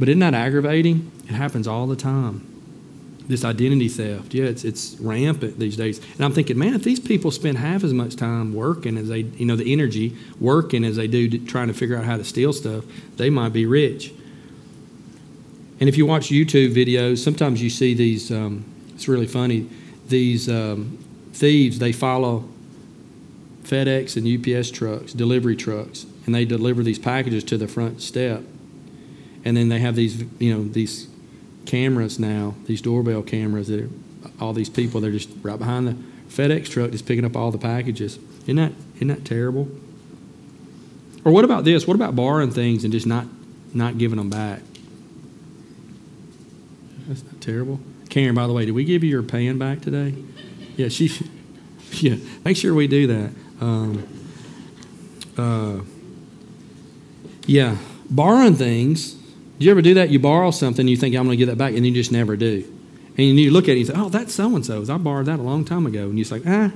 But 0.00 0.08
isn't 0.08 0.20
that 0.20 0.34
aggravating? 0.34 1.12
It 1.24 1.32
happens 1.32 1.68
all 1.68 1.86
the 1.86 1.96
time 1.96 2.57
this 3.28 3.44
identity 3.44 3.88
theft. 3.88 4.32
Yeah, 4.32 4.46
it's 4.46 4.64
it's 4.64 4.96
rampant 4.98 5.58
these 5.58 5.76
days. 5.76 5.98
And 6.14 6.24
I'm 6.24 6.32
thinking, 6.32 6.58
man, 6.58 6.74
if 6.74 6.82
these 6.82 6.98
people 6.98 7.30
spend 7.30 7.58
half 7.58 7.84
as 7.84 7.92
much 7.92 8.16
time 8.16 8.54
working 8.54 8.96
as 8.96 9.08
they, 9.08 9.20
you 9.20 9.44
know, 9.44 9.54
the 9.54 9.70
energy 9.70 10.16
working 10.40 10.82
as 10.84 10.96
they 10.96 11.06
do 11.06 11.28
to, 11.28 11.38
trying 11.38 11.68
to 11.68 11.74
figure 11.74 11.96
out 11.96 12.04
how 12.04 12.16
to 12.16 12.24
steal 12.24 12.52
stuff, 12.52 12.84
they 13.16 13.28
might 13.28 13.52
be 13.52 13.66
rich. 13.66 14.12
And 15.78 15.88
if 15.88 15.96
you 15.96 16.06
watch 16.06 16.30
YouTube 16.30 16.74
videos, 16.74 17.18
sometimes 17.18 17.62
you 17.62 17.70
see 17.70 17.94
these. 17.94 18.32
Um, 18.32 18.64
it's 18.94 19.06
really 19.06 19.26
funny. 19.28 19.68
These 20.08 20.48
um, 20.48 20.98
thieves 21.34 21.78
they 21.78 21.92
follow 21.92 22.48
FedEx 23.62 24.16
and 24.16 24.26
UPS 24.26 24.70
trucks, 24.70 25.12
delivery 25.12 25.54
trucks, 25.54 26.06
and 26.24 26.34
they 26.34 26.46
deliver 26.46 26.82
these 26.82 26.98
packages 26.98 27.44
to 27.44 27.58
the 27.58 27.68
front 27.68 28.00
step. 28.00 28.42
And 29.44 29.56
then 29.56 29.68
they 29.68 29.78
have 29.78 29.94
these, 29.94 30.24
you 30.38 30.54
know, 30.54 30.64
these 30.64 31.06
cameras 31.68 32.18
now, 32.18 32.54
these 32.64 32.80
doorbell 32.80 33.22
cameras 33.22 33.68
that 33.68 33.80
are, 33.80 33.90
all 34.40 34.52
these 34.52 34.70
people, 34.70 35.00
they're 35.00 35.12
just 35.12 35.28
right 35.42 35.58
behind 35.58 35.86
the 35.86 35.96
FedEx 36.28 36.68
truck 36.68 36.90
just 36.90 37.06
picking 37.06 37.24
up 37.24 37.36
all 37.36 37.50
the 37.50 37.58
packages. 37.58 38.18
Isn't 38.42 38.56
that, 38.56 38.72
isn't 38.96 39.08
that 39.08 39.24
terrible? 39.24 39.68
Or 41.24 41.32
what 41.32 41.44
about 41.44 41.64
this? 41.64 41.86
What 41.86 41.94
about 41.94 42.16
borrowing 42.16 42.50
things 42.50 42.84
and 42.84 42.92
just 42.92 43.06
not, 43.06 43.26
not 43.74 43.98
giving 43.98 44.16
them 44.16 44.30
back? 44.30 44.60
That's 47.06 47.22
not 47.24 47.40
terrible. 47.40 47.80
Karen, 48.08 48.34
by 48.34 48.46
the 48.46 48.52
way, 48.52 48.64
did 48.64 48.72
we 48.72 48.84
give 48.84 49.04
you 49.04 49.10
your 49.10 49.22
pan 49.22 49.58
back 49.58 49.80
today? 49.80 50.14
Yeah, 50.76 50.88
she. 50.88 51.10
Yeah, 51.90 52.16
make 52.44 52.58
sure 52.58 52.74
we 52.74 52.86
do 52.86 53.06
that. 53.06 53.30
Um, 53.62 54.06
uh, 55.38 55.80
yeah, 57.46 57.78
borrowing 58.10 58.56
things 58.56 59.17
do 59.58 59.64
you 59.64 59.70
ever 59.70 59.82
do 59.82 59.94
that? 59.94 60.10
You 60.10 60.18
borrow 60.18 60.50
something, 60.50 60.86
you 60.86 60.96
think, 60.96 61.16
I'm 61.16 61.24
going 61.24 61.36
to 61.36 61.44
get 61.44 61.46
that 61.46 61.58
back, 61.58 61.74
and 61.74 61.84
you 61.84 61.92
just 61.92 62.12
never 62.12 62.36
do. 62.36 62.64
And 63.16 63.38
you 63.38 63.50
look 63.50 63.64
at 63.64 63.70
it 63.70 63.72
and 63.72 63.80
you 63.80 63.84
say, 63.86 63.94
oh, 63.96 64.08
that's 64.08 64.32
so 64.32 64.54
and 64.54 64.64
so's. 64.64 64.88
I 64.88 64.96
borrowed 64.96 65.26
that 65.26 65.40
a 65.40 65.42
long 65.42 65.64
time 65.64 65.86
ago. 65.86 66.04
And 66.04 66.16
you 66.16 66.24
say, 66.24 66.40
ah, 66.46 66.70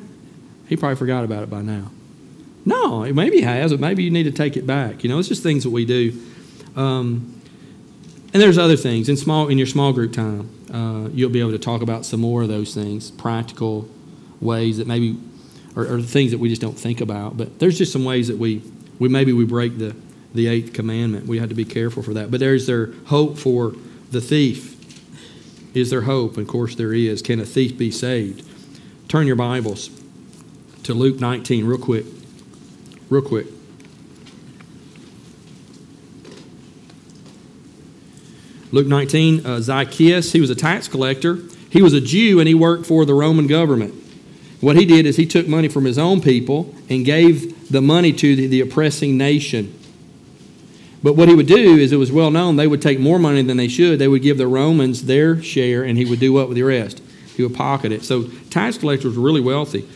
he 0.66 0.76
probably 0.76 0.96
forgot 0.96 1.22
about 1.22 1.44
it 1.44 1.50
by 1.50 1.62
now. 1.62 1.92
No, 2.64 3.04
maybe 3.12 3.36
he 3.36 3.42
has, 3.42 3.70
but 3.70 3.78
maybe 3.78 4.02
you 4.02 4.10
need 4.10 4.24
to 4.24 4.32
take 4.32 4.56
it 4.56 4.66
back. 4.66 5.04
You 5.04 5.10
know, 5.10 5.20
it's 5.20 5.28
just 5.28 5.44
things 5.44 5.62
that 5.62 5.70
we 5.70 5.84
do. 5.84 6.20
Um, 6.74 7.40
and 8.32 8.42
there's 8.42 8.58
other 8.58 8.76
things 8.76 9.08
in 9.08 9.16
small 9.16 9.48
in 9.48 9.58
your 9.58 9.66
small 9.66 9.92
group 9.92 10.12
time. 10.12 10.48
Uh, 10.72 11.08
you'll 11.12 11.30
be 11.30 11.40
able 11.40 11.50
to 11.52 11.58
talk 11.58 11.82
about 11.82 12.04
some 12.04 12.20
more 12.20 12.42
of 12.42 12.48
those 12.48 12.74
things, 12.74 13.10
practical 13.10 13.88
ways 14.40 14.78
that 14.78 14.86
maybe, 14.86 15.18
or, 15.76 15.86
or 15.86 16.02
things 16.02 16.32
that 16.32 16.38
we 16.38 16.48
just 16.48 16.62
don't 16.62 16.78
think 16.78 17.00
about. 17.00 17.36
But 17.36 17.60
there's 17.60 17.78
just 17.78 17.92
some 17.92 18.04
ways 18.04 18.28
that 18.28 18.38
we, 18.38 18.62
we 18.98 19.08
maybe 19.08 19.32
we 19.32 19.44
break 19.44 19.78
the 19.78 19.94
the 20.34 20.48
eighth 20.48 20.72
commandment. 20.72 21.26
We 21.26 21.38
have 21.38 21.48
to 21.48 21.54
be 21.54 21.64
careful 21.64 22.02
for 22.02 22.14
that. 22.14 22.30
But 22.30 22.40
there's 22.40 22.66
their 22.66 22.92
hope 23.06 23.38
for 23.38 23.74
the 24.10 24.20
thief. 24.20 24.78
Is 25.74 25.90
there 25.90 26.02
hope? 26.02 26.36
Of 26.36 26.46
course, 26.48 26.74
there 26.74 26.92
is. 26.92 27.22
Can 27.22 27.40
a 27.40 27.44
thief 27.46 27.78
be 27.78 27.90
saved? 27.90 28.48
Turn 29.08 29.26
your 29.26 29.36
Bibles 29.36 29.90
to 30.84 30.94
Luke 30.94 31.20
19, 31.20 31.64
real 31.64 31.78
quick. 31.78 32.04
Real 33.08 33.22
quick. 33.22 33.46
Luke 38.70 38.86
19, 38.86 39.44
uh, 39.44 39.60
Zacchaeus, 39.60 40.32
he 40.32 40.40
was 40.40 40.48
a 40.48 40.54
tax 40.54 40.88
collector. 40.88 41.38
He 41.68 41.82
was 41.82 41.92
a 41.92 42.00
Jew 42.00 42.38
and 42.38 42.48
he 42.48 42.54
worked 42.54 42.86
for 42.86 43.04
the 43.04 43.12
Roman 43.12 43.46
government. 43.46 43.94
What 44.62 44.76
he 44.76 44.86
did 44.86 45.04
is 45.06 45.16
he 45.16 45.26
took 45.26 45.46
money 45.46 45.68
from 45.68 45.84
his 45.84 45.98
own 45.98 46.20
people 46.20 46.74
and 46.88 47.04
gave 47.04 47.70
the 47.70 47.82
money 47.82 48.12
to 48.14 48.36
the, 48.36 48.46
the 48.46 48.60
oppressing 48.60 49.18
nation. 49.18 49.78
But 51.02 51.16
what 51.16 51.28
he 51.28 51.34
would 51.34 51.46
do 51.46 51.76
is 51.76 51.92
it 51.92 51.96
was 51.96 52.12
well 52.12 52.30
known 52.30 52.56
they 52.56 52.66
would 52.66 52.82
take 52.82 53.00
more 53.00 53.18
money 53.18 53.42
than 53.42 53.56
they 53.56 53.68
should. 53.68 53.98
They 53.98 54.08
would 54.08 54.22
give 54.22 54.38
the 54.38 54.46
Romans 54.46 55.04
their 55.04 55.42
share, 55.42 55.82
and 55.82 55.98
he 55.98 56.04
would 56.04 56.20
do 56.20 56.32
what 56.32 56.48
with 56.48 56.56
the 56.56 56.62
rest? 56.62 57.02
He 57.36 57.42
would 57.42 57.54
pocket 57.54 57.92
it. 57.92 58.04
So 58.04 58.24
tax 58.50 58.78
collectors 58.78 59.16
were 59.16 59.22
really 59.22 59.40
wealthy. 59.40 59.88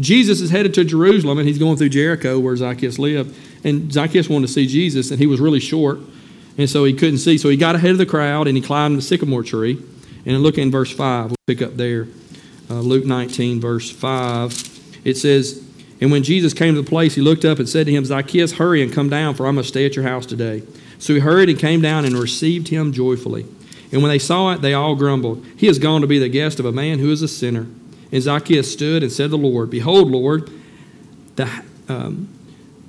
Jesus 0.00 0.40
is 0.40 0.50
headed 0.50 0.74
to 0.74 0.84
Jerusalem, 0.84 1.38
and 1.38 1.46
he's 1.46 1.58
going 1.58 1.76
through 1.76 1.90
Jericho 1.90 2.38
where 2.38 2.56
Zacchaeus 2.56 2.98
lived. 2.98 3.36
And 3.64 3.92
Zacchaeus 3.92 4.28
wanted 4.28 4.46
to 4.46 4.52
see 4.52 4.66
Jesus, 4.66 5.10
and 5.10 5.20
he 5.20 5.26
was 5.26 5.40
really 5.40 5.60
short, 5.60 6.00
and 6.58 6.68
so 6.68 6.84
he 6.84 6.92
couldn't 6.92 7.18
see. 7.18 7.38
So 7.38 7.48
he 7.48 7.56
got 7.56 7.74
ahead 7.74 7.92
of 7.92 7.98
the 7.98 8.06
crowd, 8.06 8.48
and 8.48 8.56
he 8.56 8.62
climbed 8.62 8.96
the 8.96 9.02
sycamore 9.02 9.42
tree. 9.42 9.82
And 10.24 10.40
look 10.42 10.56
in 10.56 10.70
verse 10.70 10.92
5. 10.92 11.30
We'll 11.30 11.36
pick 11.46 11.62
up 11.62 11.76
there. 11.76 12.06
Uh, 12.70 12.80
Luke 12.80 13.04
19, 13.04 13.60
verse 13.60 13.90
5. 13.90 15.00
It 15.04 15.16
says, 15.16 15.68
and 16.02 16.10
when 16.10 16.24
Jesus 16.24 16.52
came 16.52 16.74
to 16.74 16.82
the 16.82 16.88
place, 16.88 17.14
he 17.14 17.20
looked 17.20 17.44
up 17.44 17.60
and 17.60 17.68
said 17.68 17.86
to 17.86 17.92
him, 17.92 18.04
Zacchaeus, 18.04 18.54
hurry 18.54 18.82
and 18.82 18.92
come 18.92 19.08
down, 19.08 19.36
for 19.36 19.46
I 19.46 19.52
must 19.52 19.68
stay 19.68 19.86
at 19.86 19.94
your 19.94 20.04
house 20.04 20.26
today. 20.26 20.64
So 20.98 21.14
he 21.14 21.20
hurried 21.20 21.48
and 21.48 21.56
came 21.56 21.80
down 21.80 22.04
and 22.04 22.16
received 22.16 22.66
him 22.66 22.92
joyfully. 22.92 23.46
And 23.92 24.02
when 24.02 24.10
they 24.10 24.18
saw 24.18 24.50
it, 24.50 24.62
they 24.62 24.74
all 24.74 24.96
grumbled, 24.96 25.46
He 25.56 25.68
has 25.68 25.78
gone 25.78 26.00
to 26.00 26.08
be 26.08 26.18
the 26.18 26.28
guest 26.28 26.58
of 26.58 26.66
a 26.66 26.72
man 26.72 26.98
who 26.98 27.12
is 27.12 27.22
a 27.22 27.28
sinner. 27.28 27.68
And 28.10 28.20
Zacchaeus 28.20 28.72
stood 28.72 29.04
and 29.04 29.12
said 29.12 29.26
to 29.26 29.28
the 29.28 29.38
Lord, 29.38 29.70
Behold, 29.70 30.10
Lord, 30.10 30.50
the, 31.36 31.48
um, 31.88 32.28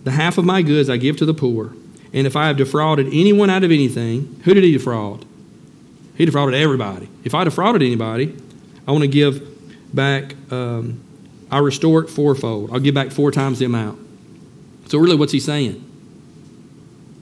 the 0.04 0.12
half 0.12 0.40
of 0.40 0.46
my 0.46 0.64
goods 0.64 0.90
I 0.90 0.98
give 0.98 1.18
to 1.18 1.26
the 1.26 1.36
poor. 1.36 1.76
And 2.14 2.26
if 2.26 2.36
I 2.36 2.48
have 2.48 2.58
defrauded 2.58 3.06
anyone 3.08 3.52
out 3.52 3.64
of 3.64 3.70
anything, 3.70 4.42
who 4.44 4.56
did 4.56 4.64
he 4.64 4.72
defraud? 4.72 5.24
He 6.18 6.26
defrauded 6.26 6.56
everybody. 6.56 7.10
If 7.24 7.36
I 7.36 7.44
defrauded 7.44 7.84
anybody, 7.84 8.36
I 8.88 8.92
want 8.92 9.04
to 9.04 9.08
give 9.08 9.94
back 9.94 10.34
um, 10.52 11.00
I 11.54 11.60
restore 11.60 12.04
it 12.04 12.10
fourfold. 12.10 12.72
I'll 12.74 12.80
give 12.80 12.96
back 12.96 13.12
four 13.12 13.30
times 13.30 13.60
the 13.60 13.66
amount. 13.66 14.00
So, 14.90 14.98
really, 14.98 15.16
what's 15.16 15.32
he 15.32 15.40
saying? 15.40 15.88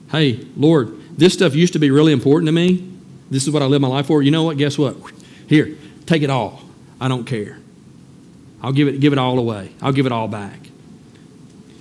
Hey, 0.10 0.48
Lord, 0.56 1.18
this 1.18 1.34
stuff 1.34 1.54
used 1.54 1.74
to 1.74 1.80
be 1.80 1.92
really 1.92 2.14
important 2.14 2.48
to 2.48 2.54
me. 2.54 2.90
This 3.30 3.44
is 3.46 3.52
what 3.52 3.62
I 3.62 3.66
live 3.66 3.82
my 3.82 3.90
life 3.90 4.06
for. 4.06 4.24
You 4.24 4.32
know 4.32 4.44
what? 4.44 4.56
Guess 4.56 4.78
what? 4.78 4.96
Here, 5.48 5.76
take 6.06 6.22
it 6.22 6.30
all. 6.30 6.62
I 7.02 7.10
don't 7.10 7.26
care. 7.26 7.60
I'll 8.62 8.72
give 8.72 8.88
it, 8.88 9.02
give 9.02 9.12
it 9.12 9.20
all 9.20 9.38
away. 9.38 9.74
I'll 9.82 9.92
give 9.92 10.06
it 10.06 10.14
all 10.14 10.30
back. 10.30 10.60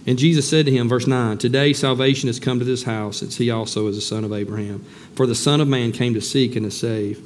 And 0.05 0.18
Jesus 0.18 0.51
said 0.51 0.66
to 0.66 0.72
him, 0.72 0.88
verse 0.88 1.07
9, 1.07 1.38
Today 1.38 1.72
salvation 1.72 2.26
has 2.26 2.40
come 2.40 2.59
to 2.59 2.64
this 2.64 2.82
house, 2.82 3.18
since 3.18 3.36
he 3.36 3.53
also 3.53 3.86
is 3.86 3.96
a 3.96 4.01
son 4.01 4.24
of 4.24 4.32
Abraham. 4.32 4.80
For 5.14 5.24
the 5.24 5.36
Son 5.36 5.61
of 5.61 5.68
Man 5.68 5.92
came 5.92 6.14
to 6.14 6.20
seek 6.20 6.57
and 6.57 6.64
to 6.64 6.72
save 6.72 7.24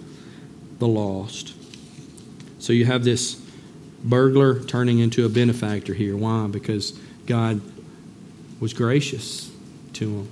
the 0.81 0.87
lost. 0.87 1.55
So 2.59 2.75
you 2.75 2.85
have 2.85 3.05
this 3.05 3.43
burglar 4.05 4.61
turning 4.61 4.99
into 4.99 5.25
a 5.25 5.29
benefactor 5.29 5.95
here. 5.95 6.17
Why? 6.17 6.47
Because 6.47 6.93
God 7.27 7.61
was 8.61 8.73
gracious 8.73 9.51
to 9.95 10.19
him. 10.19 10.29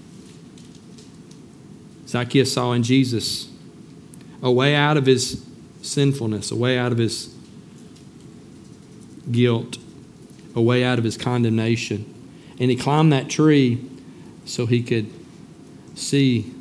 Zacchaeus 2.06 2.52
saw 2.52 2.72
in 2.72 2.82
Jesus 2.82 3.48
a 4.42 4.52
way 4.52 4.74
out 4.74 4.96
of 4.96 5.06
his 5.06 5.44
sinfulness, 5.80 6.50
a 6.50 6.56
way 6.56 6.76
out 6.76 6.92
of 6.92 6.98
his 6.98 7.34
guilt, 9.30 9.78
a 10.54 10.60
way 10.60 10.84
out 10.84 10.98
of 10.98 11.04
his 11.04 11.16
condemnation. 11.16 12.04
And 12.60 12.70
he 12.70 12.76
climbed 12.76 13.12
that 13.12 13.30
tree 13.30 13.88
so 14.44 14.66
he 14.66 14.82
could 14.82 15.10
see 15.94 16.52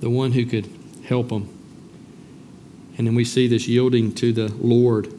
the 0.00 0.10
one 0.10 0.32
who 0.32 0.44
could 0.44 0.68
help 1.04 1.30
him. 1.30 1.48
And 2.98 3.06
then 3.06 3.14
we 3.14 3.24
see 3.24 3.48
this 3.48 3.66
yielding 3.66 4.14
to 4.16 4.32
the 4.32 4.48
Lord 4.48 5.12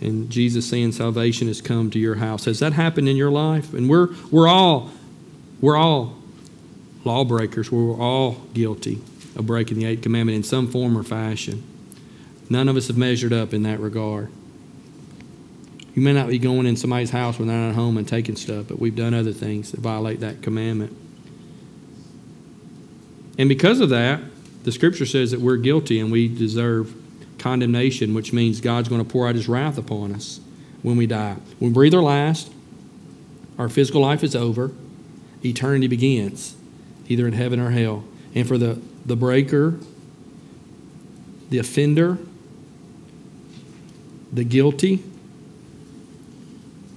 and 0.00 0.28
Jesus 0.28 0.68
saying 0.68 0.92
salvation 0.92 1.48
has 1.48 1.60
come 1.60 1.90
to 1.90 1.98
your 1.98 2.16
house. 2.16 2.44
Has 2.44 2.58
that 2.58 2.72
happened 2.72 3.08
in 3.08 3.16
your 3.16 3.30
life? 3.30 3.72
And 3.72 3.88
we're 3.88 4.08
we're 4.30 4.48
all 4.48 4.90
we're 5.60 5.76
all 5.76 6.16
lawbreakers. 7.04 7.72
We're 7.72 7.98
all 7.98 8.32
guilty 8.52 9.00
of 9.36 9.46
breaking 9.46 9.78
the 9.78 9.86
eighth 9.86 10.02
commandment 10.02 10.36
in 10.36 10.42
some 10.42 10.70
form 10.70 10.96
or 10.96 11.02
fashion. 11.02 11.62
None 12.50 12.68
of 12.68 12.76
us 12.76 12.88
have 12.88 12.96
measured 12.96 13.32
up 13.32 13.54
in 13.54 13.62
that 13.62 13.80
regard. 13.80 14.30
You 15.94 16.02
may 16.02 16.12
not 16.12 16.28
be 16.28 16.38
going 16.38 16.66
in 16.66 16.76
somebody's 16.76 17.10
house 17.10 17.38
when 17.38 17.48
they're 17.48 17.56
not 17.56 17.74
home 17.74 17.96
and 17.96 18.06
taking 18.06 18.36
stuff, 18.36 18.66
but 18.68 18.78
we've 18.78 18.94
done 18.94 19.14
other 19.14 19.32
things 19.32 19.72
that 19.72 19.80
violate 19.80 20.20
that 20.20 20.42
commandment. 20.42 20.94
And 23.38 23.48
because 23.48 23.80
of 23.80 23.88
that, 23.90 24.20
the 24.64 24.72
scripture 24.72 25.06
says 25.06 25.30
that 25.30 25.40
we're 25.40 25.56
guilty 25.56 25.98
and 25.98 26.12
we 26.12 26.28
deserve 26.28 26.94
condemnation, 27.46 28.12
which 28.12 28.32
means 28.32 28.60
God's 28.60 28.88
going 28.88 29.04
to 29.04 29.08
pour 29.08 29.28
out 29.28 29.36
his 29.36 29.48
wrath 29.48 29.78
upon 29.78 30.12
us 30.12 30.40
when 30.82 30.96
we 30.96 31.06
die. 31.06 31.36
When 31.60 31.70
we 31.70 31.74
breathe 31.74 31.94
our 31.94 32.02
last, 32.02 32.52
our 33.56 33.68
physical 33.68 34.00
life 34.00 34.24
is 34.24 34.34
over, 34.34 34.72
eternity 35.44 35.86
begins, 35.86 36.56
either 37.06 37.24
in 37.24 37.34
heaven 37.34 37.60
or 37.60 37.70
hell. 37.70 38.02
And 38.34 38.48
for 38.48 38.58
the, 38.58 38.80
the 39.04 39.14
breaker, 39.14 39.78
the 41.50 41.58
offender, 41.58 42.18
the 44.32 44.42
guilty, 44.42 45.04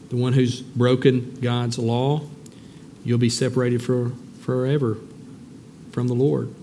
the 0.10 0.16
one 0.16 0.34
who's 0.34 0.62
broken 0.64 1.36
God's 1.36 1.78
law, 1.78 2.22
you'll 3.06 3.20
be 3.20 3.30
separated 3.30 3.84
for 3.84 4.14
forever 4.42 4.98
from 5.92 6.08
the 6.08 6.16
Lord 6.16 6.56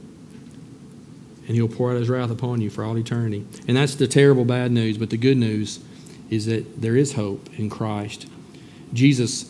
and 1.47 1.55
he'll 1.57 1.69
pour 1.69 1.93
out 1.93 1.99
his 1.99 2.09
wrath 2.09 2.31
upon 2.31 2.61
you 2.61 2.71
for 2.71 2.85
all 2.85 2.99
eternity. 2.99 3.47
And 3.69 3.77
that's 3.77 3.95
the 3.95 4.07
terrible 4.07 4.45
bad 4.45 4.73
news, 4.73 4.99
but 4.99 5.11
the 5.11 5.17
good 5.17 5.37
news 5.37 5.81
is 6.29 6.47
that 6.47 6.81
there 6.81 6.97
is 6.97 7.13
hope 7.13 7.49
in 7.59 7.71
Christ. 7.71 8.27
Jesus, 8.93 9.45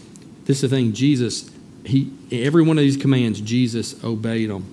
this 0.44 0.62
is 0.62 0.70
the 0.70 0.76
thing, 0.76 0.92
Jesus, 0.92 1.50
he 1.84 2.12
every 2.30 2.62
one 2.62 2.78
of 2.78 2.82
these 2.82 2.96
commands, 2.96 3.40
Jesus 3.40 4.02
obeyed 4.04 4.50
them. 4.50 4.72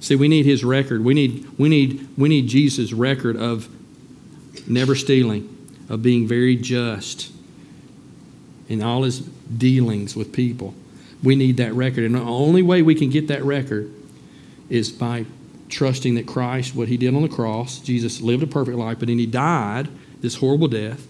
See, 0.00 0.16
we 0.16 0.28
need 0.28 0.46
his 0.46 0.64
record. 0.64 1.04
We 1.04 1.14
need 1.14 1.48
we 1.58 1.68
need 1.68 2.08
we 2.16 2.28
need 2.28 2.48
Jesus' 2.48 2.92
record 2.92 3.36
of 3.36 3.68
never 4.68 4.94
stealing, 4.94 5.48
of 5.88 6.02
being 6.02 6.26
very 6.26 6.56
just 6.56 7.30
in 8.68 8.82
all 8.82 9.02
his 9.02 9.20
dealings 9.20 10.16
with 10.16 10.32
people. 10.32 10.74
We 11.22 11.36
need 11.36 11.56
that 11.58 11.72
record. 11.74 12.04
And 12.04 12.14
the 12.14 12.20
only 12.20 12.62
way 12.62 12.82
we 12.82 12.94
can 12.94 13.10
get 13.10 13.28
that 13.28 13.44
record 13.44 13.92
is 14.68 14.90
by 14.90 15.26
trusting 15.72 16.14
that 16.14 16.26
Christ, 16.26 16.74
what 16.74 16.88
he 16.88 16.96
did 16.96 17.14
on 17.14 17.22
the 17.22 17.28
cross, 17.28 17.80
Jesus 17.80 18.20
lived 18.20 18.42
a 18.42 18.46
perfect 18.46 18.76
life, 18.76 18.98
but 18.98 19.08
then 19.08 19.18
he 19.18 19.26
died 19.26 19.88
this 20.20 20.36
horrible 20.36 20.68
death. 20.68 21.06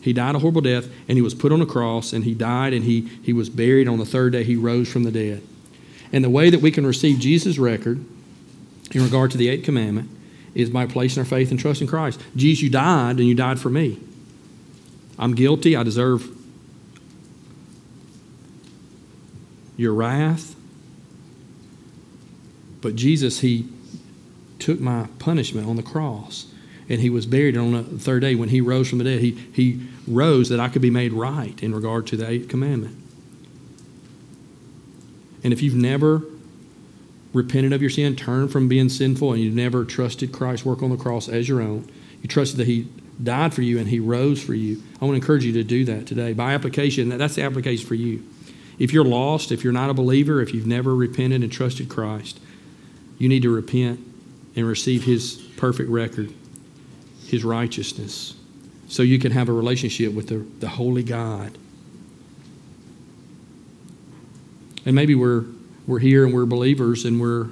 He 0.00 0.12
died 0.12 0.34
a 0.34 0.38
horrible 0.38 0.62
death, 0.62 0.88
and 1.08 1.16
he 1.18 1.22
was 1.22 1.34
put 1.34 1.52
on 1.52 1.60
a 1.60 1.66
cross, 1.66 2.12
and 2.12 2.24
he 2.24 2.34
died, 2.34 2.72
and 2.72 2.84
he, 2.84 3.02
he 3.22 3.32
was 3.32 3.50
buried. 3.50 3.86
On 3.86 3.98
the 3.98 4.06
third 4.06 4.32
day, 4.32 4.44
he 4.44 4.56
rose 4.56 4.90
from 4.90 5.04
the 5.04 5.10
dead. 5.10 5.42
And 6.12 6.24
the 6.24 6.30
way 6.30 6.50
that 6.50 6.60
we 6.60 6.70
can 6.70 6.86
receive 6.86 7.20
Jesus' 7.20 7.58
record 7.58 8.04
in 8.92 9.04
regard 9.04 9.30
to 9.32 9.38
the 9.38 9.48
eighth 9.48 9.64
commandment 9.64 10.10
is 10.54 10.70
by 10.70 10.86
placing 10.86 11.20
our 11.20 11.26
faith 11.26 11.50
and 11.50 11.60
trust 11.60 11.80
in 11.80 11.86
Christ. 11.86 12.20
Jesus, 12.34 12.62
you 12.62 12.70
died, 12.70 13.18
and 13.18 13.28
you 13.28 13.34
died 13.34 13.60
for 13.60 13.70
me. 13.70 14.00
I'm 15.18 15.34
guilty. 15.34 15.76
I 15.76 15.82
deserve 15.82 16.26
your 19.76 19.92
wrath. 19.92 20.56
But 22.80 22.96
Jesus, 22.96 23.40
He 23.40 23.68
took 24.60 24.80
my 24.80 25.08
punishment 25.18 25.68
on 25.68 25.76
the 25.76 25.82
cross. 25.82 26.46
And 26.88 27.00
he 27.00 27.08
was 27.08 27.24
buried 27.24 27.56
on 27.56 27.72
the 27.72 27.98
third 27.98 28.20
day 28.20 28.34
when 28.34 28.48
he 28.48 28.60
rose 28.60 28.88
from 28.88 28.98
the 28.98 29.04
dead. 29.04 29.20
He, 29.20 29.30
he 29.52 29.80
rose 30.08 30.48
that 30.48 30.58
I 30.58 30.68
could 30.68 30.82
be 30.82 30.90
made 30.90 31.12
right 31.12 31.60
in 31.62 31.72
regard 31.72 32.06
to 32.08 32.16
the 32.16 32.28
eighth 32.28 32.48
commandment. 32.48 32.96
And 35.44 35.52
if 35.52 35.62
you've 35.62 35.74
never 35.74 36.22
repented 37.32 37.72
of 37.72 37.80
your 37.80 37.90
sin, 37.90 38.16
turned 38.16 38.50
from 38.50 38.68
being 38.68 38.88
sinful, 38.88 39.32
and 39.32 39.40
you've 39.40 39.54
never 39.54 39.84
trusted 39.84 40.32
Christ's 40.32 40.66
work 40.66 40.82
on 40.82 40.90
the 40.90 40.96
cross 40.96 41.28
as 41.28 41.48
your 41.48 41.60
own, 41.62 41.88
you 42.22 42.28
trusted 42.28 42.58
that 42.58 42.66
he 42.66 42.88
died 43.22 43.54
for 43.54 43.62
you 43.62 43.78
and 43.78 43.88
he 43.88 44.00
rose 44.00 44.42
for 44.42 44.54
you. 44.54 44.82
I 45.00 45.04
want 45.04 45.12
to 45.12 45.22
encourage 45.22 45.44
you 45.44 45.52
to 45.52 45.64
do 45.64 45.84
that 45.84 46.06
today. 46.06 46.32
By 46.32 46.54
application, 46.54 47.08
that's 47.10 47.36
the 47.36 47.42
application 47.42 47.86
for 47.86 47.94
you. 47.94 48.24
If 48.80 48.92
you're 48.92 49.04
lost, 49.04 49.52
if 49.52 49.62
you're 49.62 49.72
not 49.72 49.90
a 49.90 49.94
believer, 49.94 50.40
if 50.40 50.52
you've 50.52 50.66
never 50.66 50.94
repented 50.94 51.42
and 51.42 51.52
trusted 51.52 51.88
Christ, 51.88 52.40
you 53.18 53.28
need 53.28 53.42
to 53.42 53.54
repent 53.54 54.00
and 54.56 54.66
receive 54.66 55.04
His 55.04 55.36
perfect 55.56 55.90
record, 55.90 56.32
His 57.26 57.44
righteousness, 57.44 58.34
so 58.88 59.02
you 59.02 59.18
can 59.18 59.32
have 59.32 59.48
a 59.48 59.52
relationship 59.52 60.12
with 60.12 60.28
the, 60.28 60.38
the 60.58 60.68
Holy 60.68 61.02
God. 61.02 61.56
And 64.84 64.94
maybe 64.94 65.14
we're, 65.14 65.44
we're 65.86 65.98
here 65.98 66.24
and 66.24 66.34
we're 66.34 66.46
believers 66.46 67.04
and 67.04 67.20
we're 67.20 67.48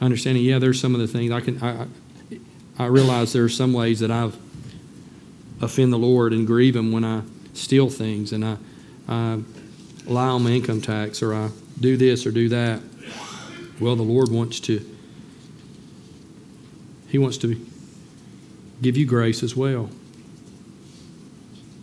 understanding, 0.00 0.44
yeah, 0.44 0.58
there's 0.58 0.80
some 0.80 0.94
of 0.94 1.00
the 1.00 1.08
things 1.08 1.32
I 1.32 1.40
can, 1.40 1.62
I, 1.62 1.86
I 2.78 2.86
realize 2.86 3.32
there 3.32 3.44
are 3.44 3.48
some 3.48 3.72
ways 3.72 4.00
that 4.00 4.10
I've 4.10 4.36
offend 5.60 5.92
the 5.92 5.98
Lord 5.98 6.32
and 6.32 6.46
grieve 6.46 6.76
Him 6.76 6.92
when 6.92 7.04
I 7.04 7.22
steal 7.54 7.88
things 7.88 8.32
and 8.32 8.44
I, 8.44 8.56
I 9.08 9.40
lie 10.06 10.28
on 10.28 10.44
my 10.44 10.50
income 10.50 10.80
tax 10.80 11.22
or 11.22 11.34
I 11.34 11.50
do 11.80 11.96
this 11.96 12.26
or 12.26 12.30
do 12.30 12.48
that. 12.50 12.80
Well, 13.80 13.96
the 13.96 14.02
Lord 14.02 14.30
wants 14.30 14.60
to 14.60 14.84
he 17.14 17.18
wants 17.18 17.38
to 17.38 17.54
give 18.82 18.96
you 18.96 19.06
grace 19.06 19.44
as 19.44 19.54
well. 19.54 19.88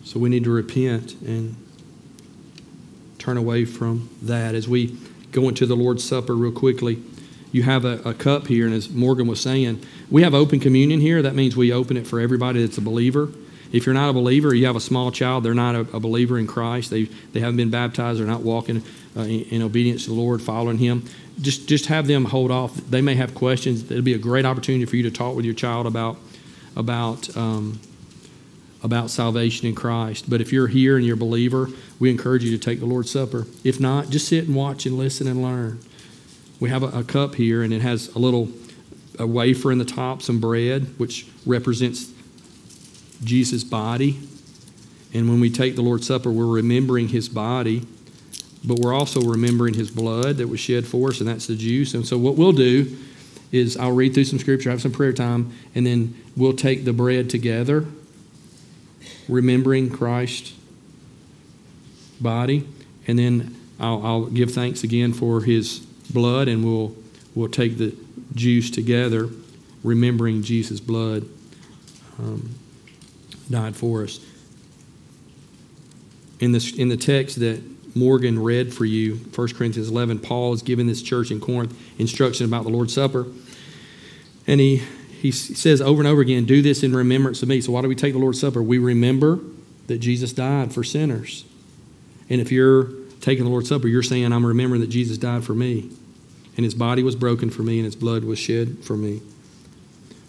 So 0.04 0.20
we 0.20 0.28
need 0.28 0.44
to 0.44 0.52
repent 0.52 1.14
and 1.22 1.56
turn 3.18 3.38
away 3.38 3.64
from 3.64 4.10
that. 4.24 4.56
As 4.56 4.68
we 4.68 4.98
go 5.32 5.48
into 5.48 5.66
the 5.66 5.78
Lord's 5.78 6.04
Supper, 6.04 6.36
real 6.36 6.52
quickly, 6.52 7.02
you 7.54 7.64
have 7.64 7.86
a, 7.86 8.02
a, 8.04 8.14
cup 8.14 8.48
here, 8.48 8.66
and 8.66 8.76
as 8.76 8.90
Morgan 8.90 9.26
was 9.26 9.40
saying, 9.40 9.82
we 10.10 10.22
have 10.24 10.34
open 10.34 10.60
communion 10.60 11.00
here. 11.00 11.22
That 11.22 11.34
means 11.34 11.56
we 11.56 11.72
open 11.72 11.96
it 11.96 12.06
for 12.06 12.20
everybody 12.20 12.66
that's 12.66 12.78
a 12.78 12.82
believer. 12.82 13.30
If 13.72 13.86
you're 13.86 13.96
not 13.96 14.10
a 14.10 14.14
believer, 14.14 14.54
you 14.54 14.66
have 14.66 14.76
a 14.76 14.82
small 14.82 15.12
child, 15.12 15.44
they're 15.44 15.54
not 15.54 15.76
a, 15.76 15.80
a 15.96 16.00
believer 16.00 16.38
in 16.38 16.48
Christ, 16.48 16.90
they, 16.90 17.06
they 17.34 17.40
haven't 17.40 17.58
been 17.58 17.70
baptized, 17.70 18.20
they're 18.20 18.28
not 18.28 18.42
walking 18.42 18.84
uh, 19.16 19.22
in, 19.22 19.42
in, 19.44 19.62
obedience 19.62 20.04
to 20.06 20.10
the 20.10 20.16
Lord, 20.16 20.42
following 20.42 20.78
Him, 20.78 21.06
just, 21.42 21.68
just 21.68 21.88
have 21.88 22.08
them 22.08 22.26
hold 22.26 22.52
off. 22.52 22.76
They 22.76 23.02
may 23.02 23.16
have 23.16 23.34
questions. 23.34 23.90
It'll 23.90 24.04
be 24.04 24.14
a 24.14 24.18
great 24.20 24.46
opportunity 24.46 24.86
for 24.86 24.96
you 24.96 25.04
to 25.04 25.12
talk 25.12 25.36
with 25.36 25.46
your 25.46 25.54
child 25.54 25.88
about, 25.88 26.18
about, 26.76 27.36
um, 27.36 27.80
about 28.84 29.10
salvation 29.10 29.68
in 29.68 29.76
Christ. 29.76 30.30
But 30.30 30.42
if 30.42 30.52
you're 30.52 30.68
here 30.68 30.98
and 30.98 31.06
you're 31.06 31.16
a 31.16 31.20
believer, 31.20 31.70
we 32.00 32.10
encourage 32.10 32.44
you 32.44 32.52
to 32.58 32.64
take 32.64 32.80
the 32.80 32.86
Lord's 32.86 33.12
Supper. 33.12 33.48
If 33.64 33.80
not, 33.80 34.10
just 34.10 34.28
sit 34.28 34.46
and 34.46 34.56
watch 34.56 34.86
and 34.86 34.98
listen 34.98 35.28
and 35.28 35.42
learn. 35.42 35.80
We 36.60 36.70
have 36.70 36.84
a, 36.84 37.00
a 37.00 37.04
cup 37.04 37.36
here, 37.36 37.64
and 37.64 37.74
it 37.74 37.82
has 37.82 38.10
a 38.10 38.20
little 38.20 38.50
a 39.20 39.28
wafer 39.28 39.72
in 39.72 39.78
the 39.78 39.86
top, 39.86 40.22
some 40.22 40.40
bread, 40.40 40.98
which 40.98 41.28
represents 41.46 42.12
Jesus' 43.24 43.64
body. 43.64 44.20
And 45.14 45.30
when 45.30 45.40
we 45.40 45.50
take 45.50 45.76
the 45.76 45.82
Lord's 45.82 46.08
Supper, 46.08 46.32
we're 46.32 46.46
remembering 46.46 47.10
his 47.10 47.28
body, 47.28 47.86
but 48.64 48.80
we're 48.80 48.94
also 48.94 49.22
remembering 49.22 49.74
his 49.74 49.92
blood 49.92 50.38
that 50.38 50.48
was 50.48 50.60
shed 50.60 50.86
for 50.86 51.10
us, 51.10 51.20
and 51.20 51.28
that's 51.28 51.48
the 51.48 51.56
juice. 51.56 51.94
And 51.94 52.06
so, 52.06 52.18
what 52.18 52.36
we'll 52.36 52.54
do 52.54 52.98
is 53.52 53.76
I'll 53.76 53.92
read 53.92 54.14
through 54.14 54.26
some 54.26 54.40
scripture, 54.40 54.70
have 54.70 54.82
some 54.82 54.94
prayer 54.94 55.12
time, 55.12 55.52
and 55.76 55.86
then 55.86 56.16
we'll 56.38 56.54
take 56.54 56.86
the 56.86 56.94
bread 56.94 57.30
together, 57.30 57.86
remembering 59.28 59.90
Christ's 59.90 60.54
body, 62.22 62.66
and 63.08 63.20
then 63.20 63.56
I'll, 63.80 64.06
I'll 64.06 64.26
give 64.28 64.52
thanks 64.52 64.84
again 64.84 65.12
for 65.12 65.42
his 65.42 65.80
blood, 66.14 66.48
and 66.48 66.64
we'll 66.64 66.96
we'll 67.36 67.50
take 67.50 67.78
the 67.78 67.96
juice 68.36 68.70
together, 68.70 69.30
remembering 69.84 70.44
Jesus' 70.44 70.80
blood 70.80 71.28
um, 72.20 72.56
died 73.52 73.76
for 73.76 74.04
us. 74.04 74.20
In 76.40 76.52
this 76.52 76.74
in 76.74 76.90
the 76.90 76.98
text 76.98 77.40
that 77.40 77.62
Morgan 77.96 78.42
read 78.42 78.74
for 78.74 78.86
you, 78.86 79.16
1 79.16 79.48
Corinthians 79.50 79.90
11, 79.90 80.20
Paul 80.20 80.54
is 80.54 80.62
giving 80.62 80.88
this 80.88 81.02
church 81.02 81.30
in 81.30 81.40
Corinth 81.40 81.78
instruction 82.00 82.46
about 82.46 82.64
the 82.64 82.70
Lord's 82.70 82.94
Supper, 82.94 83.28
and 84.48 84.60
he 84.60 84.82
he 85.22 85.32
says 85.32 85.82
over 85.82 86.02
and 86.02 86.08
over 86.08 86.22
again, 86.22 86.46
"Do 86.46 86.62
this 86.62 86.84
in 86.84 86.96
remembrance 86.96 87.44
of 87.44 87.50
me." 87.50 87.62
So 87.62 87.74
why 87.74 87.82
do 87.82 87.88
we 87.88 87.96
take 87.96 88.14
the 88.14 88.20
Lord's 88.20 88.40
Supper? 88.40 88.64
We 88.64 88.78
remember 88.78 89.40
that 89.88 90.00
Jesus 90.00 90.34
died 90.34 90.74
for 90.74 90.84
sinners, 90.84 91.44
and 92.30 92.42
if 92.42 92.52
you're 92.52 92.90
taking 93.20 93.44
the 93.44 93.52
Lord's 93.52 93.70
Supper, 93.70 93.88
you're 93.88 94.02
saying, 94.02 94.32
"I'm 94.32 94.46
remembering 94.46 94.82
that 94.82 94.90
Jesus 94.90 95.18
died 95.18 95.44
for 95.44 95.54
me." 95.54 95.90
and 96.58 96.64
his 96.64 96.74
body 96.74 97.04
was 97.04 97.16
broken 97.16 97.50
for 97.50 97.64
me, 97.64 97.78
and 97.78 97.86
his 97.86 97.96
blood 97.96 98.24
was 98.24 98.40
shed 98.40 98.78
for 98.84 98.98
me. 98.98 99.22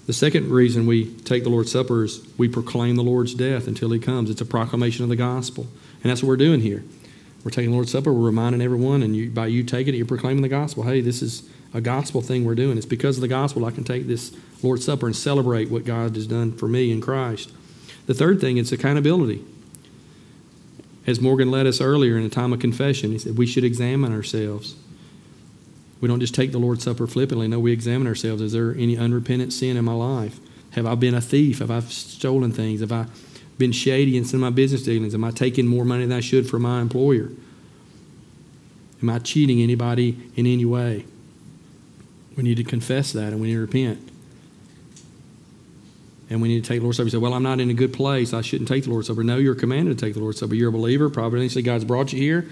The 0.07 0.12
second 0.12 0.50
reason 0.50 0.86
we 0.86 1.14
take 1.14 1.44
the 1.44 1.48
Lord's 1.48 1.70
Supper 1.70 2.05
is 2.05 2.26
we 2.36 2.48
proclaim 2.48 2.96
the 2.96 3.05
Lord's 3.05 3.34
death 3.34 3.68
until 3.68 3.90
he 3.90 4.00
comes. 4.00 4.30
It's 4.30 4.40
a 4.40 4.46
proclamation 4.46 5.05
of 5.05 5.09
the 5.09 5.16
gospel. 5.16 5.68
And 6.03 6.11
that's 6.11 6.22
what 6.22 6.28
we're 6.28 6.36
doing 6.36 6.61
here. 6.61 6.82
We're 7.44 7.50
taking 7.50 7.70
the 7.70 7.76
Lord's 7.76 7.92
Supper, 7.92 8.12
we're 8.12 8.26
reminding 8.26 8.62
everyone, 8.62 9.03
and 9.03 9.16
you, 9.16 9.30
by 9.30 9.48
you 9.48 9.64
taking 9.64 9.94
it, 9.94 9.96
you're 9.96 10.07
proclaiming 10.07 10.42
the 10.42 10.48
gospel. 10.48 10.84
Hey, 10.84 11.00
this 11.00 11.22
is 11.22 11.48
a 11.74 11.80
gospel 11.80 12.20
thing 12.20 12.44
we're 12.44 12.55
doing. 12.55 12.76
It's 12.76 12.86
because 12.86 13.16
of 13.16 13.20
the 13.20 13.28
gospel 13.28 13.64
I 13.64 13.72
can 13.72 13.84
take 13.84 14.07
this 14.07 14.32
Lord's 14.62 14.84
Supper 14.84 15.07
and 15.07 15.16
celebrate 15.16 15.70
what 15.70 15.84
God 15.84 16.14
has 16.14 16.26
done 16.26 16.53
for 16.53 16.68
me 16.68 16.92
in 16.92 17.00
Christ. 17.00 17.53
The 18.07 18.14
third 18.14 18.40
thing 18.40 18.59
is 18.59 18.70
accountability. 18.72 19.44
As 21.07 21.20
Morgan 21.20 21.50
led 21.50 21.66
us 21.66 21.80
earlier 21.80 22.16
in 22.16 22.24
a 22.24 22.28
time 22.28 22.53
of 22.53 22.61
confession, 22.61 23.11
he 23.11 23.18
said 23.18 23.36
we 23.36 23.46
should 23.46 23.64
examine 23.64 24.12
ourselves. 24.12 24.76
We 26.03 26.09
don't 26.09 26.18
just 26.18 26.34
take 26.34 26.50
the 26.50 26.59
Lord's 26.59 26.82
Supper 26.82 27.07
flippantly. 27.07 27.46
No, 27.46 27.61
we 27.61 27.70
examine 27.70 28.09
ourselves. 28.09 28.42
Is 28.42 28.53
there 28.53 28.74
any 28.74 28.98
unrepentant 28.98 29.53
sin 29.53 29.76
in 29.76 29.84
my 29.84 29.92
life? 29.94 30.40
Have 30.72 30.84
I 30.84 30.96
been 30.96 31.14
a 31.14 31.20
thief? 31.20 31.61
Have 31.61 31.70
I 31.70 31.78
stolen 31.78 32.50
things? 32.50 32.80
Have 32.80 32.90
I 32.90 33.07
been 33.57 33.70
shady 33.70 34.16
in 34.16 34.24
some 34.24 34.42
of 34.42 34.50
my 34.50 34.55
business 34.55 34.82
dealings? 34.82 35.14
Am 35.14 35.22
I 35.22 35.30
taking 35.30 35.68
more 35.68 35.84
money 35.84 36.05
than 36.05 36.18
I 36.18 36.20
should 36.20 36.50
for 36.50 36.59
my 36.59 36.80
employer? 36.80 37.30
Am 39.00 39.11
I 39.11 39.20
cheating 39.20 39.62
anybody 39.62 40.18
in 40.34 40.44
any 40.44 40.64
way? 40.64 41.05
We 42.36 42.42
need 42.42 42.57
to 42.57 42.64
confess 42.64 43.12
that 43.12 43.32
and 43.32 43.40
we 43.40 43.48
need 43.48 43.55
to 43.55 43.61
repent. 43.61 44.09
And 46.30 46.42
we 46.42 46.48
need 46.48 46.64
to 46.64 46.68
take 46.68 46.80
the 46.80 46.84
Lord's 46.84 46.96
Supper. 46.96 47.07
You 47.07 47.11
say, 47.11 47.18
Well, 47.18 47.34
I'm 47.34 47.44
not 47.44 47.61
in 47.61 47.70
a 47.70 47.74
good 47.74 47.92
place. 47.92 48.32
I 48.32 48.40
shouldn't 48.40 48.68
take 48.68 48.84
the 48.84 48.90
Lord's 48.90 49.07
Supper. 49.07 49.22
No, 49.22 49.36
you're 49.36 49.55
commanded 49.55 49.96
to 49.98 50.05
take 50.05 50.14
the 50.14 50.20
Lord's 50.20 50.40
Supper. 50.40 50.57
You're 50.57 50.70
a 50.70 50.72
believer. 50.72 51.09
Providentially, 51.11 51.62
God's 51.62 51.84
brought 51.84 52.12
you 52.12 52.18
here. 52.18 52.48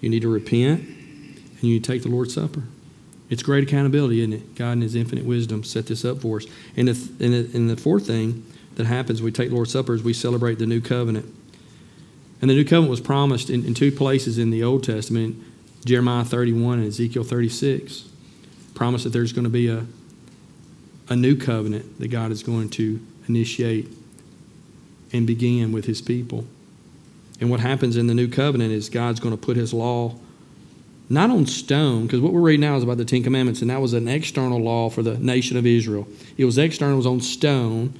You 0.00 0.08
need 0.08 0.22
to 0.22 0.28
repent 0.28 0.82
and 0.82 1.62
you 1.62 1.80
take 1.80 2.02
the 2.02 2.10
Lord's 2.10 2.34
Supper. 2.34 2.62
It's 3.28 3.42
great 3.42 3.64
accountability, 3.64 4.20
isn't 4.20 4.32
it? 4.32 4.54
God 4.54 4.72
in 4.72 4.80
His 4.82 4.94
infinite 4.94 5.24
wisdom 5.24 5.64
set 5.64 5.86
this 5.86 6.04
up 6.04 6.20
for 6.20 6.38
us. 6.38 6.46
And 6.76 6.88
the, 6.88 7.24
and 7.24 7.34
the, 7.34 7.56
and 7.56 7.70
the 7.70 7.76
fourth 7.76 8.06
thing 8.06 8.44
that 8.76 8.86
happens 8.86 9.20
we 9.20 9.32
take 9.32 9.50
Lord's 9.50 9.72
Supper 9.72 9.94
is 9.94 10.02
we 10.02 10.12
celebrate 10.12 10.58
the 10.58 10.66
new 10.66 10.80
covenant. 10.80 11.26
And 12.40 12.50
the 12.50 12.54
new 12.54 12.64
covenant 12.64 12.90
was 12.90 13.00
promised 13.00 13.50
in, 13.50 13.64
in 13.64 13.74
two 13.74 13.90
places 13.90 14.38
in 14.38 14.50
the 14.50 14.62
Old 14.62 14.84
Testament 14.84 15.42
Jeremiah 15.84 16.24
31 16.24 16.80
and 16.80 16.88
Ezekiel 16.88 17.24
36. 17.24 18.08
Promise 18.74 19.04
that 19.04 19.10
there's 19.10 19.32
going 19.32 19.44
to 19.44 19.50
be 19.50 19.68
a, 19.68 19.86
a 21.08 21.16
new 21.16 21.36
covenant 21.36 21.98
that 21.98 22.08
God 22.08 22.30
is 22.30 22.42
going 22.42 22.68
to 22.70 23.00
initiate 23.28 23.88
and 25.12 25.26
begin 25.26 25.72
with 25.72 25.86
His 25.86 26.02
people. 26.02 26.44
And 27.40 27.50
what 27.50 27.60
happens 27.60 27.96
in 27.96 28.06
the 28.06 28.14
new 28.14 28.28
covenant 28.28 28.72
is 28.72 28.88
God's 28.88 29.20
going 29.20 29.36
to 29.36 29.40
put 29.40 29.56
His 29.56 29.72
law 29.72 30.16
not 31.08 31.30
on 31.30 31.46
stone, 31.46 32.06
because 32.06 32.20
what 32.20 32.32
we're 32.32 32.40
reading 32.40 32.62
now 32.62 32.76
is 32.76 32.82
about 32.82 32.96
the 32.96 33.04
Ten 33.04 33.22
Commandments, 33.22 33.60
and 33.60 33.70
that 33.70 33.80
was 33.80 33.92
an 33.92 34.08
external 34.08 34.60
law 34.60 34.90
for 34.90 35.02
the 35.02 35.16
nation 35.18 35.56
of 35.56 35.66
Israel. 35.66 36.08
It 36.36 36.44
was 36.44 36.58
external, 36.58 36.94
it 36.94 36.98
was 36.98 37.06
on 37.06 37.20
stone, 37.20 37.94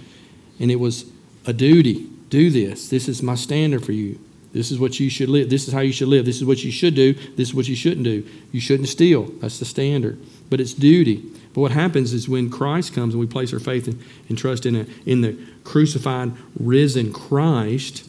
and 0.58 0.70
it 0.70 0.76
was 0.76 1.04
a 1.46 1.52
duty. 1.52 2.08
Do 2.28 2.50
this. 2.50 2.88
This 2.88 3.08
is 3.08 3.22
my 3.22 3.36
standard 3.36 3.84
for 3.84 3.92
you. 3.92 4.18
This 4.52 4.70
is 4.70 4.80
what 4.80 4.98
you 4.98 5.10
should 5.10 5.28
live. 5.28 5.50
This 5.50 5.68
is 5.68 5.74
how 5.74 5.80
you 5.80 5.92
should 5.92 6.08
live. 6.08 6.24
This 6.24 6.36
is 6.36 6.44
what 6.44 6.64
you 6.64 6.72
should 6.72 6.94
do. 6.94 7.12
This 7.12 7.48
is 7.48 7.54
what 7.54 7.68
you 7.68 7.76
shouldn't 7.76 8.04
do. 8.04 8.26
You 8.52 8.60
shouldn't 8.60 8.88
steal. 8.88 9.24
That's 9.40 9.58
the 9.58 9.64
standard. 9.64 10.18
But 10.48 10.60
it's 10.60 10.72
duty. 10.72 11.22
But 11.52 11.60
what 11.60 11.72
happens 11.72 12.12
is 12.12 12.28
when 12.28 12.50
Christ 12.50 12.94
comes 12.94 13.14
and 13.14 13.20
we 13.20 13.26
place 13.26 13.52
our 13.52 13.60
faith 13.60 13.86
and, 13.86 14.38
trust 14.38 14.66
in, 14.66 14.76
a, 14.76 14.86
in 15.04 15.20
the 15.20 15.38
crucified, 15.64 16.32
risen 16.58 17.12
Christ, 17.12 18.08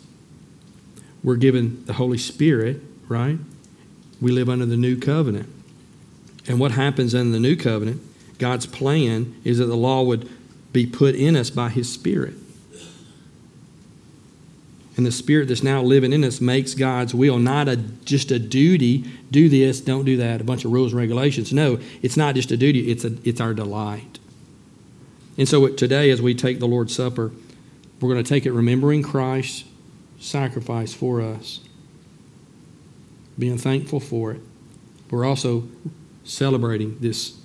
we're 1.24 1.36
given 1.36 1.84
the 1.86 1.94
Holy 1.94 2.18
Spirit, 2.18 2.82
right? 3.08 3.38
We 4.22 4.32
live 4.32 4.50
under 4.50 4.66
the 4.66 4.78
new 4.78 4.98
covenant. 4.98 5.50
And 6.48 6.60
what 6.60 6.72
happens 6.72 7.14
in 7.14 7.32
the 7.32 7.40
new 7.40 7.56
covenant, 7.56 8.02
God's 8.40 8.66
plan 8.66 9.36
is 9.44 9.58
that 9.58 9.66
the 9.66 9.76
law 9.76 10.04
would 10.04 10.30
be 10.72 10.86
put 10.86 11.16
in 11.16 11.36
us 11.36 11.50
by 11.50 11.70
His 11.70 11.92
Spirit. 11.92 12.36
And 14.96 15.06
the 15.06 15.12
Spirit 15.12 15.48
that's 15.48 15.62
now 15.62 15.84
living 15.84 16.12
in 16.12 16.24
us 16.24 16.42
makes 16.42 16.74
God's 16.74 17.14
will 17.14 17.38
not 17.38 17.68
a, 17.68 17.76
just 17.76 18.32
a 18.32 18.40
duty 18.40 19.06
do 19.30 19.48
this, 19.48 19.80
don't 19.80 20.06
do 20.06 20.18
that, 20.18 20.42
a 20.42 20.44
bunch 20.44 20.66
of 20.66 20.72
rules 20.72 20.92
and 20.92 21.00
regulations. 21.00 21.54
No, 21.54 21.80
it's 22.02 22.18
not 22.18 22.34
just 22.34 22.52
a 22.52 22.58
duty, 22.58 22.92
it's, 22.92 23.06
a, 23.06 23.16
it's 23.24 23.40
our 23.40 23.54
delight. 23.54 24.18
And 25.38 25.48
so 25.48 25.68
today, 25.68 26.10
as 26.10 26.20
we 26.20 26.34
take 26.34 26.60
the 26.60 26.68
Lord's 26.68 26.96
Supper, 26.96 27.32
we're 28.00 28.12
going 28.12 28.24
to 28.24 28.28
take 28.28 28.48
it 28.48 28.52
remembering 28.52 29.04
Christ's 29.04 29.66
sacrifice 30.20 30.96
for 30.96 31.22
us 31.22 31.60
being 33.38 33.58
thankful 33.58 34.00
for 34.00 34.32
it. 34.32 34.42
We're 35.10 35.26
also 35.26 35.64
celebrating 36.24 36.98
this 37.00 37.38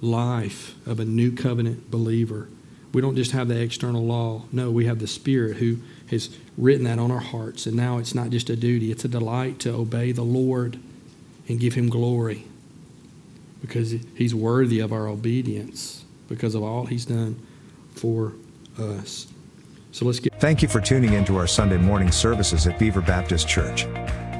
life 0.00 0.74
of 0.86 1.00
a 1.00 1.04
new 1.04 1.32
covenant 1.32 1.90
believer. 1.90 2.48
We 2.92 3.02
don't 3.02 3.16
just 3.16 3.32
have 3.32 3.48
the 3.48 3.60
external 3.60 4.04
law. 4.04 4.44
No, 4.52 4.70
we 4.70 4.86
have 4.86 4.98
the 4.98 5.06
Spirit 5.06 5.58
who 5.58 5.78
has 6.10 6.30
written 6.56 6.84
that 6.84 6.98
on 6.98 7.10
our 7.10 7.20
hearts. 7.20 7.66
And 7.66 7.76
now 7.76 7.98
it's 7.98 8.14
not 8.14 8.30
just 8.30 8.50
a 8.50 8.56
duty, 8.56 8.90
it's 8.90 9.04
a 9.04 9.08
delight 9.08 9.58
to 9.60 9.74
obey 9.74 10.12
the 10.12 10.22
Lord 10.22 10.78
and 11.48 11.60
give 11.60 11.74
Him 11.74 11.88
glory 11.88 12.44
because 13.60 13.90
He's 14.14 14.34
worthy 14.34 14.80
of 14.80 14.92
our 14.92 15.06
obedience 15.06 16.04
because 16.28 16.54
of 16.54 16.62
all 16.62 16.86
He's 16.86 17.06
done 17.06 17.40
for 17.94 18.32
us. 18.78 19.26
So 19.92 20.04
let's 20.04 20.20
get. 20.20 20.38
Thank 20.40 20.62
you 20.62 20.68
for 20.68 20.80
tuning 20.80 21.14
in 21.14 21.24
to 21.26 21.36
our 21.38 21.46
Sunday 21.46 21.78
morning 21.78 22.10
services 22.10 22.66
at 22.66 22.78
Beaver 22.78 23.00
Baptist 23.00 23.48
Church. 23.48 23.86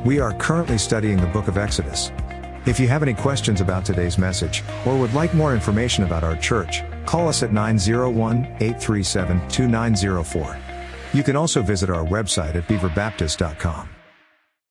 We 0.09 0.21
are 0.21 0.33
currently 0.33 0.79
studying 0.79 1.19
the 1.19 1.27
book 1.27 1.49
of 1.49 1.59
Exodus. 1.59 2.13
If 2.65 2.81
you 2.81 2.89
have 2.89 3.03
any 3.03 3.13
questions 3.13 3.61
about 3.61 3.85
today's 3.85 4.17
message, 4.17 4.65
or 4.87 4.99
would 4.99 5.13
like 5.13 5.35
more 5.35 5.53
information 5.53 6.03
about 6.03 6.25
our 6.25 6.35
church, 6.35 6.83
call 7.05 7.29
us 7.29 7.43
at 7.43 7.53
901 7.53 8.47
837 8.59 9.47
2904. 9.51 10.59
You 11.13 11.23
can 11.23 11.37
also 11.37 11.61
visit 11.61 11.91
our 11.91 12.07
website 12.07 12.55
at 12.55 12.67
beaverbaptist.com. 12.67 13.98